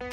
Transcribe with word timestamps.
ברוכים 0.00 0.10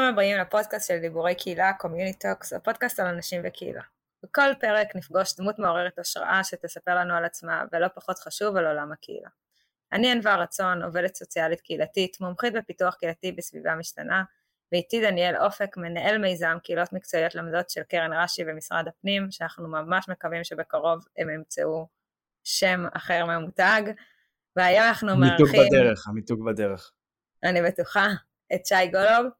הבאים 0.00 0.38
לפודקאסט 0.38 0.88
של 0.88 0.98
דיבורי 0.98 1.34
קהילה, 1.34 1.72
community 1.72 2.12
talks, 2.12 2.52
הפודקאסט 2.52 3.00
על 3.00 3.06
אנשים 3.06 3.42
וקהילה. 3.44 3.82
בכל 4.22 4.54
פרק 4.60 4.96
נפגוש 4.96 5.36
דמות 5.36 5.58
מעוררת 5.58 5.98
השראה 5.98 6.44
שתספר 6.44 6.94
לנו 6.94 7.14
על 7.14 7.24
עצמה, 7.24 7.64
ולא 7.72 7.88
פחות 7.94 8.18
חשוב 8.18 8.56
על 8.56 8.66
עולם 8.66 8.92
הקהילה. 8.92 9.28
אני 9.92 10.12
ענווה 10.12 10.36
רצון, 10.36 10.82
עובדת 10.82 11.14
סוציאלית 11.14 11.60
קהילתית, 11.60 12.20
מומחית 12.20 12.52
בפיתוח 12.52 12.94
קהילתי 12.94 13.32
בסביבה 13.32 13.74
משתנה, 13.74 14.22
ואיתי 14.72 15.00
דניאל 15.00 15.36
אופק, 15.36 15.76
מנהל 15.76 16.18
מיזם 16.18 16.56
קהילות 16.62 16.92
מקצועיות 16.92 17.34
למדות 17.34 17.70
של 17.70 17.82
קרן 17.82 18.12
רש"י 18.12 18.42
ומשרד 18.46 18.88
הפנים, 18.88 19.30
שאנחנו 19.30 19.68
ממש 19.68 20.08
מקווים 20.08 20.44
שבקרוב 20.44 21.04
הם 21.18 21.30
ימצאו 21.30 21.88
שם 22.44 22.84
אחר 22.92 23.24
ממותג, 23.26 23.82
והיום 24.56 24.82
אנחנו 24.88 25.16
מארחים... 25.16 25.46
המיתוג 25.46 25.66
בדרך, 25.66 26.08
המיתוג 26.08 26.44
בדרך. 26.46 26.92
אני 27.44 27.62
בטוחה, 27.62 28.06
את 28.54 28.66
שי 28.66 28.86
גולוב. 28.92 29.32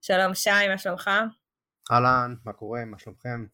שלום 0.00 0.34
שי, 0.34 0.68
מה 0.68 0.78
שלומך? 0.78 1.10
אהלן, 1.92 2.34
מה 2.44 2.52
קורה, 2.52 2.84
מה 2.84 2.98
שלומכם? 2.98 3.46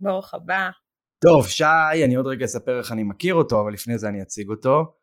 ברוך 0.00 0.34
הבא. 0.34 0.70
טוב, 1.18 1.48
שי, 1.48 2.04
אני 2.04 2.14
עוד 2.14 2.26
רגע 2.26 2.44
אספר 2.44 2.78
איך 2.78 2.92
אני 2.92 3.02
מכיר 3.02 3.34
אותו, 3.34 3.60
אבל 3.60 3.72
לפני 3.72 3.98
זה 3.98 4.08
אני 4.08 4.22
אציג 4.22 4.48
אותו. 4.48 4.94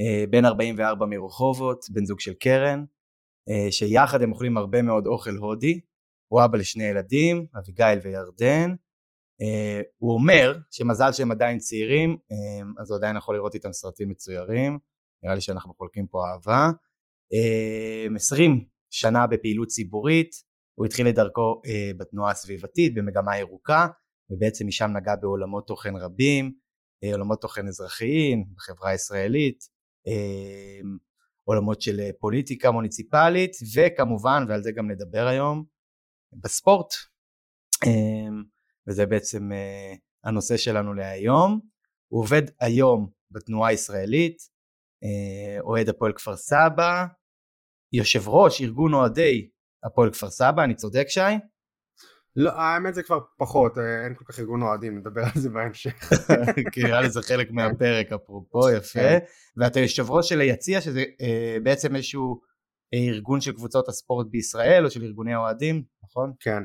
אה, 0.00 0.24
בן 0.30 0.44
44 0.44 1.06
מרחובות, 1.06 1.84
בן 1.90 2.04
זוג 2.04 2.20
של 2.20 2.34
קרן, 2.34 2.84
שיחד 3.70 4.22
הם 4.22 4.32
אוכלים 4.32 4.56
הרבה 4.56 4.82
מאוד 4.82 5.06
אוכל 5.06 5.36
הודי. 5.36 5.80
הוא 6.32 6.44
אבא 6.44 6.58
לשני 6.58 6.84
ילדים, 6.84 7.46
אביגיל 7.58 7.98
וירדן. 8.02 8.74
אה, 9.42 9.80
הוא 9.98 10.14
אומר 10.14 10.58
שמזל 10.70 11.12
שהם 11.12 11.30
עדיין 11.30 11.58
צעירים, 11.58 12.16
אז 12.80 12.90
הוא 12.90 12.98
עדיין 12.98 13.16
יכול 13.16 13.34
לראות 13.36 13.54
איתם 13.54 13.72
סרטים 13.72 14.08
מצוירים. 14.08 14.78
נראה 15.22 15.34
לי 15.34 15.40
שאנחנו 15.40 15.74
חולקים 15.74 16.06
פה 16.06 16.18
אהבה. 16.28 16.70
20 18.16 18.64
שנה 18.90 19.26
בפעילות 19.26 19.68
ציבורית, 19.68 20.30
הוא 20.74 20.86
התחיל 20.86 21.08
את 21.08 21.14
דרכו 21.14 21.62
אה, 21.66 21.90
בתנועה 21.96 22.30
הסביבתית 22.30 22.94
במגמה 22.94 23.38
ירוקה 23.38 23.86
ובעצם 24.30 24.66
משם 24.66 24.90
נגע 24.96 25.16
בעולמות 25.16 25.66
תוכן 25.66 25.96
רבים, 25.96 26.52
אה, 27.04 27.12
עולמות 27.12 27.40
תוכן 27.40 27.68
אזרחיים 27.68 28.44
בחברה 28.56 28.90
הישראלית, 28.90 29.64
אה, 30.06 30.80
עולמות 31.44 31.82
של 31.82 32.00
אה, 32.00 32.10
פוליטיקה 32.20 32.70
מוניציפלית 32.70 33.56
וכמובן 33.76 34.44
ועל 34.48 34.62
זה 34.62 34.72
גם 34.72 34.90
נדבר 34.90 35.26
היום 35.26 35.64
בספורט 36.32 36.94
אה, 37.86 38.42
וזה 38.88 39.06
בעצם 39.06 39.52
אה, 39.52 39.94
הנושא 40.24 40.56
שלנו 40.56 40.94
להיום. 40.94 41.60
הוא 42.08 42.20
עובד 42.20 42.42
היום 42.60 43.10
בתנועה 43.30 43.70
הישראלית, 43.70 44.36
אה, 45.04 45.60
אוהד 45.60 45.88
הפועל 45.88 46.12
כפר 46.12 46.36
סבא, 46.36 47.06
יושב 47.92 48.28
ראש 48.28 48.60
ארגון 48.60 48.94
אוהדי 48.94 49.50
הפועל 49.84 50.12
כפר 50.12 50.30
סבא, 50.30 50.64
אני 50.64 50.74
צודק 50.74 51.06
שי? 51.08 51.20
לא, 52.36 52.50
האמת 52.50 52.94
זה 52.94 53.02
כבר 53.02 53.18
פחות, 53.36 53.78
אה, 53.78 54.04
אין 54.04 54.14
כל 54.14 54.24
כך 54.24 54.38
ארגון 54.38 54.62
אוהדים, 54.62 54.98
נדבר 54.98 55.20
על 55.20 55.40
זה 55.40 55.50
בהמשך. 55.50 56.10
כי 56.72 56.82
נראה 56.82 57.00
לי 57.00 57.10
זה 57.10 57.22
חלק 57.22 57.50
מהפרק 57.50 58.12
אפרופו, 58.12 58.70
יפה. 58.70 59.00
כן. 59.00 59.18
ואתה 59.56 59.80
יושב 59.80 60.10
ראש 60.10 60.28
של 60.28 60.40
היציע, 60.40 60.80
שזה 60.80 61.04
אה, 61.20 61.56
בעצם 61.62 61.96
איזשהו 61.96 62.40
אה, 62.94 62.98
ארגון 62.98 63.40
של 63.40 63.52
קבוצות 63.52 63.88
הספורט 63.88 64.26
בישראל, 64.30 64.84
או 64.84 64.90
של 64.90 65.02
ארגוני 65.02 65.34
האוהדים, 65.34 65.82
נכון? 66.04 66.32
כן. 66.40 66.62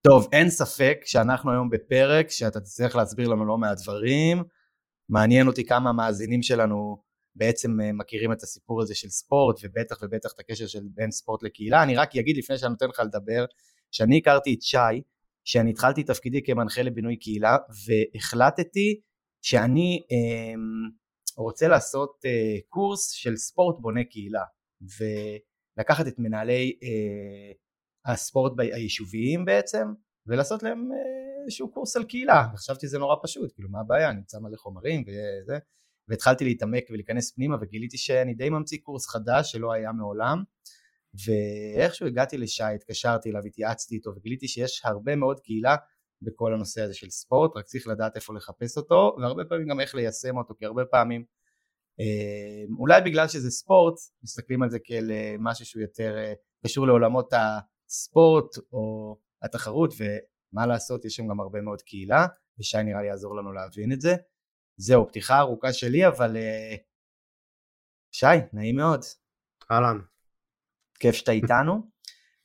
טוב, 0.00 0.28
אין 0.32 0.50
ספק 0.50 0.98
שאנחנו 1.04 1.52
היום 1.52 1.70
בפרק 1.70 2.30
שאתה 2.30 2.60
תצטרך 2.60 2.96
להסביר 2.96 3.28
לנו 3.28 3.46
לא 3.46 3.58
מעט 3.58 3.78
דברים. 3.82 4.42
מעניין 5.08 5.46
אותי 5.46 5.66
כמה 5.66 5.90
המאזינים 5.90 6.42
שלנו 6.42 7.02
בעצם 7.34 7.70
מכירים 7.94 8.32
את 8.32 8.42
הסיפור 8.42 8.82
הזה 8.82 8.94
של 8.94 9.08
ספורט 9.08 9.56
ובטח 9.62 9.98
ובטח 10.02 10.32
את 10.34 10.40
הקשר 10.40 10.66
של 10.66 10.80
בין 10.94 11.10
ספורט 11.10 11.42
לקהילה. 11.42 11.82
אני 11.82 11.96
רק 11.96 12.16
אגיד 12.16 12.36
לפני 12.36 12.58
שאני 12.58 12.70
נותן 12.70 12.88
לך 12.88 13.00
לדבר, 13.00 13.44
שאני 13.92 14.18
הכרתי 14.18 14.54
את 14.54 14.62
שי, 14.62 15.02
שאני 15.44 15.70
התחלתי 15.70 16.02
תפקידי 16.04 16.42
כמנחה 16.42 16.82
לבינוי 16.82 17.16
קהילה 17.16 17.56
והחלטתי 17.86 19.00
שאני 19.42 20.02
אה, 20.12 20.54
רוצה 21.36 21.68
לעשות 21.68 22.20
אה, 22.24 22.56
קורס 22.68 23.10
של 23.10 23.36
ספורט 23.36 23.76
בונה 23.80 24.04
קהילה 24.04 24.44
ולקחת 24.80 26.06
את 26.06 26.18
מנהלי 26.18 26.78
אה, 26.82 28.12
הספורט 28.12 28.52
היישוביים 28.58 29.44
בעצם 29.44 29.86
ולעשות 30.26 30.62
להם 30.62 30.92
אה, 30.92 31.44
איזשהו 31.44 31.70
קורס 31.70 31.96
על 31.96 32.04
קהילה. 32.04 32.44
חשבתי 32.56 32.86
שזה 32.86 32.98
נורא 32.98 33.16
פשוט, 33.22 33.52
כאילו 33.54 33.68
מה 33.68 33.80
הבעיה, 33.80 34.12
נמצא 34.12 34.38
מלא 34.38 34.56
חומרים 34.56 35.02
וזה. 35.02 35.58
והתחלתי 36.08 36.44
להתעמק 36.44 36.84
ולהיכנס 36.90 37.30
פנימה 37.30 37.56
וגיליתי 37.60 37.98
שאני 37.98 38.34
די 38.34 38.50
ממציא 38.50 38.78
קורס 38.82 39.06
חדש 39.06 39.52
שלא 39.52 39.72
היה 39.72 39.92
מעולם 39.92 40.42
ואיכשהו 41.26 42.06
הגעתי 42.06 42.38
לשי, 42.38 42.62
התקשרתי 42.62 43.30
אליו, 43.30 43.42
התייעצתי 43.46 43.94
איתו 43.94 44.12
וגיליתי 44.16 44.48
שיש 44.48 44.82
הרבה 44.84 45.16
מאוד 45.16 45.40
קהילה 45.40 45.76
בכל 46.22 46.54
הנושא 46.54 46.82
הזה 46.82 46.94
של 46.94 47.10
ספורט, 47.10 47.56
רק 47.56 47.64
צריך 47.64 47.86
לדעת 47.86 48.16
איפה 48.16 48.34
לחפש 48.34 48.76
אותו 48.76 49.16
והרבה 49.20 49.44
פעמים 49.44 49.68
גם 49.68 49.80
איך 49.80 49.94
ליישם 49.94 50.36
אותו 50.36 50.54
כי 50.58 50.66
הרבה 50.66 50.84
פעמים 50.84 51.24
אה, 52.00 52.64
אולי 52.78 53.00
בגלל 53.00 53.28
שזה 53.28 53.50
ספורט 53.50 53.94
מסתכלים 54.22 54.62
על 54.62 54.70
זה 54.70 54.78
כאל 54.84 55.10
אה, 55.10 55.34
משהו 55.38 55.64
שהוא 55.64 55.82
יותר 55.82 56.18
אה, 56.18 56.32
קשור 56.64 56.86
לעולמות 56.86 57.32
הספורט 57.32 58.56
או 58.72 59.16
התחרות 59.42 59.94
ומה 59.98 60.66
לעשות 60.66 61.04
יש 61.04 61.14
שם 61.14 61.28
גם 61.28 61.40
הרבה 61.40 61.60
מאוד 61.60 61.82
קהילה 61.82 62.26
ושי 62.58 62.82
נראה 62.82 63.02
לי 63.02 63.08
יעזור 63.08 63.36
לנו 63.36 63.52
להבין 63.52 63.92
את 63.92 64.00
זה 64.00 64.14
זהו, 64.76 65.08
פתיחה 65.08 65.38
ארוכה 65.38 65.72
שלי, 65.72 66.06
אבל 66.06 66.36
שי, 68.12 68.26
נעים 68.52 68.76
מאוד. 68.76 69.00
אהלן. 69.70 70.11
כיף 71.02 71.14
שאתה 71.14 71.32
איתנו. 71.32 71.90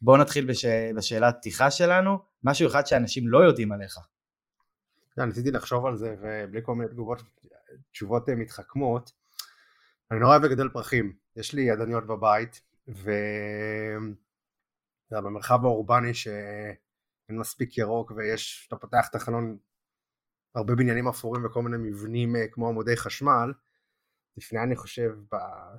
בואו 0.02 0.18
נתחיל 0.18 0.46
בש... 0.46 0.66
בשאלת 0.96 1.36
פתיחה 1.38 1.72
שלנו, 1.72 2.20
משהו 2.44 2.68
אחד 2.68 2.86
שאנשים 2.86 3.28
לא 3.28 3.38
יודעים 3.38 3.72
עליך. 3.72 3.98
ניסיתי 5.18 5.52
לחשוב 5.52 5.86
על 5.86 5.96
זה, 5.98 6.16
ובלי 6.22 6.62
כל 6.64 6.76
מיני 6.76 6.90
תגובות, 6.90 7.22
תשובות 7.92 8.30
אה, 8.30 8.36
מתחכמות. 8.36 9.12
אני 10.12 10.20
נורא 10.20 10.32
אוהב 10.32 10.44
לגדל 10.44 10.70
פרחים. 10.70 11.14
יש 11.36 11.54
לי 11.54 11.62
ידניות 11.62 12.08
בבית, 12.08 12.62
ו... 12.88 13.12
במרחב 15.12 15.66
האורבני 15.66 16.14
שאין 16.14 17.40
מספיק 17.40 17.78
ירוק 17.78 18.12
ויש, 18.12 18.66
אתה 18.68 18.76
פותח 18.76 19.08
את 19.10 19.16
החלון 19.16 19.58
הרבה 20.56 20.76
בניינים 20.76 21.08
אפורים 21.08 21.46
וכל 21.46 21.62
מיני 21.62 21.90
מבנים 21.90 22.36
אה, 22.36 22.48
כמו 22.52 22.68
עמודי 22.68 22.98
חשמל. 22.98 23.54
לפני 24.38 24.60
אני 24.60 24.76
חושב 24.76 25.12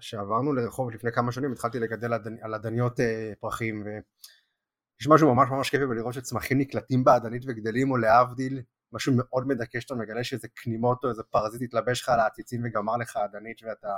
שעברנו 0.00 0.52
לרחוב 0.52 0.90
לפני 0.90 1.12
כמה 1.12 1.32
שנים 1.32 1.52
התחלתי 1.52 1.78
לגדל 1.78 2.12
על 2.40 2.54
עדניות 2.54 3.00
אה, 3.00 3.32
פרחים 3.40 3.82
ויש 3.84 5.08
משהו 5.08 5.34
ממש 5.34 5.48
ממש 5.50 5.70
כיפי 5.70 5.86
בלראות 5.86 6.14
שצמחים 6.14 6.58
נקלטים 6.58 7.04
בעדנית 7.04 7.42
וגדלים 7.46 7.90
או 7.90 7.96
להבדיל 7.96 8.62
משהו 8.92 9.12
מאוד 9.16 9.46
מדכא 9.46 9.80
שאתה 9.80 9.94
מגלה 9.94 10.24
שאיזה 10.24 10.48
כנימות 10.56 11.04
או 11.04 11.10
איזה 11.10 11.22
פרזיט 11.22 11.62
התלבש 11.62 12.02
לך 12.02 12.08
על 12.08 12.20
העציצים 12.20 12.60
וגמר 12.64 12.96
לך 12.96 13.16
עדנית 13.16 13.62
ואתה 13.62 13.96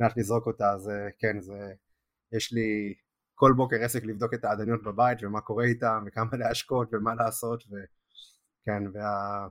נלך 0.00 0.12
לזרוק 0.16 0.46
אותה 0.46 0.72
אז 0.72 0.88
אה, 0.88 1.08
כן 1.18 1.40
זה 1.40 1.72
יש 2.32 2.52
לי 2.52 2.94
כל 3.34 3.52
בוקר 3.56 3.76
עסק 3.84 4.04
לבדוק 4.04 4.34
את 4.34 4.44
העדניות 4.44 4.82
בבית 4.82 5.18
ומה 5.22 5.40
קורה 5.40 5.64
איתם 5.64 6.04
וכמה 6.06 6.36
להשקות 6.38 6.88
ומה 6.94 7.14
לעשות 7.14 7.64
וכן 7.64 8.82
וה... 8.92 9.48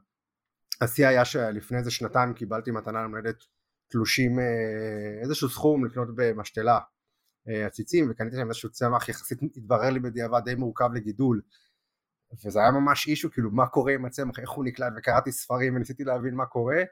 השיא 0.82 1.08
היה 1.08 1.26
שלפני 1.26 1.78
איזה 1.78 1.92
שנתיים 1.92 2.34
קיבלתי 2.34 2.72
מתנה 2.72 3.04
למולדת 3.04 3.44
תלושים 3.88 4.40
אה, 4.40 5.22
איזשהו 5.24 5.50
סכום 5.50 5.86
לקנות 5.86 6.08
במשתלה 6.16 6.80
אה, 7.50 7.66
עציצים 7.66 8.08
וקניתי 8.12 8.36
להם 8.36 8.48
איזשהו 8.48 8.72
צמח 8.72 9.10
יחסית 9.10 9.40
התברר 9.58 9.90
לי 9.90 10.00
בדיעבד 10.00 10.42
די 10.46 10.56
מורכב 10.56 10.90
לגידול. 10.94 11.42
וזה 12.46 12.60
היה 12.60 12.72
ממש 12.72 13.08
אישו 13.08 13.32
כאילו 13.32 13.52
מה 13.52 13.68
קורה 13.68 13.94
עם 13.94 14.06
הצמח 14.06 14.40
איך 14.40 14.50
הוא 14.50 14.66
נקלט 14.66 14.94
וקראתי 14.98 15.32
ספרים 15.32 15.76
וניסיתי 15.76 16.04
להבין 16.04 16.36
מה 16.36 16.46
קורה. 16.46 16.84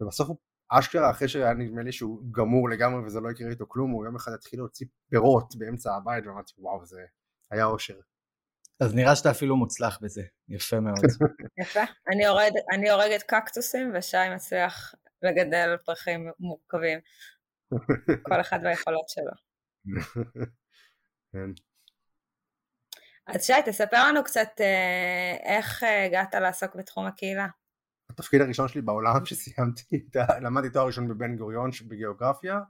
ובסוף 0.00 0.28
הוא 0.28 0.36
אשכרה 0.68 1.10
אחרי 1.10 1.28
שהיה 1.28 1.54
נדמה 1.54 1.82
לי 1.82 1.92
שהוא 1.92 2.22
גמור 2.32 2.70
לגמרי 2.70 3.06
וזה 3.06 3.20
לא 3.20 3.30
יקרה 3.30 3.50
איתו 3.50 3.68
כלום 3.68 3.90
הוא 3.90 4.04
יום 4.04 4.16
אחד 4.16 4.32
התחיל 4.32 4.60
להוציא 4.60 4.86
פירות 5.10 5.56
באמצע 5.56 5.94
הבית 5.94 6.26
ואמרתי 6.26 6.52
וואו 6.58 6.86
זה 6.86 7.00
היה 7.50 7.64
אושר. 7.64 8.00
אז 8.80 8.94
נראה 8.94 9.16
שאתה 9.16 9.30
אפילו 9.30 9.56
מוצלח 9.56 9.98
בזה, 10.02 10.22
יפה 10.48 10.80
מאוד. 10.80 10.98
יפה, 11.62 11.80
אני 12.74 12.90
הורגת 12.90 13.22
קקטוסים 13.22 13.92
ושי 13.94 14.16
מצליח 14.34 14.94
לגדל 15.22 15.76
פרחים 15.84 16.30
מורכבים. 16.38 16.98
כל 18.28 18.40
אחד 18.40 18.58
והיכולות 18.62 19.08
שלו. 19.08 19.32
כן. 21.32 21.50
אז 23.26 23.44
שי, 23.44 23.52
תספר 23.64 24.08
לנו 24.08 24.24
קצת 24.24 24.48
אה, 24.60 25.36
איך 25.42 25.82
אה, 25.84 26.04
הגעת 26.04 26.34
לעסוק 26.34 26.76
בתחום 26.76 27.06
הקהילה. 27.06 27.46
התפקיד 28.10 28.40
הראשון 28.40 28.68
שלי 28.68 28.82
בעולם 28.82 29.24
שסיימתי, 29.26 30.06
למדתי 30.42 30.70
תואר 30.70 30.86
ראשון 30.86 31.08
בבן 31.08 31.36
גוריון 31.36 31.70
בגיאוגרפיה 31.88 32.60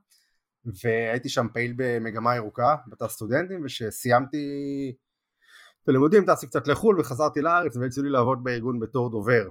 והייתי 0.64 1.28
שם 1.28 1.46
פעיל 1.52 1.74
במגמה 1.76 2.36
ירוקה 2.36 2.76
בתור 2.86 3.08
סטודנטים 3.08 3.64
ושסיימתי 3.64 4.46
בלימודים 5.86 6.24
טסתי 6.26 6.46
קצת 6.46 6.68
לחו"ל 6.68 7.00
וחזרתי 7.00 7.40
לארץ 7.40 7.76
והציעו 7.76 8.06
לי 8.06 8.10
לעבוד 8.12 8.44
בארגון 8.44 8.80
בתור 8.80 9.10
דובר 9.10 9.48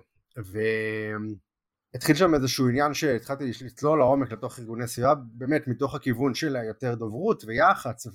והתחיל 1.94 2.16
שם 2.16 2.36
איזשהו 2.36 2.70
עניין 2.70 2.94
שהתחלתי 2.94 3.52
לצלול 3.66 4.00
לעומק 4.00 4.32
לתוך 4.32 4.60
ארגוני 4.60 4.88
סביבה 4.88 5.14
באמת 5.16 5.68
מתוך 5.68 5.96
הכיוון 5.96 6.34
של 6.34 6.56
יותר 6.68 6.96
דוברות 6.96 7.44
ויח"צ 7.48 8.08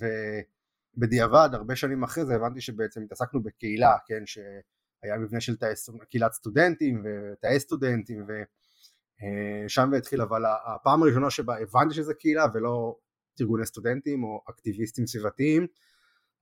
ובדיעבד 0.97 1.49
הרבה 1.53 1.75
שנים 1.75 2.03
אחרי 2.03 2.25
זה 2.25 2.35
הבנתי 2.35 2.61
שבעצם 2.61 3.03
התעסקנו 3.03 3.43
בקהילה 3.43 3.97
כן 4.05 4.25
שהיה 4.25 5.17
מבנה 5.19 5.41
של 5.41 5.55
תאי, 5.55 5.73
קהילת 6.09 6.33
סטודנטים 6.33 7.03
ותאי 7.03 7.59
סטודנטים 7.59 8.25
ושם 8.27 9.93
אה, 9.93 9.97
התחיל 9.97 10.21
אבל 10.21 10.43
הפעם 10.65 11.03
הראשונה 11.03 11.29
שבה 11.29 11.55
הבנתי 11.57 11.95
שזה 11.95 12.13
קהילה 12.13 12.45
ולא 12.53 12.97
ארגוני 13.41 13.65
סטודנטים 13.65 14.23
או 14.23 14.41
אקטיביסטים 14.49 15.07
סביבתיים 15.07 15.67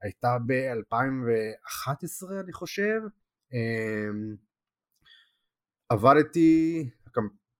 הייתה 0.01 0.37
ב-2011 0.45 2.31
אני 2.43 2.53
חושב. 2.53 3.01
אמ, 3.53 4.35
עבדתי 5.89 6.89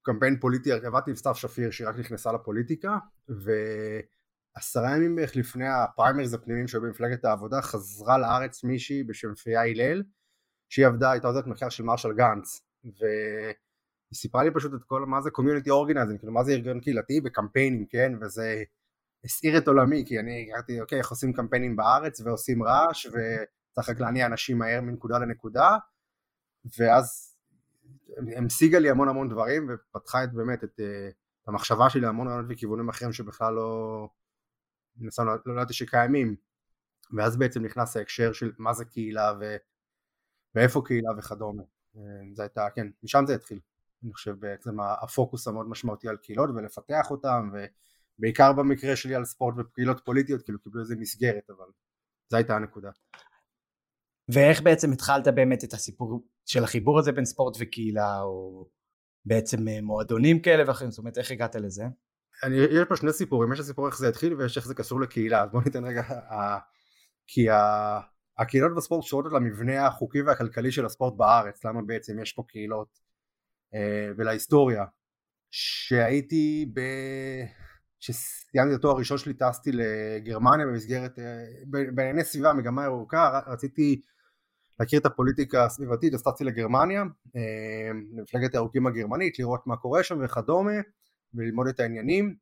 קמפיין 0.03 0.39
פוליטי 0.39 0.71
עבדתי 0.71 1.11
עם 1.11 1.15
סתיו 1.15 1.35
שפיר 1.35 1.71
שהיא 1.71 1.88
רק 1.88 1.95
נכנסה 2.00 2.31
לפוליטיקה 2.31 2.97
ועשרה 3.29 4.95
ימים 4.95 5.15
בערך 5.15 5.35
לפני 5.35 5.67
הפריימריז 5.67 6.33
הפנימיים 6.33 6.67
שהיו 6.67 6.81
במפלגת 6.81 7.25
העבודה 7.25 7.61
חזרה 7.61 8.17
לארץ 8.17 8.63
מישהי 8.63 9.03
בשם 9.03 9.35
פיה 9.35 9.61
הלל 9.61 10.03
שהיא 10.69 10.88
עבדה 10.88 11.11
הייתה 11.11 11.27
עוזרת 11.27 11.47
מחקר 11.47 11.69
של 11.69 11.83
מרשל 11.83 12.13
גנץ 12.13 12.61
והיא 12.83 13.53
סיפרה 14.13 14.44
לי 14.44 14.51
פשוט 14.53 14.73
את 14.73 14.83
כל 14.83 15.05
מה 15.05 15.21
זה 15.21 15.31
community 15.31 15.69
organizing 15.69 16.19
כאילו 16.19 16.33
מה 16.33 16.44
זה 16.44 16.51
ארגון 16.51 16.79
קהילתי 16.79 17.19
וקמפיינים 17.25 17.85
כן? 17.89 18.13
וזה 18.21 18.63
הסעיר 19.25 19.57
את 19.57 19.67
עולמי, 19.67 20.03
כי 20.07 20.19
אני 20.19 20.50
אמרתי, 20.53 20.81
אוקיי, 20.81 20.97
איך 20.97 21.09
עושים 21.09 21.33
קמפיינים 21.33 21.75
בארץ 21.75 22.21
ועושים 22.21 22.63
רעש 22.63 23.05
וצריך 23.05 23.89
רק 23.89 24.00
להניע 24.00 24.25
אנשים 24.25 24.57
מהר 24.57 24.81
מנקודה 24.81 25.17
לנקודה, 25.19 25.77
ואז 26.79 27.32
המשיגה 28.37 28.79
לי 28.79 28.89
המון 28.89 29.09
המון 29.09 29.29
דברים 29.29 29.69
ופתחה 29.69 30.23
את 30.23 30.33
באמת 30.33 30.63
את, 30.63 30.79
אה, 30.79 31.09
את 31.43 31.47
המחשבה 31.47 31.89
שלי 31.89 32.01
להמון 32.01 32.27
רעיונות 32.27 32.45
וכיוונים 32.49 32.89
אחרים 32.89 33.13
שבכלל 33.13 33.53
לא, 33.53 34.07
לא, 35.17 35.35
לא 35.45 35.53
ידעתי 35.53 35.73
שקיימים, 35.73 36.35
ואז 37.17 37.37
בעצם 37.37 37.65
נכנס 37.65 37.97
ההקשר 37.97 38.33
של 38.33 38.51
מה 38.57 38.73
זה 38.73 38.85
קהילה 38.85 39.33
ו, 39.39 39.55
ואיפה 40.55 40.81
קהילה 40.85 41.09
וכדומה. 41.17 41.63
אה, 41.97 42.01
זה 42.33 42.43
הייתה, 42.43 42.67
כן, 42.75 42.87
משם 43.03 43.23
זה 43.27 43.35
התחיל. 43.35 43.59
אני 44.03 44.13
חושב 44.13 44.39
בעצם 44.39 44.79
הפוקוס 44.79 45.47
המאוד 45.47 45.69
משמעותי 45.69 46.09
על 46.09 46.17
קהילות 46.17 46.49
ולפתח 46.55 47.11
אותם 47.11 47.49
ו... 47.53 47.65
בעיקר 48.19 48.53
במקרה 48.53 48.95
שלי 48.95 49.15
על 49.15 49.25
ספורט 49.25 49.55
ופעילות 49.57 50.01
פוליטיות, 50.05 50.41
כאילו 50.41 50.59
קיבלו 50.59 50.81
איזה 50.81 50.95
מסגרת, 50.95 51.49
אבל 51.49 51.65
זו 52.29 52.37
הייתה 52.37 52.55
הנקודה. 52.55 52.89
ואיך 54.29 54.61
בעצם 54.61 54.91
התחלת 54.91 55.27
באמת 55.27 55.63
את 55.63 55.73
הסיפור 55.73 56.27
של 56.45 56.63
החיבור 56.63 56.99
הזה 56.99 57.11
בין 57.11 57.25
ספורט 57.25 57.57
וקהילה, 57.59 58.21
או 58.21 58.67
בעצם 59.25 59.67
אה, 59.67 59.81
מועדונים 59.81 60.41
כאלה 60.41 60.63
ואחרים, 60.67 60.91
זאת 60.91 60.99
אומרת 60.99 61.17
איך 61.17 61.31
הגעת 61.31 61.55
לזה? 61.55 61.83
אני, 62.43 62.55
יש 62.55 62.87
פה 62.89 62.95
שני 62.95 63.13
סיפורים, 63.13 63.53
יש 63.53 63.59
הסיפור 63.59 63.87
איך 63.87 63.97
זה 63.97 64.09
התחיל 64.09 64.33
ויש 64.33 64.57
איך 64.57 64.67
זה 64.67 64.75
קשור 64.75 65.01
לקהילה, 65.01 65.43
אז 65.43 65.49
בוא 65.51 65.61
ניתן 65.65 65.85
רגע, 65.85 66.01
ה, 66.01 66.57
כי 67.27 67.49
ה, 67.49 67.99
הקהילות 68.37 68.71
בספורט 68.77 69.03
שורות 69.03 69.25
למבנה 69.33 69.87
החוקי 69.87 70.21
והכלכלי 70.21 70.71
של 70.71 70.85
הספורט 70.85 71.13
בארץ, 71.17 71.65
למה 71.65 71.81
בעצם 71.81 72.19
יש 72.19 72.33
פה 72.33 72.43
קהילות 72.47 72.99
אה, 73.73 74.11
ולהיסטוריה. 74.17 74.85
שהייתי 75.55 76.71
ב... 76.73 76.81
כשסיימתי 77.99 78.73
את 78.73 78.79
התואר 78.79 78.95
הראשון 78.95 79.17
שלי 79.17 79.33
טסתי 79.33 79.71
לגרמניה 79.73 80.65
במסגרת, 80.65 81.19
אה, 81.19 81.23
בענייני 81.95 82.23
סביבה, 82.23 82.53
מגמה 82.53 82.83
ירוקה, 82.83 83.39
רציתי 83.47 84.01
להכיר 84.79 84.99
את 84.99 85.05
הפוליטיקה 85.05 85.65
הסביבתית, 85.65 86.13
אז 86.13 86.23
טסתי 86.23 86.43
לגרמניה, 86.43 87.03
אה, 87.35 87.91
למפלגת 88.13 88.53
הירוקים 88.53 88.87
הגרמנית, 88.87 89.39
לראות 89.39 89.67
מה 89.67 89.77
קורה 89.77 90.03
שם 90.03 90.19
וכדומה, 90.23 90.71
וללמוד 91.33 91.67
את 91.67 91.79
העניינים. 91.79 92.35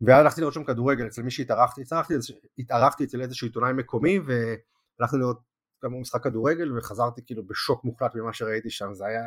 ואז 0.00 0.20
הלכתי 0.20 0.40
לראות 0.40 0.54
שם 0.54 0.64
כדורגל 0.64 1.06
אצל 1.06 1.22
מי 1.22 1.30
שהתארחתי, 1.30 1.82
התארחתי, 1.82 2.14
התארחתי 2.58 3.04
אצל 3.04 3.20
איזשהו 3.20 3.46
עיתונאי 3.46 3.72
מקומי 3.72 4.18
והלכתי 4.18 5.16
לראות 5.16 5.40
גם 5.84 6.00
משחק 6.00 6.24
כדורגל 6.24 6.78
וחזרתי 6.78 7.22
כאילו 7.26 7.46
בשוק 7.46 7.84
מוחלט 7.84 8.14
ממה 8.14 8.32
שראיתי 8.32 8.70
שם, 8.70 8.94
זה 8.94 9.06
היה, 9.06 9.22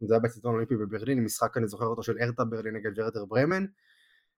זה 0.00 0.14
היה 0.14 0.20
בציטון 0.20 0.54
אולימפי 0.54 0.76
בברלין, 0.76 1.24
משחק 1.24 1.56
אני 1.56 1.66
זוכר 1.66 1.84
אותו 1.84 2.02
של 2.02 2.16
ארטה 2.20 2.44
ברלין 2.44 2.76
נגד 2.76 2.98
ורטר 2.98 3.24
ברמן, 3.24 3.66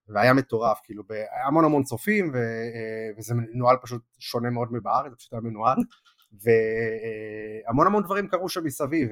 והיה 0.09 0.35
מטורף, 0.35 0.81
כאילו, 0.85 1.03
המון 1.47 1.65
המון 1.65 1.83
צופים, 1.83 2.31
ו, 2.35 2.37
אה, 2.37 3.11
וזה 3.19 3.35
מנוהל 3.35 3.77
פשוט 3.83 4.03
שונה 4.19 4.51
מאוד 4.51 4.73
מבארץ, 4.73 5.13
פשוט 5.15 5.33
היה 5.33 5.43
מנוהל, 5.43 5.77
והמון 6.33 7.87
המון 7.87 8.03
דברים 8.03 8.29
קרו 8.29 8.49
שם 8.49 8.65
מסביב, 8.65 9.11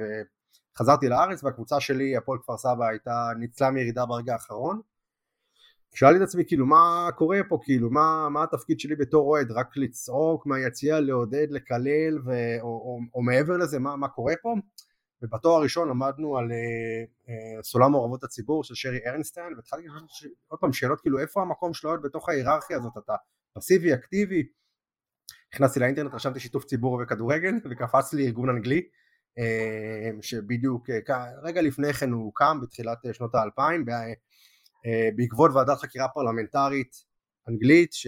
וחזרתי 0.77 1.09
לארץ, 1.09 1.45
והקבוצה 1.45 1.81
שלי, 1.81 2.17
הפועל 2.17 2.39
כפר 2.43 2.57
סבא, 2.57 2.87
הייתה, 2.89 3.31
ניצלה 3.39 3.71
מירידה 3.71 4.07
ברגע 4.07 4.33
האחרון, 4.33 4.81
שאלתי 5.95 6.17
את 6.17 6.23
עצמי 6.23 6.45
כאילו 6.47 6.67
מה 6.67 7.09
קורה 7.17 7.41
פה? 7.49 7.59
כאילו 7.63 7.91
מה, 7.91 8.29
מה 8.29 8.43
התפקיד 8.43 8.81
שלי 8.81 8.97
בתור 8.97 9.29
אוהד? 9.29 9.51
רק 9.51 9.77
לצעוק? 9.77 10.47
מהיציע 10.47 11.01
לעודד 11.01 11.47
לקלל 11.51 12.19
ו, 12.25 12.31
או, 12.61 12.67
או, 12.67 12.99
או 13.15 13.23
מעבר 13.23 13.57
לזה 13.57 13.79
מה, 13.79 13.97
מה 13.97 14.09
קורה 14.09 14.35
פה? 14.43 14.55
ובתואר 15.23 15.57
הראשון 15.57 15.89
למדנו 15.89 16.39
על 16.39 16.45
uh, 16.45 17.29
uh, 17.29 17.63
סולם 17.63 17.91
מעורבות 17.91 18.25
הציבור 18.25 18.65
של 18.65 18.75
שרי 18.75 18.99
ארנסטיין 19.07 19.55
והתחלתי 19.57 19.83
לשאול 19.87 20.33
עוד 20.49 20.61
פעם 20.61 20.73
שאלות 20.73 21.01
כאילו 21.01 21.19
איפה 21.19 21.43
המקום 21.43 21.75
של 21.75 21.89
האוהד 21.89 22.03
בתוך 22.03 22.29
ההיררכיה 22.29 22.77
הזאת? 22.77 22.93
אתה 23.05 23.15
פסיבי 23.55 23.95
אקטיבי 23.95 24.47
נכנסתי 25.55 25.81
לאינטרנט 25.81 26.15
רשמתי 26.15 26.41
שיתוף 26.41 26.65
ציבור 26.65 27.01
וכדורגל 27.03 27.55
וקפץ 27.71 28.13
לי 28.13 28.27
ארגון 28.27 28.49
אנגלי 28.49 28.83
uh, 29.39 29.43
שבדיוק 30.23 30.91
uh, 30.91 31.13
רגע 31.43 31.63
לפני 31.63 31.93
כן 31.93 32.11
הוא 32.11 32.25
הוקם 32.25 32.59
בתחילת 32.63 32.99
שנות 33.13 33.35
האלפיים 33.35 33.85
בעקבות 35.17 35.51
ועדת 35.55 35.79
חקירה 35.79 36.09
פרלמנטרית 36.09 36.97
אנגלית 37.49 37.93
ש... 37.93 38.07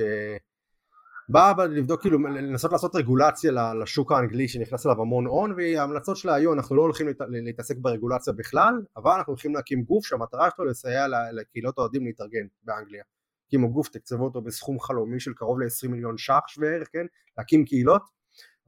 באה 1.28 1.66
לבדוק 1.66 2.00
כאילו 2.00 2.18
לנסות 2.18 2.72
לעשות 2.72 2.94
רגולציה 2.96 3.52
לשוק 3.82 4.12
האנגלי 4.12 4.48
שנכנס 4.48 4.86
אליו 4.86 5.00
המון 5.00 5.26
הון 5.26 5.54
וההמלצות 5.56 6.16
שלה 6.16 6.34
היו 6.34 6.52
אנחנו 6.52 6.76
לא 6.76 6.82
הולכים 6.82 7.06
להתעסק 7.28 7.76
ברגולציה 7.78 8.32
בכלל 8.32 8.74
אבל 8.96 9.10
אנחנו 9.10 9.30
הולכים 9.30 9.54
להקים 9.54 9.82
גוף 9.82 10.06
שהמטרה 10.06 10.48
שלו 10.56 10.64
לסייע 10.64 11.06
לקהילות 11.32 11.78
האוהדים 11.78 12.04
להתארגן 12.04 12.46
באנגליה 12.62 13.04
הקימו 13.52 13.72
גוף 13.72 13.88
תקצבו 13.88 14.24
אותו 14.24 14.40
בסכום 14.40 14.80
חלומי 14.80 15.20
של 15.20 15.34
קרוב 15.34 15.60
ל-20 15.60 15.88
מיליון 15.88 16.18
ש"ח 16.18 16.48
שווה 16.48 16.68
ערך 16.68 16.88
כן? 16.92 17.06
להקים 17.38 17.64
קהילות 17.64 18.02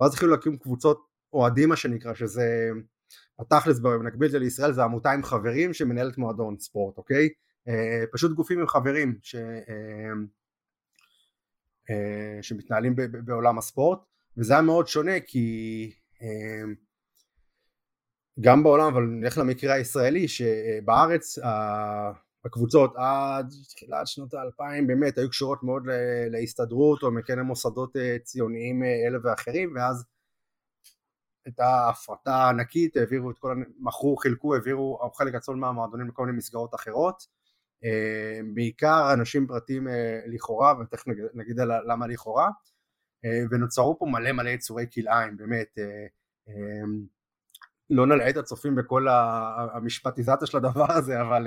ואז 0.00 0.12
התחילו 0.12 0.30
להקים 0.30 0.58
קבוצות 0.58 1.06
אוהדים 1.32 1.68
מה 1.68 1.76
שנקרא 1.76 2.14
שזה 2.14 2.70
התכלס 3.38 3.78
במקביל 3.78 4.30
זה 4.30 4.38
לישראל 4.38 4.72
זה 4.72 4.84
עמותה 4.84 5.10
עם 5.10 5.22
חברים 5.22 5.74
שמנהלת 5.74 6.18
מועדון 6.18 6.58
ספורט 6.58 6.98
אוקיי? 6.98 7.28
אה, 7.68 8.04
פשוט 8.12 8.32
גופים 8.32 8.60
עם 8.60 8.66
חברים 8.66 9.18
ש... 9.22 9.34
אה, 9.34 10.12
אה, 11.90 12.42
שמתנהלים 12.42 12.94
בעולם 13.24 13.58
הספורט 13.58 13.98
וזה 14.36 14.52
היה 14.52 14.62
מאוד 14.62 14.88
שונה 14.88 15.20
כי 15.20 15.90
אה, 16.22 16.72
גם 18.40 18.62
בעולם 18.62 18.92
אבל 18.92 19.02
נלך 19.02 19.38
למקרה 19.38 19.74
הישראלי 19.74 20.28
שבארץ 20.28 21.38
הקבוצות 22.44 22.94
עד 22.96 23.52
תחילת 23.68 24.06
שנות 24.06 24.34
האלפיים 24.34 24.86
באמת 24.86 25.18
היו 25.18 25.30
קשורות 25.30 25.62
מאוד 25.62 25.82
להסתדרות 26.30 27.02
או 27.02 27.10
מכן 27.10 27.38
למוסדות 27.38 27.96
אה, 27.96 28.16
ציוניים 28.18 28.82
אלה 28.82 29.18
ואחרים 29.22 29.74
ואז 29.76 30.04
הייתה 31.46 31.88
הפרטה 31.88 32.48
ענקית, 32.48 32.96
העבירו 32.96 33.30
את 33.30 33.38
כל, 33.38 33.62
מכרו, 33.78 34.16
חילקו, 34.16 34.54
העבירו 34.54 35.10
חלק 35.14 35.32
גדול 35.32 35.56
מהמועדונים 35.56 36.08
לכל 36.08 36.26
מיני 36.26 36.38
מסגרות 36.38 36.74
אחרות. 36.74 37.26
אה, 37.84 38.40
בעיקר 38.54 39.12
אנשים 39.12 39.46
פרטיים 39.46 39.88
אה, 39.88 40.20
לכאורה 40.26 40.74
ותכף 40.80 41.04
נגיד 41.34 41.56
למה 41.60 42.06
לכאורה 42.06 42.50
אה, 43.24 43.40
ונוצרו 43.50 43.98
פה 43.98 44.06
מלא 44.06 44.32
מלא 44.32 44.48
יצורי 44.48 44.86
כלאיים 44.94 45.36
באמת 45.36 45.78
לא 47.90 48.06
נלאה 48.06 48.30
את 48.30 48.36
הצופים 48.36 48.74
בכל 48.74 49.06
המשפטיזציה 49.74 50.46
של 50.46 50.56
הדבר 50.56 50.92
הזה 50.92 51.20
אבל 51.20 51.46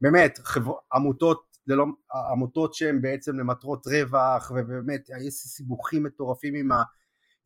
באמת 0.00 0.38
חבר... 0.38 0.72
עמותות 0.92 1.52
ללא, 1.66 1.86
עמותות 2.32 2.74
שהן 2.74 3.02
בעצם 3.02 3.38
למטרות 3.38 3.86
רווח 3.86 4.52
ובאמת 4.54 5.08
יש 5.26 5.34
סיבוכים 5.34 6.02
מטורפים 6.02 6.54
עם 6.54 6.70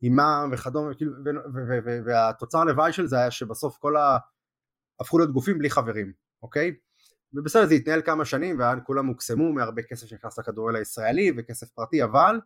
עימם 0.01 0.49
וכדומה 0.53 0.91
וכאילו, 0.91 1.13
והתוצר 2.05 2.57
הלוואי 2.59 2.93
של 2.93 3.07
זה 3.07 3.19
היה 3.19 3.31
שבסוף 3.31 3.77
כל 3.77 3.97
ה... 3.97 4.17
הפכו 4.99 5.17
להיות 5.17 5.31
גופים 5.31 5.57
בלי 5.57 5.69
חברים, 5.69 6.13
אוקיי? 6.43 6.75
ובסדר 7.33 7.65
זה 7.65 7.73
התנהל 7.73 8.01
כמה 8.01 8.25
שנים 8.25 8.59
וכולם 8.81 9.07
הוקסמו 9.07 9.53
מהרבה 9.53 9.81
כסף 9.81 10.07
שנכנס 10.07 10.39
לכדורגל 10.39 10.75
הישראלי 10.75 11.31
וכסף 11.37 11.69
פרטי 11.69 12.03
אבל 12.03 12.39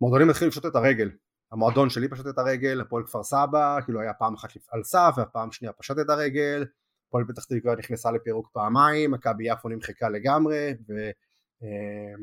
מועדונים 0.00 0.30
התחילו 0.30 0.48
לפשוט 0.48 0.66
את 0.66 0.76
הרגל 0.76 1.10
המועדון 1.54 1.90
שלי 1.90 2.08
פשוט 2.08 2.26
את 2.26 2.38
הרגל, 2.38 2.80
הפועל 2.80 3.04
כפר 3.06 3.22
סבא, 3.22 3.78
כאילו 3.84 4.00
היה 4.00 4.14
פעם 4.14 4.34
אחת 4.34 4.48
על 4.68 4.82
סף 4.82 5.14
והפעם 5.16 5.52
שנייה 5.52 5.72
פשט 5.72 5.98
את 5.98 6.10
הרגל, 6.10 6.64
הפועל 7.14 7.24
פתח 7.28 7.44
תקווה 7.44 7.76
נכנסה 7.76 8.10
לפירוק 8.10 8.48
פעמיים, 8.52 9.10
מכבי 9.10 9.48
יפו 9.48 9.68
נמחקה 9.68 10.08
לגמרי 10.08 10.74
ו... 10.88 10.92
אה, 11.62 12.14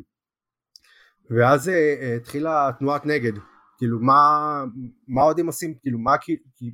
ואז 1.30 1.68
uh, 1.68 1.72
התחילה 2.18 2.72
תנועת 2.80 3.06
נגד, 3.06 3.32
כאילו 3.78 4.00
מה, 4.00 4.64
מה 5.08 5.22
אוהדים 5.22 5.48
עושים, 5.48 5.74
כאילו 5.82 6.00
מה, 6.00 6.16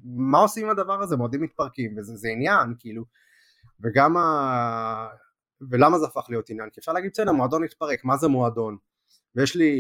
מה 0.06 0.38
עושים 0.38 0.66
עם 0.66 0.72
הדבר 0.72 1.02
הזה, 1.02 1.16
אוהדים 1.16 1.42
מתפרקים, 1.42 1.98
וזה 1.98 2.16
זה 2.16 2.28
עניין, 2.30 2.74
כאילו, 2.80 3.04
וגם 3.84 4.18
ה... 4.18 5.08
ולמה 5.72 6.00
זה 6.00 6.06
הפך 6.06 6.26
להיות 6.30 6.50
עניין? 6.50 6.70
כי 6.70 6.80
אפשר 6.80 6.94
להגיד 6.94 7.12
בסדר, 7.14 7.32
מועדון 7.32 7.64
התפרק, 7.64 8.06
מה 8.06 8.18
זה 8.18 8.28
מועדון? 8.28 8.78
ויש 9.36 9.56
לי 9.56 9.74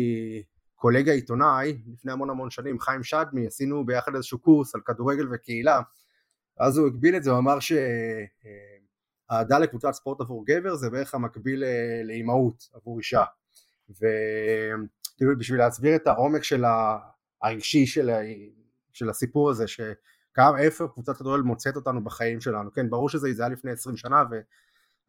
קולגה 0.76 1.12
עיתונאי, 1.12 1.78
לפני 1.94 2.12
המון 2.12 2.30
המון 2.30 2.50
שנים, 2.50 2.80
חיים 2.80 3.04
שדמי, 3.04 3.48
עשינו 3.48 3.86
ביחד 3.86 4.16
איזשהו 4.16 4.40
קורס 4.40 4.76
על 4.76 4.82
כדורגל 4.86 5.28
וקהילה, 5.34 5.82
אז 6.60 6.78
הוא 6.78 6.88
הגביל 6.88 7.16
את 7.16 7.24
זה, 7.24 7.32
הוא 7.32 7.40
אמר 7.40 7.58
שאהדה 7.60 9.60
לקבוצת 9.60 9.92
ספורט 9.92 10.22
עבור 10.22 10.46
גבר 10.46 10.76
זה 10.76 10.90
בערך 10.90 11.16
המקביל 11.16 11.64
לאימהות 12.04 12.70
עבור 12.74 12.98
אישה. 12.98 13.24
וכאילו 13.90 15.38
בשביל 15.38 15.60
להסביר 15.60 15.96
את 15.96 16.08
העומק 16.08 16.44
של 16.44 16.64
הרגשי 17.42 17.86
של, 17.86 18.10
של 18.94 19.10
הסיפור 19.10 19.50
הזה, 19.50 19.66
שכמה 19.68 20.60
איפה 20.60 20.88
קבוצת 20.88 21.18
כדורגל 21.18 21.44
מוצאת 21.44 21.76
אותנו 21.76 22.04
בחיים 22.04 22.42
שלנו, 22.42 22.74
כן 22.74 22.90
ברור 22.90 23.10
שזה 23.10 23.28
היה 23.40 23.50
לפני 23.50 23.72
20 23.72 23.98
שנה 23.98 24.24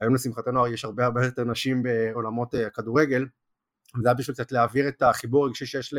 והיום 0.00 0.14
לשמחתנו 0.14 0.67
יש 0.67 0.85
הרבה 0.85 1.05
הרבה 1.05 1.25
יותר 1.25 1.45
נשים 1.45 1.83
בעולמות 1.83 2.55
הכדורגל, 2.55 3.26
זה 4.02 4.09
היה 4.09 4.14
בשביל 4.14 4.35
קצת 4.35 4.52
להעביר 4.52 4.88
את 4.88 5.02
החיבור 5.02 5.45
הרגשי 5.45 5.67
שיש 5.67 5.95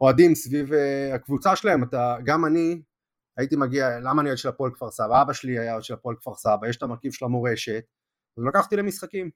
לאוהדים 0.00 0.34
סביב 0.34 0.72
אה, 0.72 1.14
הקבוצה 1.14 1.56
שלהם, 1.56 1.82
אתה, 1.82 2.16
גם 2.24 2.44
אני 2.44 2.82
הייתי 3.36 3.56
מגיע, 3.56 3.88
למה 4.04 4.22
אני 4.22 4.28
אוהד 4.28 4.38
של 4.38 4.48
הפועל 4.48 4.70
כפר 4.74 4.90
סבא, 4.90 5.22
אבא 5.22 5.32
שלי 5.32 5.58
היה 5.58 5.72
אוהד 5.72 5.84
של 5.84 5.94
הפועל 5.94 6.16
כפר 6.16 6.34
סבא, 6.34 6.68
יש 6.68 6.76
את 6.76 6.82
המרכיב 6.82 7.12
של 7.12 7.24
המורשת, 7.24 7.84
אז 8.38 8.44
לקחתי 8.48 8.76
למשחקים. 8.76 9.30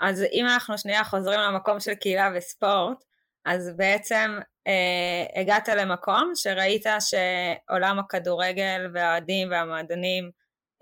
אז 0.00 0.22
אם 0.32 0.46
אנחנו 0.46 0.78
שנייה 0.78 1.04
חוזרים 1.04 1.40
למקום 1.40 1.80
של 1.80 1.94
קהילה 1.94 2.30
וספורט, 2.36 3.04
אז 3.44 3.70
בעצם 3.76 4.38
אה, 4.66 5.40
הגעת 5.40 5.68
למקום 5.68 6.32
שראית 6.34 6.84
שעולם 7.00 7.98
הכדורגל 7.98 8.90
והאוהדים 8.94 9.50
והמועדונים 9.50 10.30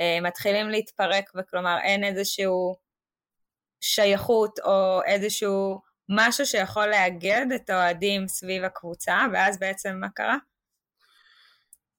אה, 0.00 0.18
מתחילים 0.22 0.68
להתפרק 0.68 1.24
וכלומר 1.34 1.78
אין 1.82 2.04
איזשהו 2.04 2.76
שייכות 3.80 4.58
או 4.64 5.00
איזשהו 5.06 5.80
משהו 6.08 6.46
שיכול 6.46 6.86
לאגד 6.86 7.46
את 7.54 7.70
האוהדים 7.70 8.28
סביב 8.28 8.64
הקבוצה, 8.64 9.18
ואז 9.32 9.58
בעצם 9.58 9.96
מה 10.00 10.08
קרה? 10.14 10.36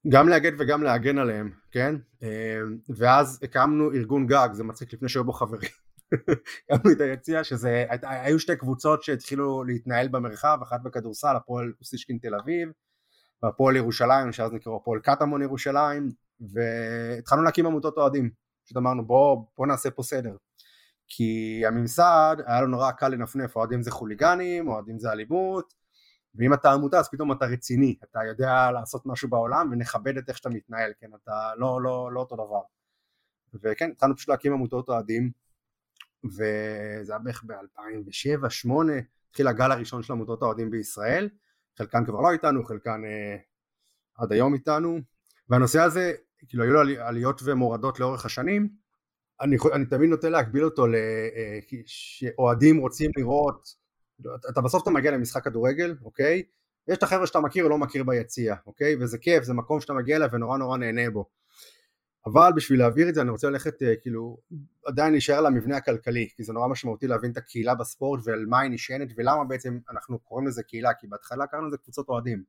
גם 0.08 0.28
לאגד 0.28 0.52
וגם 0.58 0.82
להגן 0.82 1.18
עליהם, 1.18 1.50
כן? 1.70 1.94
אה, 2.22 2.60
ואז 2.96 3.38
הקמנו 3.42 3.92
ארגון 3.92 4.26
גג, 4.26 4.48
זה 4.52 4.64
מצחיק 4.64 4.92
לפני 4.92 5.08
שהיו 5.08 5.24
בו 5.24 5.32
חברים. 5.32 5.70
הקמנו 6.70 6.92
את 6.92 7.00
היציע 7.00 7.44
שזה, 7.44 7.84
היו 8.02 8.40
שתי 8.40 8.56
קבוצות 8.56 9.02
שהתחילו 9.02 9.64
להתנהל 9.64 10.08
במרחב, 10.08 10.58
אחת 10.62 10.80
בכדורסל, 10.82 11.36
הפועל 11.36 11.72
אוסישקין 11.80 12.18
תל 12.22 12.34
אביב, 12.34 12.68
והפועל 13.42 13.76
ירושלים, 13.76 14.32
שאז 14.32 14.52
נקראו 14.52 14.76
הפועל 14.76 15.00
קטמון 15.00 15.42
ירושלים, 15.42 16.08
והתחלנו 16.40 17.42
להקים 17.42 17.66
עמותות 17.66 17.96
אוהדים. 17.96 18.30
פשוט 18.64 18.76
אמרנו 18.76 19.06
בוא, 19.06 19.44
בוא 19.58 19.66
נעשה 19.66 19.90
פה 19.90 20.02
סדר. 20.02 20.36
כי 21.08 21.62
הממסד 21.66 22.36
היה 22.46 22.60
לו 22.60 22.66
נורא 22.66 22.90
קל 22.90 23.08
לנפנף, 23.08 23.56
אוהדים 23.56 23.82
זה 23.82 23.90
חוליגנים, 23.90 24.68
אוהדים 24.68 24.98
זה 24.98 25.12
אלימות, 25.12 25.74
ואם 26.34 26.54
אתה 26.54 26.72
עמותה 26.72 26.98
אז 26.98 27.08
פתאום 27.08 27.32
אתה 27.32 27.46
רציני, 27.46 27.96
אתה 28.04 28.18
יודע 28.28 28.70
לעשות 28.70 29.06
משהו 29.06 29.28
בעולם 29.28 29.68
ונכבד 29.72 30.16
את 30.16 30.28
איך 30.28 30.36
שאתה 30.36 30.48
מתנהל, 30.48 30.92
כן, 31.00 31.10
אתה 31.22 31.50
לא, 31.56 31.82
לא, 31.82 32.12
לא 32.12 32.20
אותו 32.20 32.34
דבר. 32.36 32.60
וכן, 33.54 33.90
התחלנו 33.90 34.16
פשוט 34.16 34.28
להקים 34.28 34.52
עמותות 34.52 34.88
אוהדים, 34.88 35.30
וזה 36.24 37.12
היה 37.12 37.18
בערך 37.18 37.44
ב-2007-2008, 37.44 38.70
התחיל 39.30 39.48
הגל 39.48 39.72
הראשון 39.72 40.02
של 40.02 40.12
עמותות 40.12 40.42
האוהדים 40.42 40.70
בישראל, 40.70 41.28
חלקן 41.78 42.04
כבר 42.04 42.20
לא 42.20 42.30
איתנו, 42.30 42.64
חלקן 42.64 43.04
אה, 43.04 43.36
עד 44.14 44.32
היום 44.32 44.54
איתנו, 44.54 44.98
והנושא 45.48 45.80
הזה, 45.80 46.12
כאילו 46.48 46.64
היו 46.64 46.72
לו 46.72 46.80
עליות 47.02 47.40
ומורדות 47.44 48.00
לאורך 48.00 48.24
השנים, 48.24 48.68
אני, 49.40 49.56
אני 49.74 49.86
תמיד 49.86 50.10
נוטה 50.10 50.28
להגביל 50.28 50.64
אותו 50.64 50.86
לאוהדים 52.22 52.78
רוצים 52.78 53.10
לראות, 53.16 53.83
אתה 54.50 54.60
בסוף 54.60 54.82
אתה 54.82 54.90
מגיע 54.90 55.10
למשחק 55.10 55.44
כדורגל, 55.44 55.96
אוקיי? 56.04 56.42
יש 56.88 56.98
את 56.98 57.02
החבר'ה 57.02 57.26
שאתה 57.26 57.40
מכיר 57.40 57.64
או 57.64 57.68
לא 57.68 57.78
מכיר 57.78 58.04
ביציע, 58.04 58.54
אוקיי? 58.66 58.96
וזה 59.00 59.18
כיף, 59.18 59.44
זה 59.44 59.54
מקום 59.54 59.80
שאתה 59.80 59.92
מגיע 59.92 60.16
אליו 60.16 60.28
ונורא 60.32 60.58
נורא 60.58 60.78
נהנה 60.78 61.10
בו. 61.10 61.28
אבל 62.26 62.50
בשביל 62.56 62.78
להעביר 62.78 63.08
את 63.08 63.14
זה 63.14 63.20
אני 63.20 63.30
רוצה 63.30 63.50
ללכת 63.50 63.82
אה, 63.82 63.96
כאילו 64.02 64.36
עדיין 64.86 65.12
להישאר 65.12 65.40
למבנה 65.40 65.76
הכלכלי 65.76 66.28
כי 66.36 66.44
זה 66.44 66.52
נורא 66.52 66.68
משמעותי 66.68 67.06
להבין 67.06 67.30
את 67.30 67.36
הקהילה 67.36 67.74
בספורט 67.74 68.20
ועל 68.24 68.46
מה 68.46 68.60
היא 68.60 68.70
נשענת 68.70 69.08
ולמה 69.16 69.44
בעצם 69.44 69.78
אנחנו 69.90 70.18
קוראים 70.18 70.46
לזה 70.46 70.62
קהילה 70.62 70.94
כי 70.94 71.06
בהתחלה 71.06 71.46
קראנו 71.46 71.68
לזה 71.68 71.76
קבוצות 71.76 72.08
אוהדים 72.08 72.44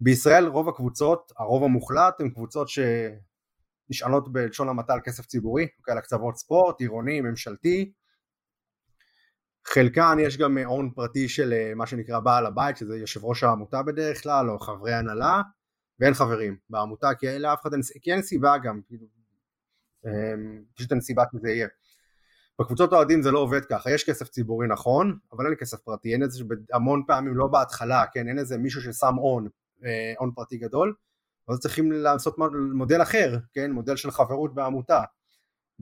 ובישראל 0.00 0.46
רוב 0.46 0.68
הקבוצות 0.68 1.32
הרוב 1.38 1.64
המוחלט 1.64 2.20
הן 2.20 2.30
קבוצות 2.30 2.68
שנשענות 2.68 4.32
בלשון 4.32 4.68
המעטה 4.68 4.92
על 4.92 5.00
כסף 5.04 5.26
ציבורי 5.26 5.68
אוקיי, 5.78 5.92
על 5.92 5.98
הקצוות 5.98 6.36
ספורט 6.36 6.80
עירוני 6.80 7.20
ממשלתי 7.20 7.92
חלקן 9.72 10.18
יש 10.20 10.36
גם 10.36 10.58
הון 10.58 10.90
פרטי 10.94 11.28
של 11.28 11.52
אה, 11.52 11.72
מה 11.74 11.86
שנקרא 11.86 12.20
בעל 12.20 12.46
הבית 12.46 12.76
שזה 12.76 12.96
יושב 12.96 13.24
ראש 13.24 13.42
העמותה 13.42 13.82
בדרך 13.82 14.22
כלל 14.22 14.50
או 14.50 14.58
חברי 14.58 14.94
הנהלה 14.94 15.42
ואין 16.00 16.14
חברים 16.14 16.56
בעמותה 16.70 17.14
כי 17.14 17.38
לאף 17.38 17.62
אחד 17.62 17.72
אין, 17.72 17.82
כי 18.02 18.12
אין 18.12 18.22
סיבה 18.22 18.58
גם, 18.58 18.80
כאילו, 18.86 19.06
אמ, 20.06 20.62
פשוט 20.74 20.92
אין 20.92 21.00
סיבה 21.00 21.24
שזה 21.32 21.50
יהיה. 21.50 21.68
בקבוצות 22.60 22.92
אוהדים 22.92 23.22
זה 23.22 23.30
לא 23.30 23.38
עובד 23.38 23.64
ככה, 23.64 23.90
יש 23.90 24.04
כסף 24.10 24.28
ציבורי 24.28 24.66
נכון, 24.68 25.18
אבל 25.32 25.46
אין 25.46 25.54
כסף 25.54 25.78
פרטי, 25.78 26.12
אין 26.12 26.22
איזה 26.22 26.44
המון 26.72 27.02
פעמים 27.06 27.36
לא 27.36 27.46
בהתחלה, 27.46 28.04
כן, 28.12 28.28
אין 28.28 28.38
איזה 28.38 28.58
מישהו 28.58 28.80
ששם 28.82 29.14
הון, 29.14 29.48
אה, 29.84 30.12
הון 30.18 30.30
פרטי 30.34 30.58
גדול, 30.58 30.94
אז 31.48 31.58
צריכים 31.58 31.92
לעשות 31.92 32.36
מודל 32.74 33.02
אחר, 33.02 33.38
כן, 33.52 33.70
מודל 33.72 33.96
של 33.96 34.10
חברות 34.10 34.54
בעמותה, 34.54 35.02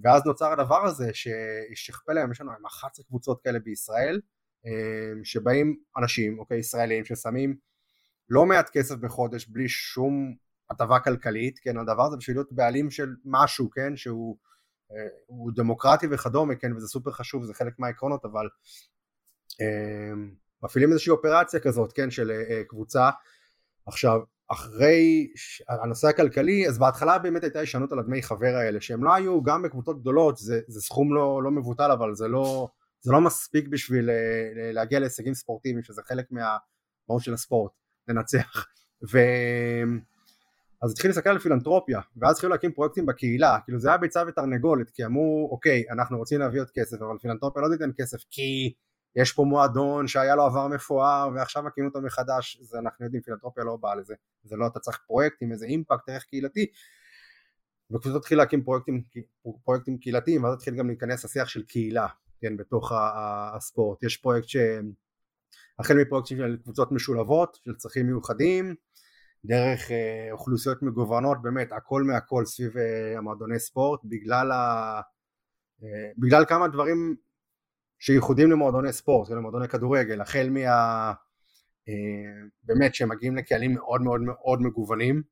ואז 0.03 0.23
נוצר 0.27 0.53
הדבר 0.53 0.85
הזה 0.87 1.11
ששכפה 1.15 2.13
להם, 2.13 2.33
יש 2.33 2.41
לנו 2.41 2.53
11 2.67 3.05
קבוצות 3.05 3.41
כאלה 3.43 3.59
בישראל, 3.59 4.21
אה, 4.67 5.25
שבאים 5.25 5.77
אנשים, 5.99 6.39
אוקיי, 6.39 6.59
ישראלים 6.59 7.05
ששמים 7.05 7.57
לא 8.29 8.47
מעט 8.47 8.71
כסף 8.73 8.95
בחודש 8.95 9.47
בלי 9.47 9.69
שום 9.69 10.35
הטבה 10.71 11.01
כלכלית, 11.01 11.59
כן, 11.59 11.79
הדבר 11.79 12.07
הזה 12.07 12.17
בשביל 12.17 12.37
להיות 12.37 12.53
בעלים 12.53 12.91
של 12.91 13.15
משהו, 13.25 13.71
כן, 13.71 13.97
שהוא 13.97 14.37
אה, 14.93 15.53
דמוקרטי 15.55 16.07
וכדומה, 16.11 16.55
כן, 16.55 16.77
וזה 16.77 16.89
סופר 16.89 17.11
חשוב, 17.11 17.45
זה 17.45 17.55
חלק 17.55 17.79
מהעקרונות, 17.79 18.25
אבל 18.25 18.49
אה, 19.61 20.13
מפעילים 20.63 20.91
איזושהי 20.91 21.11
אופרציה 21.11 21.61
כזאת, 21.61 21.93
כן, 21.93 22.11
של 22.11 22.31
קבוצה. 22.69 23.11
עכשיו, 23.87 24.21
אחרי 24.49 25.29
הנושא 25.69 26.09
הכלכלי, 26.09 26.69
אז 26.69 26.79
בהתחלה 26.79 27.19
באמת 27.19 27.43
הייתה 27.43 27.59
הישענות 27.59 27.93
על 27.93 27.99
הדמי 27.99 28.23
חבר 28.23 28.55
האלה, 28.57 28.81
שהם 28.81 29.05
לא 29.05 29.15
היו, 29.15 29.43
גם 29.43 29.63
בקבוצות 29.63 30.01
גדולות, 30.01 30.37
זה, 30.37 30.61
זה 30.69 30.81
סכום 30.81 31.15
לא, 31.15 31.43
לא 31.43 31.51
מבוטל, 31.51 31.91
אבל 31.91 32.15
זה 32.15 32.29
לא, 32.29 32.69
זה 33.01 33.13
לא 33.13 33.21
מספיק 33.21 33.69
בשביל 33.69 34.11
להגיע 34.73 35.01
להישגים 35.01 35.35
ספורטיביים, 35.35 35.83
שזה 35.83 36.03
חלק 36.03 36.27
מהמהות 36.31 37.23
של 37.23 37.35
הספורט. 37.35 37.73
לנצח 38.09 38.67
ו... 39.13 39.19
אז 40.83 40.93
התחיל 40.93 41.11
להסתכל 41.11 41.31
על 41.31 41.39
פילנטרופיה 41.39 42.01
ואז 42.17 42.35
התחילו 42.35 42.53
להקים 42.53 42.73
פרויקטים 42.73 43.07
בקהילה 43.07 43.59
כאילו 43.65 43.79
זה 43.81 43.89
היה 43.89 43.99
ביצה 43.99 44.23
ותרנגולת 44.29 44.91
כי 44.91 45.05
אמרו 45.05 45.49
אוקיי 45.51 45.85
אנחנו 45.91 46.19
רוצים 46.19 46.41
להביא 46.41 46.61
עוד 46.61 46.71
כסף 46.75 46.97
אבל 47.03 47.19
פילנטרופיה 47.21 47.63
לא 47.63 47.69
תיתן 47.77 47.91
כסף 48.01 48.19
כי 48.31 48.73
יש 49.21 49.33
פה 49.33 49.45
מועדון 49.45 50.09
שהיה 50.09 50.35
לו 50.35 50.43
עבר 50.43 50.69
מפואר 50.69 51.31
ועכשיו 51.35 51.63
מקימים 51.63 51.89
אותו 51.89 52.01
מחדש 52.01 52.59
זה 52.63 52.79
אנחנו 52.79 53.05
יודעים 53.05 53.23
פילנטרופיה 53.23 53.65
לא 53.65 53.77
באה 53.77 53.95
לזה. 53.95 54.15
זה 54.45 54.57
לא 54.57 54.67
אתה 54.67 54.81
צריך 54.81 54.99
פרויקט 55.07 55.43
עם 55.43 55.53
איזה 55.53 55.67
אימפקט 55.67 56.09
ערך 56.09 56.25
קהילתי. 56.25 56.67
וקבוצות 57.91 58.17
התחיל 58.17 58.39
להקים 58.39 58.65
פרויקטים, 58.65 59.03
פרויקטים 59.65 59.99
קהילתיים 59.99 60.45
ואז 60.45 60.55
התחיל 60.55 60.75
גם 60.75 60.87
להיכנס 60.87 61.25
לשיח 61.25 61.49
של 61.49 61.63
קהילה 61.63 62.07
כן 62.41 62.57
בתוך 62.57 62.93
הספורט. 63.55 64.03
יש 64.03 64.17
פרויקט 64.17 64.49
ש... 64.49 64.57
החל 65.79 65.95
מפרויקטים 65.95 66.39
של 66.39 66.57
קבוצות 66.63 66.93
משולבות 66.93 67.59
של 67.65 67.75
צרכים 67.75 68.07
מיוחדים 68.07 68.75
דרך 69.45 69.91
אה, 69.91 70.29
אוכלוסיות 70.33 70.83
מגוונות 70.83 71.43
באמת 71.43 71.73
הכל 71.73 72.03
מהכל 72.03 72.45
סביב 72.45 72.79
אה, 72.79 73.19
המועדוני 73.19 73.59
ספורט 73.59 74.01
בגלל, 74.05 74.53
ה, 74.53 75.01
אה, 75.83 76.11
בגלל 76.19 76.45
כמה 76.45 76.69
דברים 76.69 77.17
שייחודים 77.99 78.51
למועדוני 78.51 78.93
ספורט 78.93 79.31
ולמועדוני 79.31 79.69
כדורגל 79.69 80.21
החל 80.21 80.49
מה 80.51 81.13
אה, 81.89 81.95
באמת 82.63 82.95
שהם 82.95 83.09
מגיעים 83.09 83.37
לקהלים 83.37 83.75
מאוד 83.75 84.03
מאוד 84.03 84.21
מאוד 84.21 84.63
מגוונים 84.63 85.23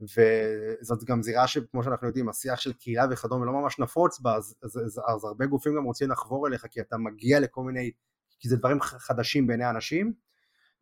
וזאת 0.00 1.04
גם 1.04 1.22
זירה 1.22 1.46
שכמו 1.46 1.82
שאנחנו 1.82 2.06
יודעים 2.06 2.28
השיח 2.28 2.60
של 2.60 2.72
קהילה 2.72 3.04
וכדומה 3.10 3.46
לא 3.46 3.52
ממש 3.52 3.78
נפוץ 3.78 4.20
בה 4.20 4.34
אז, 4.34 4.56
אז, 4.62 4.76
אז, 4.86 5.00
אז 5.06 5.24
הרבה 5.24 5.46
גופים 5.46 5.76
גם 5.76 5.84
רוצים 5.84 6.10
לחבור 6.10 6.48
אליך 6.48 6.66
כי 6.70 6.80
אתה 6.80 6.96
מגיע 6.96 7.40
לכל 7.40 7.62
מיני 7.62 7.90
כי 8.40 8.48
זה 8.48 8.56
דברים 8.56 8.80
חדשים 8.80 9.46
בעיני 9.46 9.70
אנשים 9.70 10.12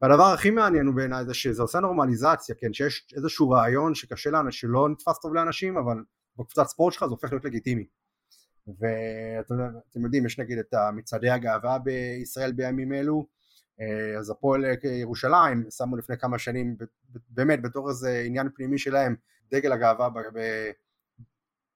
והדבר 0.03 0.25
הכי 0.25 0.51
מעניין 0.51 0.87
הוא 0.87 0.95
בעיניי 0.95 1.25
זה 1.25 1.35
שזה 1.35 1.63
עושה 1.63 1.81
נורמליזציה, 1.81 2.55
כן, 2.59 2.73
שיש 2.73 3.07
איזשהו 3.17 3.51
רעיון 3.51 3.95
שקשה 3.95 4.31
לאנשים, 4.31 4.71
שלא 4.71 4.89
נתפס 4.89 5.19
טוב 5.19 5.35
לאנשים, 5.35 5.77
אבל 5.77 5.97
בקבוצת 6.39 6.67
ספורט 6.67 6.95
שלך 6.95 7.05
זה 7.05 7.11
הופך 7.11 7.33
להיות 7.33 7.45
לגיטימי. 7.45 7.87
ואתם 8.67 10.05
יודעים, 10.05 10.27
יש 10.27 10.39
נגיד 10.39 10.59
את 10.59 10.75
מצעדי 10.93 11.31
הגאווה 11.31 11.79
בישראל 11.79 12.53
בימים 12.53 12.93
אלו, 12.93 13.27
אה, 13.81 14.19
אז 14.19 14.31
הפועל 14.31 14.65
ירושלים 14.85 15.71
שמו 15.71 15.97
לפני 15.97 16.19
כמה 16.19 16.39
שנים, 16.39 16.77
באמת 17.29 17.63
בתור 17.63 17.89
איזה 17.89 18.23
עניין 18.27 18.49
פנימי 18.55 18.79
שלהם, 18.79 19.17
דגל 19.51 19.73
הגאווה 19.73 20.09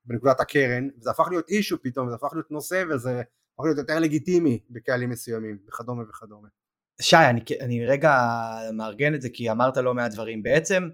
בנקודת 0.04 0.40
הקרן, 0.40 0.88
זה 0.98 1.10
הפך 1.10 1.26
להיות 1.30 1.48
אישו 1.48 1.82
פתאום, 1.82 2.08
זה 2.08 2.14
הפך 2.14 2.28
להיות 2.32 2.50
נושא 2.50 2.84
וזה 2.90 3.20
הפך 3.20 3.64
להיות 3.64 3.78
יותר 3.78 3.98
לגיטימי 3.98 4.60
בקהלים 4.70 5.10
מסוימים, 5.10 5.58
וכדומה 5.68 6.02
וכדומה. 6.08 6.48
שי, 7.00 7.16
אני, 7.16 7.40
אני 7.60 7.86
רגע 7.86 8.12
מארגן 8.72 9.14
את 9.14 9.22
זה 9.22 9.28
כי 9.32 9.50
אמרת 9.50 9.76
לא 9.76 9.94
מעט 9.94 10.12
דברים. 10.12 10.42
בעצם, 10.42 10.88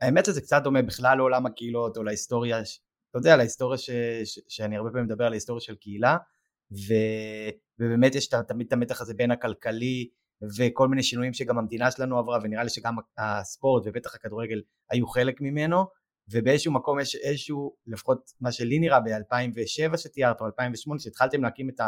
האמת 0.00 0.24
שזה 0.24 0.40
קצת 0.40 0.62
דומה 0.64 0.82
בכלל 0.82 1.16
לעולם 1.16 1.46
הקהילות 1.46 1.96
או 1.96 2.02
להיסטוריה, 2.02 2.58
אתה 3.10 3.18
יודע, 3.18 3.36
להיסטוריה 3.36 3.78
ש, 3.78 3.90
ש, 4.24 4.38
שאני 4.48 4.76
הרבה 4.76 4.90
פעמים 4.90 5.04
מדבר 5.04 5.24
על 5.24 5.32
ההיסטוריה 5.32 5.60
של 5.60 5.74
קהילה, 5.74 6.16
ו, 6.72 6.94
ובאמת 7.78 8.14
יש 8.14 8.28
תמיד 8.48 8.66
את 8.66 8.72
המתח 8.72 9.00
הזה 9.00 9.14
בין 9.14 9.30
הכלכלי 9.30 10.08
וכל 10.58 10.88
מיני 10.88 11.02
שינויים 11.02 11.32
שגם 11.32 11.58
המדינה 11.58 11.90
שלנו 11.90 12.18
עברה, 12.18 12.38
ונראה 12.42 12.62
לי 12.62 12.70
שגם 12.70 12.96
הספורט 13.18 13.82
ובטח 13.86 14.14
הכדורגל 14.14 14.62
היו 14.90 15.06
חלק 15.06 15.40
ממנו, 15.40 15.84
ובאיזשהו 16.32 16.72
מקום 16.72 17.00
יש 17.00 17.16
איזשהו, 17.16 17.74
לפחות 17.86 18.30
מה 18.40 18.52
שלי 18.52 18.78
נראה 18.78 19.00
ב-2007 19.00 19.96
שתיארת, 19.96 20.40
או 20.40 20.46
2008, 20.46 21.00
שהתחלתם 21.00 21.42
להקים 21.42 21.68
את 21.68 21.80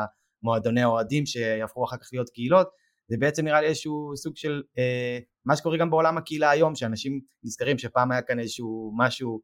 המועדוני 0.43 0.83
האוהדים 0.83 1.27
שיהפכו 1.27 1.85
אחר 1.85 1.97
כך 1.97 2.09
להיות 2.13 2.31
קהילות, 2.31 2.69
זה 3.09 3.17
בעצם 3.19 3.45
נראה 3.45 3.61
לי 3.61 3.67
איזשהו 3.67 4.13
סוג 4.17 4.37
של 4.37 4.63
אה, 4.79 5.19
מה 5.45 5.57
שקורה 5.57 5.77
גם 5.77 5.91
בעולם 5.91 6.19
הקהילה 6.19 6.51
היום, 6.51 6.75
שאנשים 6.75 7.21
נזכרים 7.45 7.79
שפעם 7.79 8.13
היה 8.13 8.23
כאן 8.23 8.39
איזשהו 8.39 8.93
משהו 8.97 9.41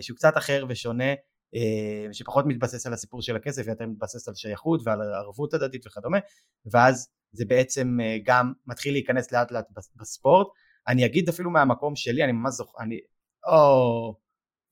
שהוא 0.00 0.16
קצת 0.16 0.36
אחר 0.36 0.64
ושונה, 0.68 1.14
אה, 1.54 2.12
שפחות 2.12 2.44
מתבסס 2.46 2.86
על 2.86 2.92
הסיפור 2.92 3.22
של 3.22 3.36
הכסף 3.36 3.62
ויותר 3.66 3.86
מתבסס 3.86 4.28
על 4.28 4.34
שייכות 4.34 4.80
ועל 4.84 5.02
ערבות 5.02 5.54
הדדית 5.54 5.86
וכדומה, 5.86 6.18
ואז 6.66 7.08
זה 7.32 7.44
בעצם 7.44 7.98
אה, 8.02 8.16
גם 8.24 8.52
מתחיל 8.66 8.92
להיכנס 8.92 9.32
לאט 9.32 9.52
לאט 9.52 9.66
בספורט. 9.96 10.46
אני 10.88 11.06
אגיד 11.06 11.28
אפילו 11.28 11.50
מהמקום 11.50 11.96
שלי, 11.96 12.24
אני 12.24 12.32
ממש 12.32 12.54
זוכר, 12.54 12.78
אני, 12.80 12.98
או 13.46 14.14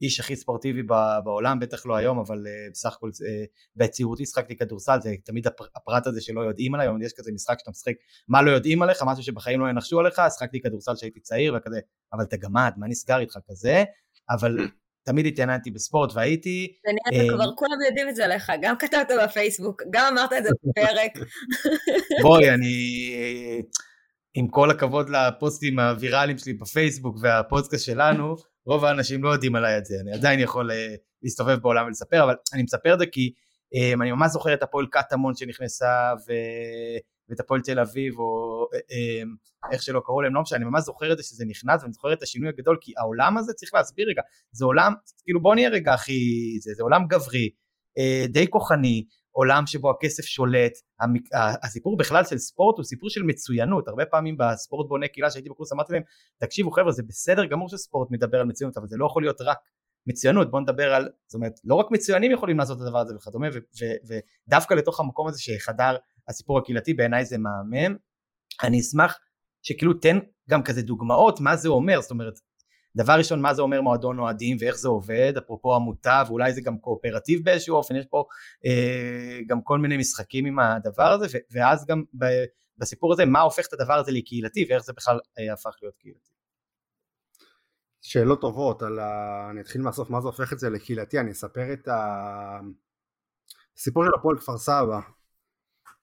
איש 0.02 0.20
הכי 0.20 0.36
ספורטיבי 0.36 0.82
בעולם, 1.24 1.60
בטח 1.60 1.86
לא 1.86 1.96
היום, 1.96 2.18
אבל 2.18 2.46
בסך 2.70 2.96
הכל 2.96 3.10
בצעירותי 3.76 4.26
שחקתי 4.26 4.56
כדורסל, 4.56 4.98
זה 5.00 5.14
תמיד 5.24 5.46
הפרט 5.76 6.06
הזה 6.06 6.20
שלא 6.20 6.40
יודעים 6.40 6.74
עליי, 6.74 6.88
יש 7.04 7.12
כזה 7.16 7.32
משחק 7.32 7.58
שאתה 7.58 7.70
משחק 7.70 7.94
מה 8.28 8.42
לא 8.42 8.50
יודעים 8.50 8.82
עליך, 8.82 9.02
משהו 9.06 9.24
שבחיים 9.24 9.60
לא 9.60 9.70
ינחשו 9.70 10.00
עליך, 10.00 10.22
שחקתי 10.36 10.60
כדורסל 10.60 10.94
כשהייתי 10.96 11.20
צעיר 11.20 11.54
וכזה, 11.56 11.80
אבל 12.12 12.22
אתה 12.22 12.36
גמד, 12.36 12.72
מה 12.76 12.88
נסגר 12.88 13.18
איתך 13.18 13.38
כזה, 13.48 13.84
אבל 14.30 14.56
תמיד 15.06 15.26
התעניינתי 15.26 15.70
בספורט 15.70 16.12
והייתי... 16.14 16.72
דניאל, 16.86 17.30
uh, 17.30 17.34
כבר 17.34 17.54
כולם 17.56 17.76
יודעים 17.88 18.08
את 18.08 18.16
זה 18.16 18.24
עליך, 18.24 18.52
גם 18.62 18.76
כתבת 18.78 19.10
בפייסבוק, 19.24 19.82
גם 19.90 20.12
אמרת 20.12 20.32
את 20.32 20.44
זה 20.44 20.50
בפרק. 20.64 21.12
בואי, 22.22 22.50
אני... 22.50 22.74
עם 24.34 24.48
כל 24.48 24.70
הכבוד 24.70 25.10
לפוסטים 25.10 25.78
הוויראליים 25.78 26.38
שלי 26.38 26.52
בפייסבוק 26.52 27.16
והפודקאסט 27.22 27.84
שלנו, 27.84 28.36
רוב 28.66 28.84
האנשים 28.84 29.24
לא 29.24 29.30
יודעים 29.30 29.56
עליי 29.56 29.78
את 29.78 29.84
זה, 29.84 29.94
אני 30.02 30.12
עדיין 30.12 30.40
יכול 30.40 30.70
uh, 30.70 30.74
להסתובב 31.22 31.58
בעולם 31.62 31.86
ולספר, 31.86 32.24
אבל 32.24 32.34
אני 32.54 32.62
מספר 32.62 32.94
את 32.94 32.98
זה 32.98 33.06
כי 33.06 33.32
אני 33.74 34.12
ממש 34.12 34.30
זוכר 34.30 34.54
את 34.54 34.62
הפועל 34.62 34.86
קטמון 34.90 35.34
שנכנסה 35.34 36.12
ו... 36.28 36.32
ואת 37.28 37.40
הפועל 37.40 37.60
תל 37.60 37.80
אביב 37.80 38.18
או 38.18 38.66
um, 38.74 39.72
איך 39.72 39.82
שלא 39.82 40.02
קראו 40.04 40.22
להם, 40.22 40.34
לא 40.34 40.40
משנה, 40.40 40.56
אני 40.56 40.64
ממש 40.64 40.82
זוכר 40.82 41.12
את 41.12 41.16
זה 41.16 41.22
שזה 41.22 41.44
נכנס 41.48 41.82
ואני 41.82 41.92
זוכר 41.92 42.12
את 42.12 42.22
השינוי 42.22 42.48
הגדול 42.48 42.78
כי 42.80 42.92
העולם 42.98 43.38
הזה 43.38 43.52
צריך 43.52 43.74
להסביר 43.74 44.08
רגע, 44.08 44.22
זה 44.52 44.64
עולם, 44.64 44.92
כאילו 45.24 45.42
בוא 45.42 45.54
נהיה 45.54 45.68
רגע 45.68 45.94
הכי, 45.94 46.12
זה, 46.60 46.72
זה 46.76 46.82
עולם 46.82 47.06
גברי, 47.06 47.50
uh, 47.98 48.32
די 48.32 48.50
כוחני, 48.50 49.04
עולם 49.30 49.66
שבו 49.66 49.90
הכסף 49.90 50.22
שולט, 50.22 50.72
הסיפור 51.62 51.96
בכלל 51.96 52.24
של 52.24 52.38
ספורט 52.38 52.76
הוא 52.76 52.84
סיפור 52.84 53.10
של 53.10 53.22
מצוינות, 53.22 53.88
הרבה 53.88 54.06
פעמים 54.06 54.36
בספורט 54.38 54.88
בונה 54.88 55.08
קהילה 55.08 55.30
שהייתי 55.30 55.48
בקורס 55.48 55.72
אמרתי 55.72 55.92
להם 55.92 56.02
תקשיבו 56.40 56.70
חבר'ה 56.70 56.92
זה 56.92 57.02
בסדר 57.02 57.44
גמור 57.44 57.68
שספורט 57.68 58.10
מדבר 58.10 58.40
על 58.40 58.46
מצוינות 58.46 58.76
אבל 58.76 58.86
זה 58.88 58.96
לא 58.96 59.06
יכול 59.06 59.22
להיות 59.22 59.40
רק 59.40 59.58
מצוינות 60.06 60.50
בוא 60.50 60.60
נדבר 60.60 60.94
על 60.94 61.08
זאת 61.26 61.34
אומרת 61.34 61.60
לא 61.64 61.74
רק 61.74 61.86
מצוינים 61.90 62.32
יכולים 62.32 62.58
לעשות 62.58 62.76
את 62.76 62.82
הדבר 62.82 62.98
הזה 62.98 63.16
וכדומה 63.16 63.46
ודווקא 64.48 64.74
לתוך 64.74 65.00
המקום 65.00 65.28
הזה 65.28 65.42
שחדר 65.42 65.96
הסיפור 66.28 66.58
הקהילתי 66.58 66.94
בעיניי 66.94 67.24
זה 67.24 67.38
מהמם 67.38 67.96
אני 68.62 68.80
אשמח 68.80 69.18
שכאילו 69.62 69.94
תן 69.94 70.18
גם 70.50 70.62
כזה 70.62 70.82
דוגמאות 70.82 71.40
מה 71.40 71.56
זה 71.56 71.68
אומר 71.68 72.00
זאת 72.00 72.10
אומרת 72.10 72.34
דבר 72.96 73.12
ראשון 73.12 73.42
מה 73.42 73.54
זה 73.54 73.62
אומר 73.62 73.80
מועדון 73.80 74.18
אוהדים 74.18 74.56
ואיך 74.60 74.76
זה 74.76 74.88
עובד 74.88 75.32
אפרופו 75.38 75.74
עמותה 75.74 76.22
ואולי 76.26 76.52
זה 76.52 76.60
גם 76.60 76.78
קואופרטיב 76.78 77.44
באיזשהו 77.44 77.76
אופן 77.76 77.96
יש 77.96 78.06
פה 78.06 78.24
אה, 78.66 79.38
גם 79.46 79.62
כל 79.62 79.78
מיני 79.78 79.96
משחקים 79.96 80.46
עם 80.46 80.58
הדבר 80.58 81.12
הזה 81.12 81.38
ואז 81.50 81.86
גם 81.86 82.02
בסיפור 82.78 83.12
הזה 83.12 83.24
מה 83.24 83.40
הופך 83.40 83.66
את 83.68 83.72
הדבר 83.72 83.94
הזה 83.94 84.12
לקהילתי 84.12 84.66
ואיך 84.68 84.82
זה 84.82 84.92
בכלל 84.92 85.18
אה, 85.38 85.52
הפך 85.52 85.76
להיות 85.82 85.96
קהילתי. 85.96 86.30
שאלות 88.02 88.40
טובות 88.40 88.82
על 88.82 88.98
ה... 88.98 89.48
אני 89.50 89.60
אתחיל 89.60 89.82
מהסוף 89.82 90.10
מה 90.10 90.20
זה 90.20 90.26
הופך 90.26 90.52
את 90.52 90.58
זה 90.58 90.70
לקהילתי? 90.70 91.20
אני 91.20 91.30
אספר 91.30 91.72
את 91.72 91.88
הסיפור 93.76 94.04
של 94.04 94.10
הפועל 94.18 94.38
כפר 94.38 94.58
סבא. 94.58 95.00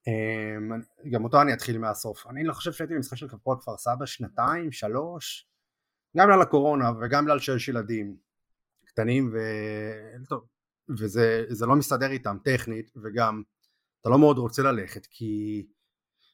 אמ, 0.07 0.81
גם 1.11 1.23
אותו 1.23 1.41
אני 1.41 1.53
אתחיל 1.53 1.77
מהסוף. 1.77 2.27
אני 2.27 2.43
לא 2.43 2.53
חושב 2.53 2.71
שהייתי 2.71 2.95
במשחק 2.95 3.17
של 3.17 3.27
הפועל 3.31 3.59
כפר 3.59 3.77
סבא 3.77 4.05
שנתיים 4.05 4.71
שלוש 4.71 5.49
גם 6.17 6.27
בגלל 6.27 6.41
הקורונה 6.41 6.91
וגם 7.01 7.25
בגלל 7.25 7.39
שיש 7.39 7.67
ילדים 7.67 8.17
קטנים 8.85 9.33
ו... 9.33 9.37
וזה 10.99 11.65
לא 11.67 11.75
מסתדר 11.75 12.11
איתם 12.11 12.37
טכנית 12.43 12.91
וגם 13.03 13.43
אתה 14.01 14.09
לא 14.09 14.19
מאוד 14.19 14.37
רוצה 14.37 14.63
ללכת 14.63 15.05
כי 15.05 15.65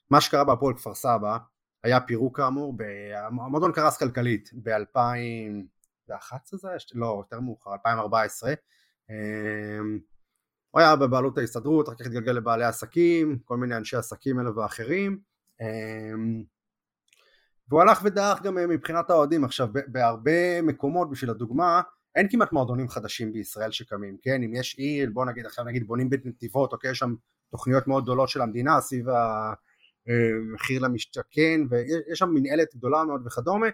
מה 0.10 0.21
שקרה 0.21 0.43
בהפועל 0.43 0.78
כפר 0.78 0.93
סבא 0.93 1.38
היה 1.86 2.02
פירוק 2.02 2.38
כאמור, 2.38 2.74
המועדון 3.15 3.71
קרס 3.71 3.98
כלכלית 3.98 4.50
ב-2011 4.63 6.58
זה 6.58 6.69
היה? 6.69 6.78
לא, 6.93 7.15
יותר 7.19 7.39
מאוחר, 7.39 7.74
2014 7.74 8.54
אמ, 9.10 10.00
הוא 10.71 10.82
היה 10.82 10.95
בבעלות 10.95 11.38
ההסתדרות, 11.38 11.89
אחר 11.89 11.95
כך 11.95 12.06
התגלגל 12.06 12.32
לבעלי 12.32 12.65
עסקים, 12.65 13.39
כל 13.45 13.58
מיני 13.58 13.78
אנשי 13.78 13.98
עסקים 13.98 14.39
אלה 14.39 14.60
ואחרים. 14.60 15.19
אמ, 15.62 16.43
והוא 17.69 17.82
הלך 17.82 18.02
ודעך 18.04 18.41
גם 18.41 18.58
אה, 18.58 18.67
מבחינת 18.67 19.10
האוהדים. 19.10 19.43
עכשיו 19.43 19.67
בהרבה 19.88 20.62
מקומות 20.62 21.10
בשביל 21.10 21.30
הדוגמה 21.30 21.82
אין 22.15 22.28
כמעט 22.30 22.52
מועדונים 22.52 22.89
חדשים 22.89 23.34
בישראל 23.34 23.71
שקמים 23.71 24.17
כן? 24.21 24.43
אם 24.43 24.54
יש 24.54 24.76
עיר 24.78 25.10
בוא 25.13 25.26
נגיד 25.26 25.45
עכשיו 25.45 25.65
נגיד 25.65 25.88
בונים 25.88 26.10
בנתיבות 26.10 26.74
אוקיי? 26.74 26.91
יש 26.91 26.98
שם 26.98 27.15
תוכניות 27.52 27.88
מאוד 27.88 28.04
גדולות 28.04 28.30
של 28.30 28.41
המדינה 28.41 28.82
סביב 28.82 29.06
המחיר 30.08 30.84
אה, 30.84 30.88
למשתכן 30.88 31.62
ויש 31.70 32.20
שם 32.20 32.30
מנהלת 32.30 32.76
גדולה 32.76 33.04
מאוד 33.04 33.28
וכדומה 33.28 33.68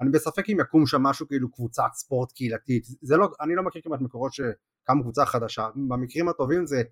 אני 0.00 0.10
בספק 0.10 0.50
אם 0.50 0.60
יקום 0.60 0.86
שם 0.86 1.02
משהו 1.02 1.28
כאילו 1.28 1.50
קבוצת 1.52 1.90
ספורט 1.94 2.32
קהילתית 2.32 2.84
זה 3.02 3.16
לא 3.16 3.28
אני 3.40 3.54
לא 3.54 3.62
מכיר 3.62 3.82
כמעט 3.84 4.00
מקורות 4.00 4.32
שקמו 4.32 5.02
קבוצה 5.02 5.26
חדשה 5.26 5.68
במקרים 5.88 6.28
הטובים 6.28 6.66
זה 6.66 6.82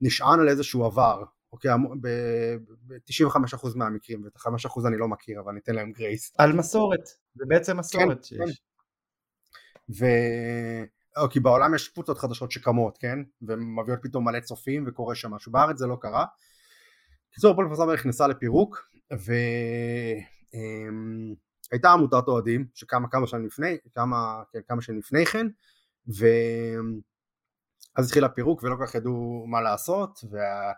נשען 0.00 0.40
על 0.40 0.48
איזשהו 0.48 0.84
עבר 0.84 1.24
אוקיי, 1.54 1.70
ב-95% 2.00 3.68
מהמקרים, 3.74 4.24
ואת 4.24 4.36
ה-5% 4.36 4.86
אני 4.86 4.96
לא 4.96 5.08
מכיר, 5.08 5.40
אבל 5.40 5.52
ניתן 5.52 5.74
להם 5.74 5.92
גרייס. 5.92 6.32
על 6.38 6.52
מסורת, 6.52 7.08
זה 7.34 7.44
בעצם 7.48 7.76
מסורת 7.76 8.16
כן, 8.16 8.22
שיש. 8.22 8.38
כן. 8.38 8.44
ו... 9.98 10.06
או, 11.16 11.30
כי 11.30 11.40
בעולם 11.40 11.74
יש 11.74 11.88
קבוצות 11.88 12.18
חדשות 12.18 12.50
שקמות, 12.50 12.98
כן? 12.98 13.18
ומביאות 13.42 13.98
פתאום 14.02 14.24
מלא 14.24 14.40
צופים 14.40 14.84
וקורה 14.86 15.14
שם 15.14 15.30
משהו. 15.30 15.52
בארץ 15.52 15.78
זה 15.78 15.86
לא 15.86 15.96
קרה. 16.00 16.24
קיצור, 17.34 17.52
הפועל 17.52 17.66
כפר 17.66 17.76
סבא 17.76 17.94
נכנסה 17.94 18.26
לפירוק, 18.26 18.88
והייתה 19.10 20.24
אמ, 21.94 21.98
עמותת 21.98 22.28
אוהדים 22.28 22.66
שקמה 22.74 23.08
כמה 23.08 23.26
שנים 23.26 23.46
לפני, 23.46 23.78
כמה, 23.94 24.42
כן, 24.52 24.60
כמה 24.68 24.82
שנים 24.82 24.98
לפני 24.98 25.26
כן, 25.26 25.46
ואז 26.06 28.06
התחיל 28.06 28.24
הפירוק 28.24 28.62
ולא 28.62 28.76
כל 28.76 28.86
כך 28.86 28.94
ידעו 28.94 29.44
מה 29.48 29.60
לעשות, 29.60 30.18
וה... 30.30 30.72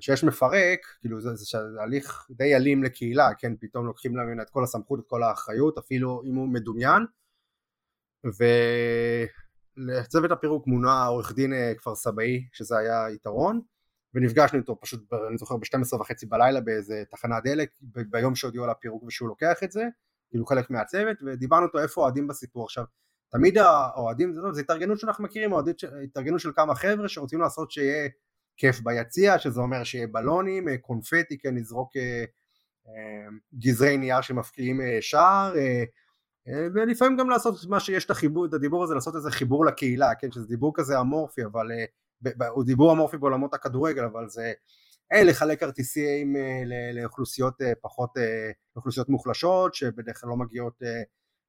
כשיש 0.00 0.24
מפרק, 0.24 0.78
כאילו 1.00 1.20
זה, 1.20 1.34
זה, 1.34 1.58
הליך 1.82 2.26
די 2.30 2.56
אלים 2.56 2.82
לקהילה, 2.82 3.28
כן, 3.38 3.52
פתאום 3.60 3.86
לוקחים 3.86 4.12
ממנה 4.12 4.42
את 4.42 4.50
כל 4.50 4.64
הסמכות, 4.64 5.00
את 5.00 5.04
כל 5.08 5.22
האחריות, 5.22 5.78
אפילו 5.78 6.22
אם 6.24 6.34
הוא 6.34 6.48
מדומיין, 6.48 7.02
ולצוות 9.78 10.30
הפירוק 10.30 10.66
מונה 10.66 11.04
עורך 11.04 11.32
דין 11.32 11.52
אה, 11.52 11.72
כפר 11.78 11.94
סבאי, 11.94 12.46
שזה 12.52 12.78
היה 12.78 13.10
יתרון, 13.10 13.60
ונפגשנו 14.16 14.58
איתו 14.58 14.80
פשוט, 14.80 15.12
אני 15.28 15.38
זוכר, 15.38 15.56
ב-12 15.56 15.96
וחצי 16.00 16.26
בלילה 16.26 16.60
באיזה 16.60 17.02
תחנת 17.10 17.44
דלק, 17.44 17.70
ביום 18.10 18.34
שהודיעו 18.34 18.64
על 18.64 18.70
הפירוק 18.70 19.02
ושהוא 19.02 19.28
לוקח 19.28 19.62
את 19.64 19.72
זה, 19.72 19.84
כאילו 20.30 20.46
חלק 20.46 20.70
מהצוות, 20.70 21.16
ודיברנו 21.26 21.66
איתו 21.66 21.78
איפה 21.78 22.00
אוהדים 22.00 22.26
בסיפור. 22.26 22.64
עכשיו, 22.64 22.84
תמיד 23.30 23.58
האוהדים, 23.58 24.32
זה, 24.32 24.40
זה 24.52 24.60
התארגנות 24.60 24.98
שאנחנו 24.98 25.24
מכירים, 25.24 25.50
התארגנות 26.04 26.40
של 26.40 26.50
כמה 26.56 26.74
חבר'ה 26.74 27.08
שרוצים 27.08 27.40
לעשות 27.40 27.70
שיהיה 27.70 28.08
כיף 28.56 28.80
ביציע, 28.80 29.38
שזה 29.38 29.60
אומר 29.60 29.84
שיהיה 29.84 30.06
בלונים, 30.06 30.68
אה, 30.68 30.78
קונפטי, 30.78 31.38
כן, 31.38 31.54
לזרוק 31.54 31.96
אה, 31.96 32.24
אה, 32.88 33.28
גזרי 33.58 33.96
נייר 33.96 34.20
שמפקיעים 34.20 34.80
שער, 35.00 35.54
ולפעמים 36.74 37.16
גם 37.16 37.30
לעשות 37.30 37.54
מה 37.68 37.80
שיש 37.80 38.04
את 38.04 38.10
החיבור, 38.10 38.46
את 38.46 38.54
הדיבור 38.54 38.84
הזה, 38.84 38.94
לעשות 38.94 39.16
איזה 39.16 39.30
חיבור 39.30 39.66
לקהילה, 39.66 40.14
כן, 40.14 40.32
שזה 40.32 40.46
דיבור 40.46 40.72
כזה 40.74 41.00
אמורפי, 41.00 41.44
אבל 41.44 41.66
הוא 42.48 42.64
דיבור 42.64 42.92
אמורפי 42.92 43.18
בעולמות 43.18 43.54
הכדורגל, 43.54 44.04
אבל 44.04 44.28
זה 44.28 44.52
אה, 45.12 45.24
לחלק 45.24 45.60
כרטיסים 45.60 46.36
אה, 46.36 46.62
לאוכלוסיות 46.94 47.62
אה, 47.62 47.72
פחות, 47.80 48.10
לאוכלוסיות 48.76 49.08
מוחלשות, 49.08 49.74
שבדרך 49.74 50.20
כלל 50.20 50.30
לא 50.30 50.36
מגיעות 50.36 50.78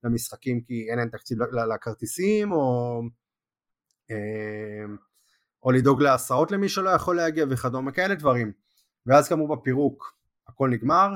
למשחקים 0.04 0.62
כי 0.62 0.88
אין 0.90 1.00
להם 1.00 1.10
תקציב 1.10 1.38
לכרטיסים, 1.74 2.52
או, 2.52 3.02
או 5.64 5.72
לדאוג 5.72 6.02
להסעות 6.02 6.52
למי 6.52 6.70
שלא 6.70 6.90
יכול 6.90 7.16
להגיע 7.16 7.46
וכדומה, 7.50 7.92
כאלה 7.92 8.16
דברים. 8.16 8.52
ואז 9.06 9.30
כאמור 9.30 9.56
בפירוק 9.56 10.18
הכל 10.48 10.70
נגמר, 10.70 11.10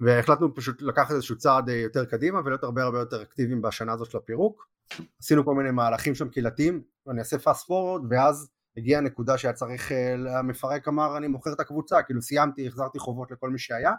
והחלטנו 0.00 0.54
פשוט 0.54 0.82
לקחת 0.82 1.14
איזשהו 1.14 1.38
צעד 1.38 1.68
יותר 1.68 2.04
קדימה 2.04 2.40
ולהיות 2.44 2.64
הרבה 2.64 2.82
הרבה 2.82 2.98
יותר 2.98 3.22
אקטיביים 3.22 3.62
בשנה 3.62 3.92
הזאת 3.92 4.10
של 4.10 4.18
הפירוק. 4.18 4.75
עשינו 5.22 5.44
כל 5.44 5.54
מיני 5.54 5.70
מהלכים 5.70 6.14
שם 6.14 6.28
קהילתיים, 6.28 6.82
ואני 7.06 7.18
אעשה 7.18 7.38
פאסט 7.38 7.66
פורוד, 7.66 8.06
ואז 8.10 8.50
הגיעה 8.76 9.00
הנקודה 9.00 9.38
שהיה 9.38 9.54
צריך, 9.54 9.92
אה, 9.92 10.38
המפרק 10.38 10.88
אמר 10.88 11.16
אני 11.16 11.28
מוכר 11.28 11.52
את 11.52 11.60
הקבוצה, 11.60 12.02
כאילו 12.02 12.22
סיימתי, 12.22 12.66
החזרתי 12.66 12.98
חובות 12.98 13.30
לכל 13.30 13.50
מי 13.50 13.58
שהיה, 13.58 13.92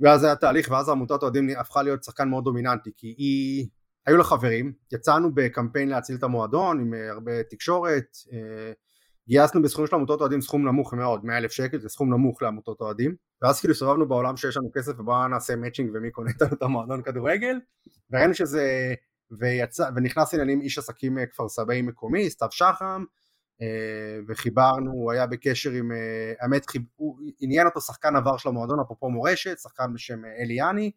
ואז 0.00 0.24
היה 0.24 0.36
תהליך, 0.36 0.70
ואז 0.70 0.88
עמותת 0.88 1.22
אוהדים 1.22 1.48
הפכה 1.58 1.82
להיות 1.82 2.04
שחקן 2.04 2.28
מאוד 2.28 2.44
דומיננטי, 2.44 2.90
כי 2.96 3.14
היא, 3.18 3.68
היו 4.06 4.16
לה 4.16 4.24
חברים, 4.24 4.72
יצאנו 4.92 5.34
בקמפיין 5.34 5.88
להציל 5.88 6.16
את 6.16 6.22
המועדון 6.22 6.80
עם 6.80 6.94
אה, 6.94 7.10
הרבה 7.10 7.42
תקשורת, 7.42 8.16
אה, 8.32 8.72
גייסנו 9.28 9.62
בסכום 9.62 9.86
של 9.86 9.96
עמותות 9.96 10.20
אוהדים 10.20 10.40
סכום 10.40 10.68
נמוך 10.68 10.94
מאוד, 10.94 11.24
100 11.24 11.38
אלף 11.38 11.52
שקל, 11.52 11.78
זה 11.78 11.88
סכום 11.88 12.10
נמוך 12.14 12.42
לעמותות 12.42 12.80
אוהדים, 12.80 13.14
ואז 13.42 13.60
כאילו 13.60 13.72
הסתובבנו 13.72 14.08
בעולם 14.08 14.36
שיש 14.36 14.56
לנו 14.56 14.70
כסף 14.74 15.00
ובואו 15.00 15.28
נעשה 15.28 15.56
מאצ'ינג 15.56 15.90
ומי 15.94 16.10
קונה 16.10 16.30
את 16.52 16.62
המועדון 16.62 17.02
כדורגל, 17.02 17.56
וראינו 18.10 18.34
שזה 18.34 18.94
ויצא, 19.30 19.90
ונכנס 19.96 20.34
עניינים 20.34 20.60
איש 20.60 20.78
עסקים 20.78 21.18
אה, 21.18 21.26
כפר 21.26 21.48
סבאי 21.48 21.82
מקומי, 21.82 22.30
סתיו 22.30 22.48
שחם, 22.50 23.04
אה, 23.62 24.18
וחיברנו, 24.28 24.92
הוא 24.92 25.12
היה 25.12 25.26
בקשר 25.26 25.70
עם, 25.70 25.92
אה, 25.92 26.32
האמת, 26.40 26.66
הוא 26.96 27.18
עניין 27.40 27.66
אותו 27.66 27.80
שחקן 27.80 28.16
עבר 28.16 28.36
של 28.36 28.48
המועדון, 28.48 28.80
אפרופו 28.80 29.10
מורשת, 29.10 29.58
שחקן 29.58 29.92
בשם 29.92 30.24
אליאני, 30.24 30.90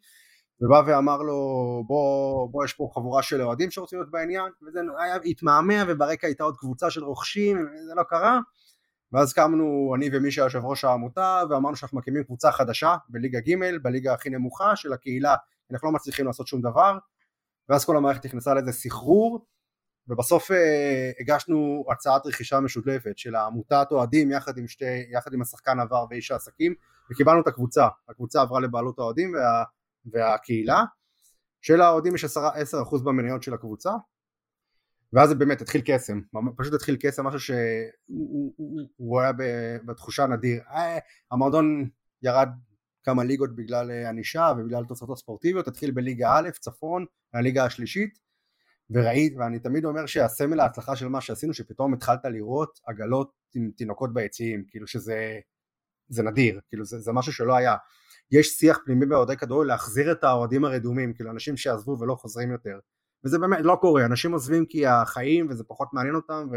ובא 0.62 0.82
ואמר 0.86 1.17
לו 1.17 1.38
בוא, 1.88 2.50
בוא 2.52 2.65
יש 2.65 2.74
פה 2.74 2.89
חבורה 2.94 3.24
של 3.24 3.41
אוהדים 3.41 3.72
שרוצים 3.72 4.00
להיות 4.00 4.12
בעניין, 4.12 4.52
וזה 4.67 4.80
היה 5.00 5.15
התמהמה 5.15 5.74
וברקע 5.88 6.28
הייתה 6.28 6.44
עוד 6.44 6.58
קבוצה 6.58 6.89
של 6.89 7.04
רוכשים, 7.04 7.58
וזה 7.58 7.94
לא 7.96 8.04
קרה, 8.04 8.39
ואז 9.13 9.34
קמנו 9.34 9.94
אני 9.96 10.10
ומי 10.13 10.32
שהיה 10.32 10.46
יושב 10.46 10.62
ראש 10.63 10.84
העמותה 10.84 11.44
ואמרנו 11.50 11.76
שאנחנו 11.76 11.98
מקימים 11.98 12.24
קבוצה 12.24 12.52
חדשה 12.52 12.96
בליגה 13.10 13.39
ג' 13.39 13.82
בליגה 13.82 14.13
הכי 14.13 14.30
נמוכה 14.30 14.76
של 14.76 14.94
הקהילה, 14.94 15.36
אנחנו 15.72 15.88
לא 15.88 15.94
מצליחים 15.94 16.26
לעשות 16.26 16.48
שום 16.48 16.62
דבר, 16.62 16.98
ואז 17.69 17.86
כל 17.86 17.97
המערכת 17.97 18.26
נכנסה 18.26 18.54
לאיזה 18.54 18.71
סחרור 18.71 19.45
ובסוף 20.08 20.52
אה, 20.52 21.12
הגשנו 21.19 21.86
הצעת 21.91 22.26
רכישה 22.26 22.60
משותפת 22.60 23.17
של 23.17 23.36
העמותת 23.36 23.88
אוהדים 23.91 24.32
יחד 24.32 24.58
עם, 24.58 24.67
שתי, 24.67 24.86
יחד 25.12 25.34
עם 25.34 25.41
השחקן 25.41 25.80
עבר 25.80 26.06
ואיש 26.10 26.32
העסקים 26.32 26.74
וקיבלנו 27.12 27.41
את 27.41 27.47
הקבוצה, 27.47 27.88
הקבוצה 28.10 28.41
עברה 28.41 28.60
לבעלות 28.60 29.00
האוהדים 29.00 29.34
וה, 29.34 29.63
והקהילה. 30.06 30.84
של 31.62 31.82
האוהדים 31.82 32.15
יש 32.15 32.26
10%, 32.26 32.28
10 32.56 32.84
במניות 33.04 33.43
של 33.43 33.54
הקבוצה. 33.54 33.91
ואז 35.13 35.30
זה 35.30 35.36
באמת 35.36 35.62
התחיל 35.62 35.82
קסם, 35.86 36.21
פשוט 36.58 36.74
התחיל 36.74 36.97
קסם, 37.02 37.28
משהו 37.28 37.39
שהוא 37.39 39.21
היה 39.21 39.32
בתחושה 39.86 40.28
נדיר, 40.28 40.62
אה, 40.69 41.00
המועדון 41.32 41.89
ירד 42.24 42.50
כמה 43.03 43.23
ליגות 43.23 43.55
בגלל 43.55 43.91
אה, 43.91 44.09
ענישה 44.09 44.53
ובגלל 44.57 44.85
תוצאות 44.85 45.09
הספורטיביות, 45.09 45.67
התחיל 45.67 45.91
בליגה 45.91 46.35
א', 46.37 46.49
צפון, 46.59 47.05
הליגה 47.33 47.65
השלישית, 47.65 48.19
וראית, 48.89 49.33
ואני 49.37 49.59
תמיד 49.59 49.85
אומר 49.85 50.05
שהסמל 50.05 50.59
ההצלחה 50.59 50.95
של 50.95 51.07
מה 51.07 51.21
שעשינו, 51.21 51.53
שפתאום 51.53 51.93
התחלת 51.93 52.25
לראות 52.25 52.79
עגלות 52.85 53.31
עם 53.55 53.71
תינוקות 53.77 54.13
ביציעים, 54.13 54.63
כאילו 54.67 54.87
שזה 54.87 55.39
זה 56.09 56.23
נדיר, 56.23 56.59
כאילו 56.69 56.85
זה, 56.85 56.99
זה 56.99 57.11
משהו 57.11 57.33
שלא 57.33 57.55
היה. 57.55 57.75
יש 58.31 58.47
שיח 58.47 58.79
פנימי 58.85 59.05
באוהדי 59.05 59.37
כדורגל 59.37 59.67
להחזיר 59.67 60.11
את 60.11 60.23
האוהדים 60.23 60.65
הרדומים, 60.65 61.13
כאילו 61.13 61.31
אנשים 61.31 61.57
שעזבו 61.57 61.97
ולא 61.99 62.15
חוזרים 62.15 62.51
יותר, 62.51 62.79
וזה 63.25 63.39
באמת 63.39 63.59
לא 63.61 63.77
קורה, 63.81 64.05
אנשים 64.05 64.31
עוזבים 64.31 64.65
כי 64.65 64.87
החיים 64.87 65.47
וזה 65.49 65.63
פחות 65.63 65.87
מעניין 65.93 66.15
אותם. 66.15 66.49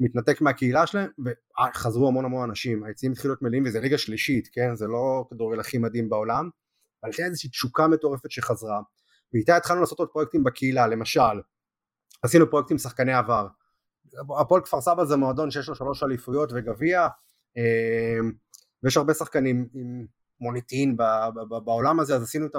מתנתק 0.00 0.40
מהקהילה 0.40 0.86
שלהם 0.86 1.10
וחזרו 1.24 2.08
המון 2.08 2.24
המון 2.24 2.48
אנשים. 2.48 2.84
היציעים 2.84 3.12
התחילו 3.12 3.32
להיות 3.32 3.42
מלאים 3.42 3.62
וזה 3.66 3.80
ליגה 3.80 3.98
שלישית 3.98 4.48
כן? 4.52 4.74
זה 4.74 4.86
לא 4.86 5.24
כדורגל 5.30 5.60
הכי 5.60 5.78
מדהים 5.78 6.08
בעולם. 6.08 6.50
אבל 7.02 7.10
הייתה 7.12 7.24
איזושהי 7.24 7.50
תשוקה 7.50 7.88
מטורפת 7.88 8.30
שחזרה. 8.30 8.80
ואיתה 9.32 9.56
התחלנו 9.56 9.80
לעשות 9.80 9.98
עוד 9.98 10.08
פרויקטים 10.08 10.44
בקהילה. 10.44 10.86
למשל 10.86 11.40
עשינו 12.22 12.50
פרויקטים 12.50 12.78
שחקני 12.78 13.12
עבר. 13.12 13.46
הפועל 14.40 14.62
כפר 14.62 14.80
סבא 14.80 15.04
זה 15.04 15.16
מועדון 15.16 15.50
שיש 15.50 15.68
לו 15.68 15.74
שלוש 15.74 16.02
אליפויות 16.02 16.52
וגביע 16.54 17.08
אמ, 17.56 18.32
ויש 18.82 18.96
הרבה 18.96 19.14
שחקנים 19.14 19.68
עם 19.74 20.06
מוניטין 20.40 20.96
בעולם 21.64 22.00
הזה 22.00 22.16
אז 22.16 22.22
עשינו 22.22 22.46
את 22.46 22.54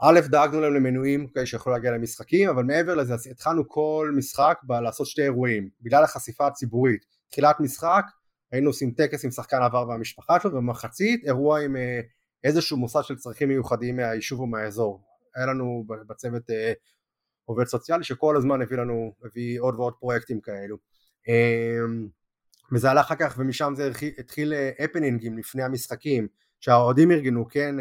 א', 0.00 0.20
דאגנו 0.30 0.60
להם 0.60 0.74
למנויים 0.74 1.26
כאלה 1.26 1.46
שיכולו 1.46 1.76
להגיע 1.76 1.90
למשחקים, 1.90 2.48
אבל 2.48 2.62
מעבר 2.62 2.94
לזה 2.94 3.14
התחלנו 3.30 3.68
כל 3.68 4.12
משחק 4.16 4.58
לעשות 4.68 5.06
שתי 5.06 5.22
אירועים, 5.22 5.68
בגלל 5.80 6.04
החשיפה 6.04 6.46
הציבורית. 6.46 7.04
תחילת 7.30 7.60
משחק, 7.60 8.04
היינו 8.52 8.70
עושים 8.70 8.90
טקס 8.90 9.24
עם 9.24 9.30
שחקן 9.30 9.62
עבר 9.62 9.88
והמשפחה 9.88 10.40
שלו, 10.40 10.50
ובמחצית 10.50 11.24
אירוע 11.24 11.60
עם 11.60 11.76
אה, 11.76 12.00
איזשהו 12.44 12.76
מוסד 12.76 13.00
של 13.02 13.16
צרכים 13.16 13.48
מיוחדים 13.48 13.96
מהיישוב 13.96 14.40
ומהאזור. 14.40 15.00
היה 15.34 15.46
לנו 15.46 15.84
בצוות 16.06 16.50
אה, 16.50 16.72
עובד 17.44 17.66
סוציאלי 17.66 18.04
שכל 18.04 18.36
הזמן 18.36 18.62
הביא 18.62 18.76
לנו, 18.76 19.12
הביא 19.24 19.60
עוד 19.60 19.74
ועוד 19.74 19.94
פרויקטים 20.00 20.40
כאלו. 20.40 20.76
אמ, 21.28 22.08
וזה 22.72 22.90
עלה 22.90 23.00
אחר 23.00 23.14
כך 23.14 23.34
ומשם 23.38 23.72
זה 23.76 23.90
התחיל 24.18 24.52
הפנינגים 24.78 25.32
אה, 25.32 25.38
לפני 25.38 25.62
המשחקים 25.62 26.28
שהאוהדים 26.60 27.10
ארגנו 27.10 27.48
כן 27.48 27.74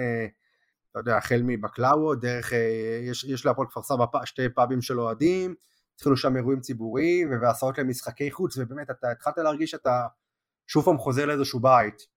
אתה 1.00 1.10
יודע, 1.10 1.18
החל 1.18 1.42
מבקלאוו, 1.44 2.16
דרך, 2.16 2.54
אה, 2.54 3.00
יש, 3.04 3.24
יש 3.24 3.46
להפועל 3.46 3.68
כפר 3.68 3.84
סבא 3.84 4.06
שתי 4.26 4.50
פאבים 4.50 4.82
של 4.82 5.00
אוהדים, 5.00 5.56
התחילו 5.96 6.18
שם 6.18 6.36
אירועים 6.36 6.60
ציבוריים 6.60 7.32
והסעות 7.42 7.78
למשחקי 7.78 8.32
חוץ, 8.32 8.58
ובאמת 8.58 8.90
אתה 8.90 9.12
התחלת 9.12 9.38
להרגיש 9.38 9.72
שאתה 9.72 10.08
שוב 10.68 10.86
פעם 10.86 10.98
חוזר 10.98 11.26
לאיזשהו 11.26 11.60
בית. 11.60 12.08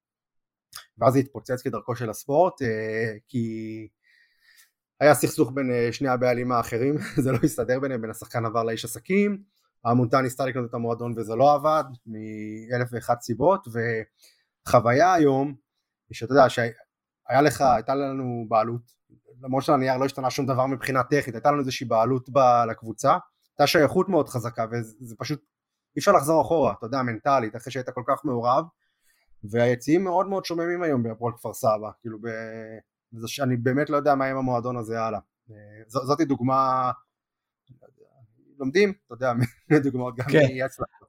ואז 0.99 1.13
זה 1.13 1.19
התפוצץ 1.19 1.63
כדרכו 1.63 1.97
של 1.97 2.11
הספורט, 2.11 2.63
אה, 2.63 3.15
כי 3.29 3.89
היה 5.01 5.15
סכסוך 5.15 5.51
בין 5.55 5.71
אה, 5.73 5.93
שני 5.93 6.09
הבעלים 6.09 6.53
האחרים, 6.53 6.95
זה 7.25 7.33
לא 7.33 7.39
הסתדר 7.45 7.81
ביניהם, 7.81 8.01
בין 8.01 8.11
השחקן 8.11 8.45
עבר 8.45 8.63
לאיש 8.63 8.85
עסקים, 8.85 9.43
העמותה 9.85 10.21
ניסתה 10.21 10.47
לקנות 10.47 10.71
את 10.71 10.75
המועדון 10.75 11.15
וזה 11.17 11.35
לא 11.35 11.55
עבד, 11.55 11.85
מאלף 12.07 12.89
ואחת 12.93 13.21
סיבות, 13.21 13.69
וחוויה 14.67 15.15
היום, 15.15 15.55
שאתה 16.13 16.33
יודע, 16.33 16.49
היה 17.31 17.43
לך, 17.43 17.61
הייתה 17.61 17.95
לנו 17.95 18.47
בעלות, 18.49 18.83
למרות 19.43 19.63
שהנייר 19.63 19.97
לא 19.97 20.05
השתנה 20.05 20.31
שום 20.31 20.47
דבר 20.47 20.67
מבחינה 20.67 21.03
טכנית, 21.03 21.35
הייתה 21.35 21.51
לנו 21.51 21.61
איזושהי 21.61 21.87
בעלות 21.87 22.31
ב, 22.31 22.39
לקבוצה, 22.71 23.17
הייתה 23.53 23.67
שייכות 23.67 24.09
מאוד 24.09 24.29
חזקה 24.29 24.67
וזה 24.71 25.15
פשוט 25.19 25.41
אי 25.97 26.01
אפשר 26.01 26.13
לחזור 26.13 26.43
אחורה, 26.43 26.75
אתה 26.79 26.87
יודע, 26.87 27.03
מנטלית, 27.03 27.57
אחרי 27.57 27.73
שהיית 27.73 27.91
כל 27.91 28.03
כך 28.07 28.25
מעורב, 28.25 28.65
והיציעים 29.45 30.05
מאוד 30.05 30.27
מאוד 30.27 30.45
שוממים 30.45 30.83
היום 30.83 31.03
בהפועל 31.03 31.33
כפר 31.37 31.55
סבא, 31.55 31.91
כאילו, 32.01 32.19
ב... 32.23 32.27
אני 33.43 33.57
באמת 33.57 33.91
לא 33.91 33.97
יודע 33.97 34.15
מה 34.15 34.25
עם 34.25 34.37
המועדון 34.37 34.77
הזה 34.77 35.01
הלאה. 35.03 35.21
ז, 35.87 35.99
זאתי 36.07 36.25
דוגמה, 36.25 36.91
לומדים, 38.59 38.93
אתה 39.07 39.15
יודע, 39.15 39.33
דוגמאות 39.85 40.17
גם 40.17 40.27
כן. 40.27 40.39